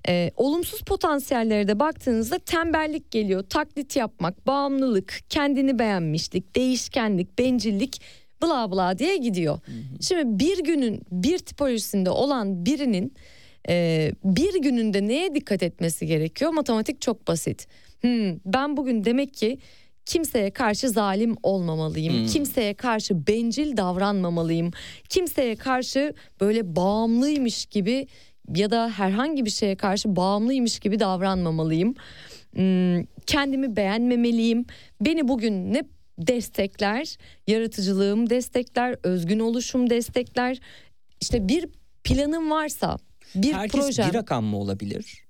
Ee, 0.09 0.31
olumsuz 0.37 0.81
potansiyellere 0.81 1.69
de 1.69 1.81
baktığınızda 1.81 2.39
tembellik 2.39 3.11
geliyor. 3.11 3.43
Taklit 3.43 3.97
yapmak, 3.97 4.47
bağımlılık, 4.47 5.19
kendini 5.29 5.79
beğenmişlik, 5.79 6.57
değişkenlik, 6.57 7.39
bencillik 7.39 8.01
bla 8.43 8.71
bla 8.71 8.99
diye 8.99 9.17
gidiyor. 9.17 9.59
Şimdi 10.01 10.45
bir 10.45 10.65
günün 10.65 11.03
bir 11.11 11.39
tipolojisinde 11.39 12.11
olan 12.11 12.67
birinin 12.67 13.15
Ee, 13.69 14.13
bir 14.25 14.63
gününde 14.63 15.09
neye 15.09 15.35
dikkat 15.35 15.63
etmesi 15.63 16.07
gerekiyor? 16.07 16.51
Matematik 16.51 17.01
çok 17.01 17.29
basit. 17.29 17.69
Hmm, 18.01 18.39
ben 18.47 18.77
bugün 18.77 19.05
demek 19.05 19.35
ki 19.35 19.59
kimseye 20.07 20.51
karşı 20.51 20.91
zalim 20.91 21.37
olmamalıyım. 21.43 22.15
Hmm. 22.15 22.27
Kimseye 22.27 22.75
karşı 22.75 23.27
bencil 23.27 23.77
davranmamalıyım. 23.77 24.71
Kimseye 25.09 25.57
karşı 25.57 26.15
böyle 26.41 26.77
bağımlıymış 26.77 27.67
gibi 27.67 28.07
ya 28.55 28.71
da 28.71 28.91
herhangi 28.91 29.45
bir 29.45 29.51
şeye 29.51 29.77
karşı 29.77 30.17
bağımlıymış 30.17 30.79
gibi 30.79 31.01
davranmamalıyım. 31.01 31.95
Hmm, 32.55 33.05
kendimi 33.27 33.77
beğenmemeliyim. 33.77 34.67
Beni 35.01 35.29
bugün 35.29 35.75
ne 35.75 35.83
destekler? 36.19 37.17
Yaratıcılığım 37.47 38.31
destekler, 38.31 38.97
özgün 39.03 39.39
oluşum 39.39 39.91
destekler. 39.91 40.59
İşte 41.21 41.49
bir 41.49 41.67
planım 42.05 42.51
varsa, 42.51 42.97
bir 43.35 43.53
Herkes 43.53 43.81
projem. 43.81 44.09
bir 44.09 44.15
rakam 44.15 44.45
mı 44.45 44.57
olabilir? 44.59 45.25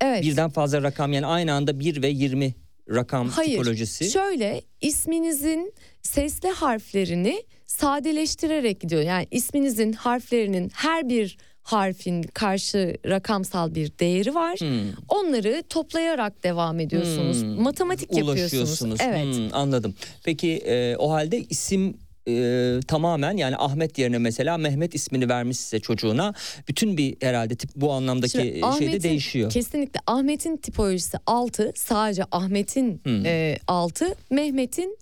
evet. 0.00 0.22
Birden 0.22 0.50
fazla 0.50 0.82
rakam 0.82 1.12
yani 1.12 1.26
aynı 1.26 1.52
anda 1.52 1.80
1 1.80 2.02
ve 2.02 2.08
20 2.08 2.54
rakam 2.90 3.28
Hayır. 3.28 3.50
tipolojisi. 3.50 4.10
Şöyle 4.10 4.62
isminizin 4.80 5.72
sesli 6.02 6.48
harflerini 6.48 7.42
sadeleştirerek 7.66 8.80
gidiyor. 8.80 9.02
Yani 9.02 9.26
isminizin 9.30 9.92
harflerinin 9.92 10.70
her 10.74 11.08
bir 11.08 11.38
harfin 11.64 12.22
karşı 12.22 12.96
rakamsal 13.06 13.74
bir 13.74 13.92
değeri 14.00 14.34
var. 14.34 14.56
Hmm. 14.60 14.90
Onları 15.08 15.62
toplayarak 15.68 16.44
devam 16.44 16.80
ediyorsunuz. 16.80 17.42
Hmm. 17.42 17.62
Matematik 17.62 18.16
yapıyorsunuz. 18.16 19.00
Evet. 19.00 19.36
Hmm, 19.36 19.48
anladım. 19.52 19.94
Peki 20.24 20.50
e, 20.56 20.96
o 20.96 21.10
halde 21.10 21.44
isim 21.50 21.96
e, 22.28 22.80
tamamen 22.88 23.36
yani 23.36 23.56
Ahmet 23.56 23.98
yerine 23.98 24.18
mesela 24.18 24.58
Mehmet 24.58 24.94
ismini 24.94 25.28
vermiş 25.28 25.58
size 25.58 25.80
çocuğuna. 25.80 26.34
Bütün 26.68 26.96
bir 26.96 27.16
herhalde 27.20 27.54
tip 27.56 27.70
bu 27.76 27.92
anlamdaki 27.92 28.32
Şimdi 28.32 28.78
şeyde 28.78 29.02
değişiyor. 29.02 29.50
Kesinlikle 29.50 30.00
Ahmet'in 30.06 30.56
tipolojisi 30.56 31.16
6 31.26 31.72
sadece 31.76 32.24
Ahmet'in 32.32 33.00
Hmm. 33.04 33.24
6 33.66 34.14
Mehmet'in 34.30 34.98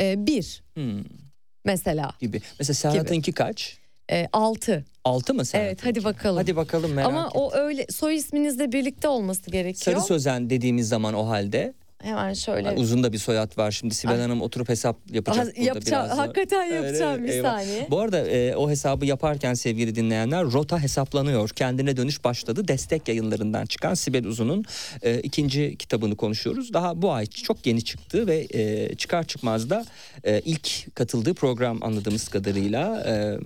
1 0.00 0.62
Hmm, 0.74 1.04
mesela 1.64 2.10
gibi. 2.20 2.42
Mesela 2.58 2.74
Serhat'ınki 2.74 3.32
kaç? 3.32 3.77
6. 4.32 4.84
6 5.04 5.34
mı 5.34 5.44
Serhat? 5.44 5.66
Evet 5.66 5.80
hadi 5.84 6.04
bakalım. 6.04 6.36
Hadi 6.36 6.56
bakalım 6.56 6.92
merak 6.92 7.08
Ama 7.08 7.26
ettim. 7.26 7.40
o 7.40 7.52
öyle 7.54 7.86
soy 7.90 8.16
isminizle 8.16 8.72
birlikte 8.72 9.08
olması 9.08 9.50
gerekiyor. 9.50 9.96
Sarı 9.96 10.06
sözen 10.06 10.50
dediğimiz 10.50 10.88
zaman 10.88 11.14
o 11.14 11.28
halde 11.28 11.74
Hemen 12.02 12.32
şöyle. 12.34 12.68
Yani 12.68 12.80
uzun 12.80 13.02
da 13.02 13.12
bir 13.12 13.18
soyad 13.18 13.58
var. 13.58 13.70
Şimdi 13.70 13.94
Sibel 13.94 14.14
Ay. 14.14 14.20
Hanım 14.20 14.42
oturup 14.42 14.68
hesap 14.68 14.96
yapacak 15.10 15.44
Ha, 15.44 15.48
burada 15.48 15.60
yapacağım, 15.64 16.04
birazdan. 16.04 16.16
hakikaten 16.26 16.70
Evet, 16.70 16.84
yapacağım 16.84 17.18
evet, 17.20 17.28
bir 17.28 17.34
eyvah. 17.34 17.58
saniye. 17.58 17.86
Bu 17.90 18.00
arada 18.00 18.18
e, 18.28 18.56
o 18.56 18.70
hesabı 18.70 19.06
yaparken 19.06 19.54
sevgili 19.54 19.94
dinleyenler 19.94 20.44
rota 20.44 20.82
hesaplanıyor. 20.82 21.48
Kendine 21.48 21.96
dönüş 21.96 22.24
başladı. 22.24 22.68
Destek 22.68 23.08
yayınlarından 23.08 23.66
çıkan 23.66 23.94
Sibel 23.94 24.24
Uzun'un 24.24 24.64
e, 25.02 25.20
ikinci 25.20 25.76
kitabını 25.76 26.16
konuşuyoruz. 26.16 26.72
Daha 26.72 27.02
bu 27.02 27.12
ay 27.12 27.26
çok 27.26 27.66
yeni 27.66 27.84
çıktı 27.84 28.26
ve 28.26 28.46
e, 28.50 28.94
çıkar 28.94 29.24
çıkmaz 29.24 29.70
da 29.70 29.84
e, 30.24 30.40
ilk 30.40 30.94
katıldığı 30.96 31.34
program 31.34 31.82
anladığımız 31.82 32.28
kadarıyla 32.28 33.04
e, 33.06 33.38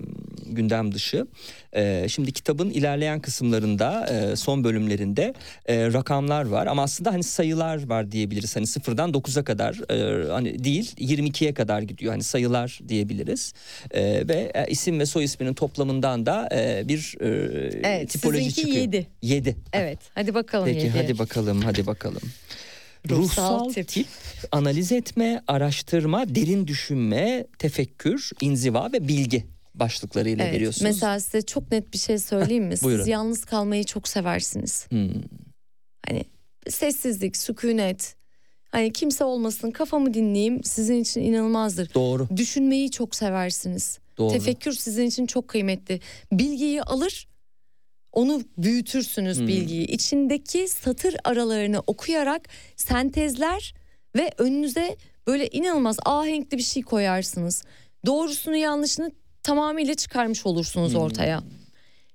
gündem 0.55 0.91
dışı. 0.93 1.27
E, 1.75 2.05
şimdi 2.09 2.31
kitabın 2.31 2.69
ilerleyen 2.69 3.19
kısımlarında 3.19 4.07
e, 4.07 4.35
son 4.35 4.63
bölümlerinde 4.63 5.33
e, 5.65 5.93
rakamlar 5.93 6.45
var 6.45 6.67
ama 6.67 6.83
aslında 6.83 7.13
hani 7.13 7.23
sayılar 7.23 7.87
var 7.89 8.11
diyebiliriz. 8.11 8.55
Hani 8.55 8.67
sıfırdan 8.67 9.11
9'a 9.11 9.43
kadar 9.43 9.91
e, 9.91 10.27
hani 10.31 10.63
değil 10.63 10.91
22'ye 10.97 11.53
kadar 11.53 11.81
gidiyor 11.81 12.11
hani 12.13 12.23
sayılar 12.23 12.79
diyebiliriz. 12.87 13.53
E, 13.91 14.27
ve 14.27 14.51
e, 14.55 14.65
isim 14.71 14.99
ve 14.99 15.05
soy 15.05 15.23
isminin 15.23 15.53
toplamından 15.53 16.25
da 16.25 16.49
e, 16.51 16.87
bir 16.87 17.15
e, 17.19 17.27
Evet, 17.83 18.09
tipoloji 18.09 18.53
çıkıyor. 18.53 18.77
yedi. 18.77 19.07
7. 19.21 19.55
Evet 19.73 19.99
hadi 20.15 20.33
bakalım. 20.33 20.65
Peki 20.65 20.85
yedi. 20.85 20.97
hadi 20.97 21.19
bakalım 21.19 21.61
hadi 21.61 21.87
bakalım. 21.87 22.21
Ruhsal 23.09 23.59
Ruhsal 23.59 23.73
tip. 23.73 23.87
tip. 23.87 24.07
analiz 24.51 24.91
etme, 24.91 25.41
araştırma, 25.47 26.35
derin 26.35 26.67
düşünme, 26.67 27.45
tefekkür, 27.59 28.29
inziva 28.41 28.89
ve 28.93 29.07
bilgi 29.07 29.45
başlıklarıyla 29.75 30.43
Evet, 30.45 30.53
veriyorsunuz. 30.55 30.81
mesela 30.93 31.19
size 31.19 31.41
çok 31.41 31.71
net 31.71 31.93
bir 31.93 31.97
şey 31.97 32.17
söyleyeyim 32.19 32.63
mi? 32.65 32.77
Siz 32.77 33.07
yalnız 33.07 33.45
kalmayı 33.45 33.83
çok 33.83 34.07
seversiniz. 34.07 34.87
Hmm. 34.89 35.09
Hani 36.07 36.23
sessizlik, 36.69 37.37
sükunet. 37.37 38.15
Hani 38.71 38.93
kimse 38.93 39.23
olmasın 39.23 39.71
kafamı 39.71 40.13
dinleyeyim 40.13 40.63
sizin 40.63 41.01
için 41.01 41.21
inanılmazdır. 41.21 41.93
Doğru, 41.93 42.27
Düşünmeyi 42.37 42.91
çok 42.91 43.15
seversiniz. 43.15 43.99
doğru. 44.17 44.33
Tefekkür 44.33 44.71
sizin 44.71 45.05
için 45.07 45.25
çok 45.25 45.47
kıymetli. 45.47 45.99
Bilgiyi 46.31 46.83
alır, 46.83 47.27
onu 48.11 48.41
büyütürsünüz 48.57 49.39
Hmm. 49.39 49.47
bilgiyi. 49.47 49.85
İçindeki 49.87 50.67
satır 50.67 51.15
aralarını 51.23 51.79
okuyarak 51.87 52.49
sentezler 52.75 53.73
ve 54.15 54.31
önünüze 54.37 54.95
böyle 55.27 55.47
inanılmaz 55.47 55.97
ahenkli 56.05 56.57
bir 56.57 56.63
şey 56.63 56.83
koyarsınız. 56.83 57.63
Doğrusunu 58.05 58.55
yanlışını 58.55 59.11
tamamıyla 59.43 59.93
çıkarmış 59.93 60.45
olursunuz 60.45 60.93
Hmm. 60.93 60.99
ortaya. 61.01 61.43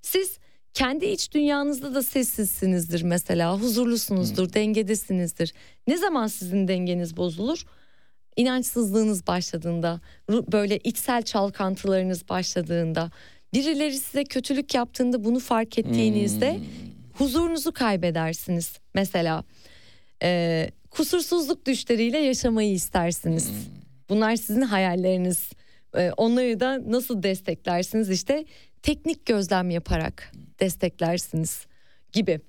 Siz 0.03 0.39
kendi 0.75 1.07
iç 1.07 1.33
dünyanızda 1.35 1.95
da 1.95 2.03
sessizsinizdir 2.03 3.03
mesela, 3.03 3.59
huzurlusunuzdur, 3.61 4.45
Hmm. 4.47 4.55
dengedesinizdir. 4.55 5.53
Ne 5.87 5.97
zaman 5.97 6.27
sizin 6.27 6.69
dengeniz 6.69 7.17
bozulur? 7.17 7.65
İnançsızlığınız 8.37 9.27
başladığında, 9.27 10.01
böyle 10.31 10.79
içsel 10.79 11.23
çalkantılarınız 11.23 12.29
başladığında, 12.29 13.11
birileri 13.55 13.99
size 13.99 14.25
kötülük 14.25 14.75
yaptığında 14.75 15.25
bunu 15.25 15.39
fark 15.41 15.79
ettiğinizde 15.79 16.55
Hmm. 16.55 16.65
huzurunuzu 17.15 17.73
kaybedersiniz. 17.73 18.73
Mesela 18.95 19.45
e, 20.23 20.71
kusursuzluk 20.91 21.67
düşleriyle 21.67 22.19
yaşamayı 22.19 22.73
istersiniz. 22.73 23.51
Bunlar 24.09 24.37
sizin 24.37 24.63
hayalleriniz. 24.63 25.51
E, 25.97 26.11
onları 26.17 26.61
da 26.61 26.93
nasıl 26.93 27.23
desteklersiniz? 27.23 28.11
İşte 28.11 28.45
teknik 28.83 29.27
gözlem 29.27 29.71
yaparak 29.71 30.33
desteklersiniz 30.61 31.67
gibi. 32.13 32.41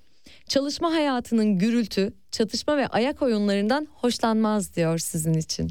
Çalışma 0.48 0.92
hayatının 0.92 1.58
gürültü, 1.58 2.12
çatışma 2.30 2.76
ve 2.76 2.86
ayak 2.86 3.22
oyunlarından 3.22 3.88
hoşlanmaz 3.92 4.76
diyor 4.76 4.98
sizin 4.98 5.34
için. 5.34 5.70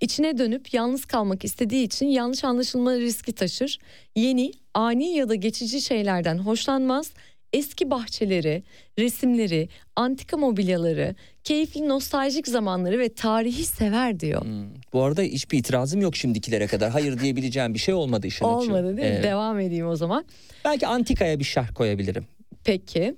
İçine 0.00 0.38
dönüp 0.38 0.74
yalnız 0.74 1.04
kalmak 1.04 1.44
istediği 1.44 1.84
için 1.84 2.06
yanlış 2.06 2.44
anlaşılma 2.44 2.94
riski 2.94 3.32
taşır. 3.32 3.78
Yeni, 4.16 4.52
ani 4.74 5.14
ya 5.14 5.28
da 5.28 5.34
geçici 5.34 5.82
şeylerden 5.82 6.38
hoşlanmaz. 6.38 7.10
Eski 7.52 7.90
bahçeleri, 7.90 8.62
resimleri, 8.98 9.68
antika 9.96 10.36
mobilyaları, 10.36 11.14
keyifli 11.44 11.88
nostaljik 11.88 12.48
zamanları 12.48 12.98
ve 12.98 13.14
tarihi 13.14 13.64
sever 13.64 14.20
diyor. 14.20 14.44
Hmm. 14.44 14.68
Bu 14.92 15.02
arada 15.02 15.22
hiçbir 15.22 15.58
itirazım 15.58 16.00
yok 16.00 16.16
şimdikilere 16.16 16.66
kadar. 16.66 16.90
Hayır 16.90 17.20
diyebileceğim 17.20 17.74
bir 17.74 17.78
şey 17.78 17.94
olmadı 17.94 18.26
işin. 18.26 18.44
Olmadı 18.44 18.96
değil 18.96 19.08
mi? 19.08 19.14
Evet. 19.14 19.24
Devam 19.24 19.60
edeyim 19.60 19.86
o 19.86 19.96
zaman. 19.96 20.24
Belki 20.64 20.86
antikaya 20.86 21.38
bir 21.38 21.44
şerh 21.44 21.74
koyabilirim. 21.74 22.26
Peki. 22.64 23.14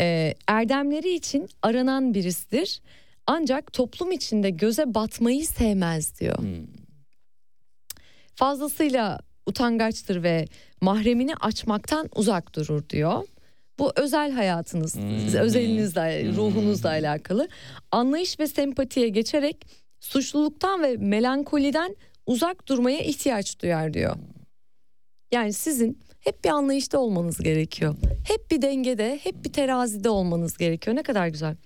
Ee, 0.00 0.34
erdemleri 0.48 1.14
için 1.14 1.48
aranan 1.62 2.14
birisidir. 2.14 2.80
Ancak 3.26 3.72
toplum 3.72 4.12
içinde 4.12 4.50
göze 4.50 4.94
batmayı 4.94 5.46
sevmez 5.46 6.20
diyor. 6.20 6.38
Hmm. 6.38 6.66
Fazlasıyla 8.34 9.20
utangaçtır 9.46 10.22
ve 10.22 10.44
mahremini 10.80 11.34
açmaktan 11.34 12.08
uzak 12.14 12.54
durur 12.54 12.88
diyor. 12.88 13.22
Bu 13.78 13.92
özel 13.96 14.32
hayatınız, 14.32 14.94
Hmm. 14.96 15.34
özelinizle, 15.40 16.22
Hmm. 16.24 16.36
ruhunuzla 16.36 16.88
alakalı. 16.88 17.48
Anlayış 17.92 18.40
ve 18.40 18.46
sempatiye 18.46 19.08
geçerek 19.08 19.66
suçluluktan 20.00 20.82
ve 20.82 20.96
melankoliden 20.96 21.96
uzak 22.26 22.68
durmaya 22.68 22.98
ihtiyaç 23.00 23.62
duyar 23.62 23.94
diyor. 23.94 24.16
Yani 25.32 25.52
sizin 25.52 25.98
hep 26.20 26.44
bir 26.44 26.48
anlayışta 26.50 26.98
olmanız 26.98 27.38
gerekiyor. 27.38 27.94
Hep 28.28 28.50
bir 28.50 28.62
dengede, 28.62 29.20
hep 29.22 29.44
bir 29.44 29.52
terazide 29.52 30.10
olmanız 30.10 30.56
gerekiyor. 30.56 30.96
Ne 30.96 31.02
kadar 31.02 31.28
güzel. 31.28 31.56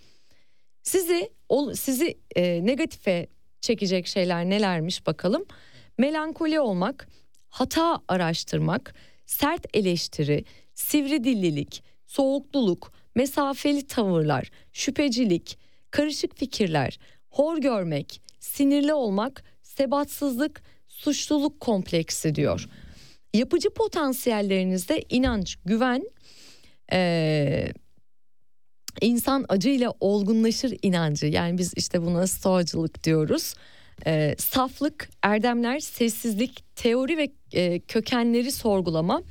Sizi 0.83 1.31
sizi 1.75 2.19
e, 2.37 2.67
negatife 2.67 3.27
çekecek 3.61 4.07
şeyler 4.07 4.45
nelermiş 4.45 5.07
bakalım. 5.07 5.45
Melankoli 5.99 6.61
olmak, 6.61 7.09
hata 7.49 7.99
araştırmak, 8.09 8.95
sert 9.27 9.67
eleştiri, 9.77 10.45
sivri 10.75 11.25
dillilik, 11.25 11.83
soğukluluk, 12.13 12.93
mesafeli 13.15 13.87
tavırlar, 13.87 14.51
şüphecilik, 14.73 15.59
karışık 15.91 16.37
fikirler, 16.37 16.99
hor 17.31 17.59
görmek, 17.59 18.23
sinirli 18.41 18.95
olmak, 18.95 19.45
sebatsızlık, 19.63 20.63
suçluluk 20.89 21.61
kompleksi 21.61 22.35
diyor. 22.35 22.69
Yapıcı 23.35 23.71
potansiyellerinizde 23.71 25.05
inanç, 25.09 25.57
güven, 25.65 26.03
eee, 26.93 27.73
insan 29.01 29.45
acıyla 29.49 29.93
olgunlaşır 30.01 30.77
inancı. 30.83 31.27
Yani 31.27 31.59
biz 31.59 31.73
işte 31.77 32.03
buna 32.03 32.27
stoacılık 32.27 33.05
diyoruz. 33.05 33.55
Eee, 34.07 34.35
saflık, 34.39 35.11
erdemler, 35.23 35.81
sessizlik, 35.81 36.65
teori 36.77 37.19
ve 37.19 37.29
e, 37.53 37.81
kökenleri 37.81 38.53
sorgulama, 38.53 39.23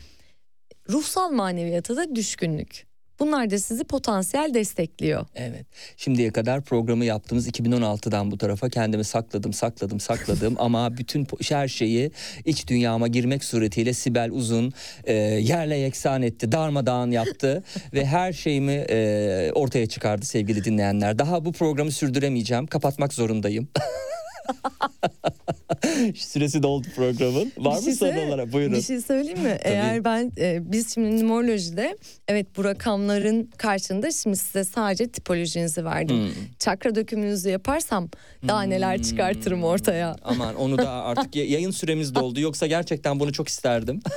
ruhsal 0.92 1.32
maneviyata 1.32 1.96
da 1.96 2.16
düşkünlük. 2.16 2.92
Bunlar 3.22 3.50
da 3.50 3.60
sizi 3.60 3.84
potansiyel 3.84 4.54
destekliyor. 4.54 5.26
Evet. 5.36 5.66
Şimdiye 5.98 6.32
kadar 6.32 6.62
programı 6.62 7.06
yaptığımız 7.06 7.48
2016'dan 7.48 8.32
bu 8.32 8.38
tarafa 8.38 8.70
kendimi 8.70 9.04
sakladım, 9.04 9.54
sakladım, 9.54 10.00
sakladım 10.00 10.56
ama 10.60 10.98
bütün 10.98 11.28
her 11.50 11.68
şeyi 11.68 12.12
iç 12.46 12.68
dünyama 12.68 13.08
girmek 13.08 13.44
suretiyle 13.44 13.94
Sibel 13.94 14.32
Uzun 14.32 14.74
e, 15.04 15.14
yerle 15.14 15.78
yeksan 15.78 16.22
etti, 16.22 16.52
darmadağın 16.52 17.12
yaptı 17.12 17.64
ve 17.94 18.06
her 18.06 18.34
şeyimi 18.34 18.86
e, 18.89 19.52
ortaya 19.56 19.86
çıkardı 19.86 20.26
sevgili 20.26 20.64
dinleyenler. 20.64 21.20
Daha 21.20 21.46
bu 21.46 21.52
programı 21.52 21.92
sürdüremeyeceğim, 21.92 22.68
kapatmak 22.68 23.14
zorundayım. 23.14 23.68
Süresi 26.16 26.64
doldu 26.64 26.88
programın. 26.96 27.52
Var 27.58 27.74
Bir 27.74 27.78
mı 27.80 27.84
şey 27.84 27.94
söyle- 27.94 28.26
olarak? 28.28 28.54
Buyurun. 28.54 28.74
Bir 28.76 28.82
şey 28.82 29.02
söyleyeyim 29.02 29.39
mi? 29.42 29.58
Eğer 29.64 30.04
ben 30.04 30.32
e, 30.38 30.72
biz 30.72 30.94
şimdi 30.94 31.24
numerolojide 31.24 31.98
evet 32.28 32.48
bu 32.58 32.64
rakamların 32.64 33.50
karşında 33.58 34.12
şimdi 34.12 34.38
size 34.38 34.64
sadece 34.64 35.08
tipolojinizi 35.08 35.86
verdim. 35.86 36.18
Hmm. 36.18 36.32
Çakra 36.60 36.96
dökümünüzü 36.96 37.50
yaparsam 37.50 38.10
daha 38.48 38.62
neler 38.64 39.02
çıkartırım 39.04 39.64
ortaya. 39.64 40.16
Aman 40.24 40.56
onu 40.56 40.78
da 40.78 40.89
artık 41.04 41.36
ya- 41.36 41.46
yayın 41.46 41.72
süremiz 41.72 42.16
doldu. 42.16 42.39
Yoksa 42.39 42.68
gerçekten 42.68 43.20
bunu 43.20 43.34
çok 43.34 43.48
isterdim. 43.48 44.00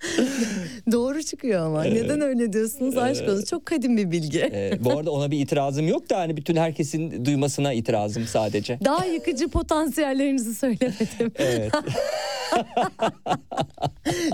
Doğru 0.92 1.22
çıkıyor 1.22 1.66
ama. 1.66 1.84
Neden 1.84 2.20
öyle 2.20 2.52
diyorsunuz 2.52 2.98
aşk 2.98 3.28
olsun. 3.28 3.44
Çok 3.44 3.66
kadim 3.66 3.96
bir 3.96 4.10
bilgi. 4.10 4.40
Ee, 4.40 4.78
bu 4.80 4.98
arada 4.98 5.10
ona 5.10 5.30
bir 5.30 5.40
itirazım 5.40 5.88
yok 5.88 6.10
da 6.10 6.18
hani 6.18 6.36
bütün 6.36 6.56
herkesin 6.56 7.24
duymasına 7.24 7.72
itirazım 7.72 8.26
sadece. 8.26 8.78
Daha 8.84 9.04
yıkıcı 9.04 9.48
potansiyellerinizi 9.48 10.54
söylemedim. 10.54 11.32
Evet. 11.38 11.70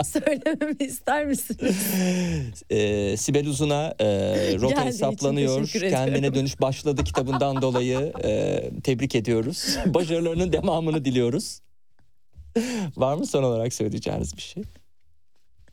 Söylememi 0.07 0.77
ister 0.81 1.27
misiniz? 1.27 1.77
Ee, 2.71 3.17
Sibel 3.17 3.47
Uzun'a 3.47 3.95
e, 3.99 4.05
Geldiği 4.05 4.61
rota 4.61 4.75
için 4.81 4.87
hesaplanıyor. 4.87 5.69
Kendine 5.69 6.35
dönüş 6.35 6.61
başladı 6.61 7.05
kitabından 7.05 7.63
dolayı 7.63 8.13
e, 8.25 8.63
tebrik 8.85 9.15
ediyoruz. 9.15 9.77
Başarılarının 9.87 10.53
devamını 10.53 11.05
diliyoruz. 11.05 11.61
Var 12.97 13.15
mı 13.15 13.27
son 13.27 13.43
olarak 13.43 13.75
söyleyeceğiniz 13.75 14.37
bir 14.37 14.43
şey? 14.43 14.63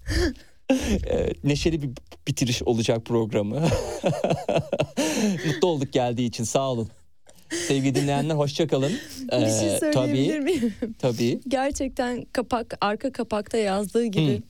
Neşeli 1.44 1.82
bir 1.82 1.90
bitiriş 2.28 2.64
olacak 2.64 3.06
programı. 3.06 3.56
Mutlu 5.46 5.68
olduk 5.68 5.94
geldiği 5.94 6.26
için 6.28 6.44
sağ 6.44 6.72
olun. 6.72 6.90
Sevgili 7.68 7.96
dinleyenler 7.96 8.36
hoşça 8.36 8.68
kalın. 8.68 8.92
bir 9.22 9.30
şey 9.60 9.76
Ee, 9.76 9.80
söyleyebilir 9.80 10.34
tabii, 10.34 10.44
miyim? 10.44 10.74
tabii. 11.00 11.40
Gerçekten 11.48 12.26
kapak 12.26 12.78
arka 12.82 13.12
kapakta 13.12 13.58
yazdığı 13.58 14.06
gibi 14.06 14.38
Hı. 14.38 14.42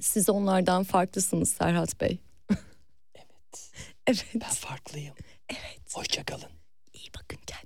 siz 0.00 0.28
onlardan 0.28 0.84
farklısınız 0.84 1.48
Serhat 1.52 2.00
Bey. 2.00 2.18
Evet. 2.50 3.70
Evet. 4.06 4.24
Ben 4.34 4.48
farklıyım. 4.50 5.14
Evet. 5.50 5.80
Hoşça 5.94 6.24
kalın. 6.24 6.50
İyi 6.94 7.08
bakın 7.18 7.38
kendinize. 7.46 7.65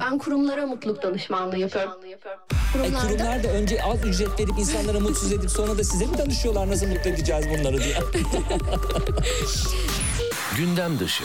Ben 0.00 0.18
kurumlara 0.18 0.66
mutluluk 0.66 1.02
danışmanlığı 1.02 1.58
yapıyorum. 1.58 1.92
E, 2.04 2.18
Kurumlarda 2.72 3.06
kurumlar 3.08 3.44
da 3.44 3.48
önce 3.48 3.82
az 3.82 4.04
ücret 4.04 4.40
verip 4.40 4.58
insanlara 4.58 5.00
mutsuz 5.00 5.32
edip 5.32 5.50
sonra 5.50 5.78
da 5.78 5.84
size 5.84 6.06
mi 6.06 6.18
danışıyorlar 6.18 6.68
nasıl 6.68 6.86
mutlu 6.86 7.10
edeceğiz 7.10 7.46
bunları 7.48 7.78
diye. 7.78 7.94
Gündem 10.56 10.98
dışı. 10.98 11.24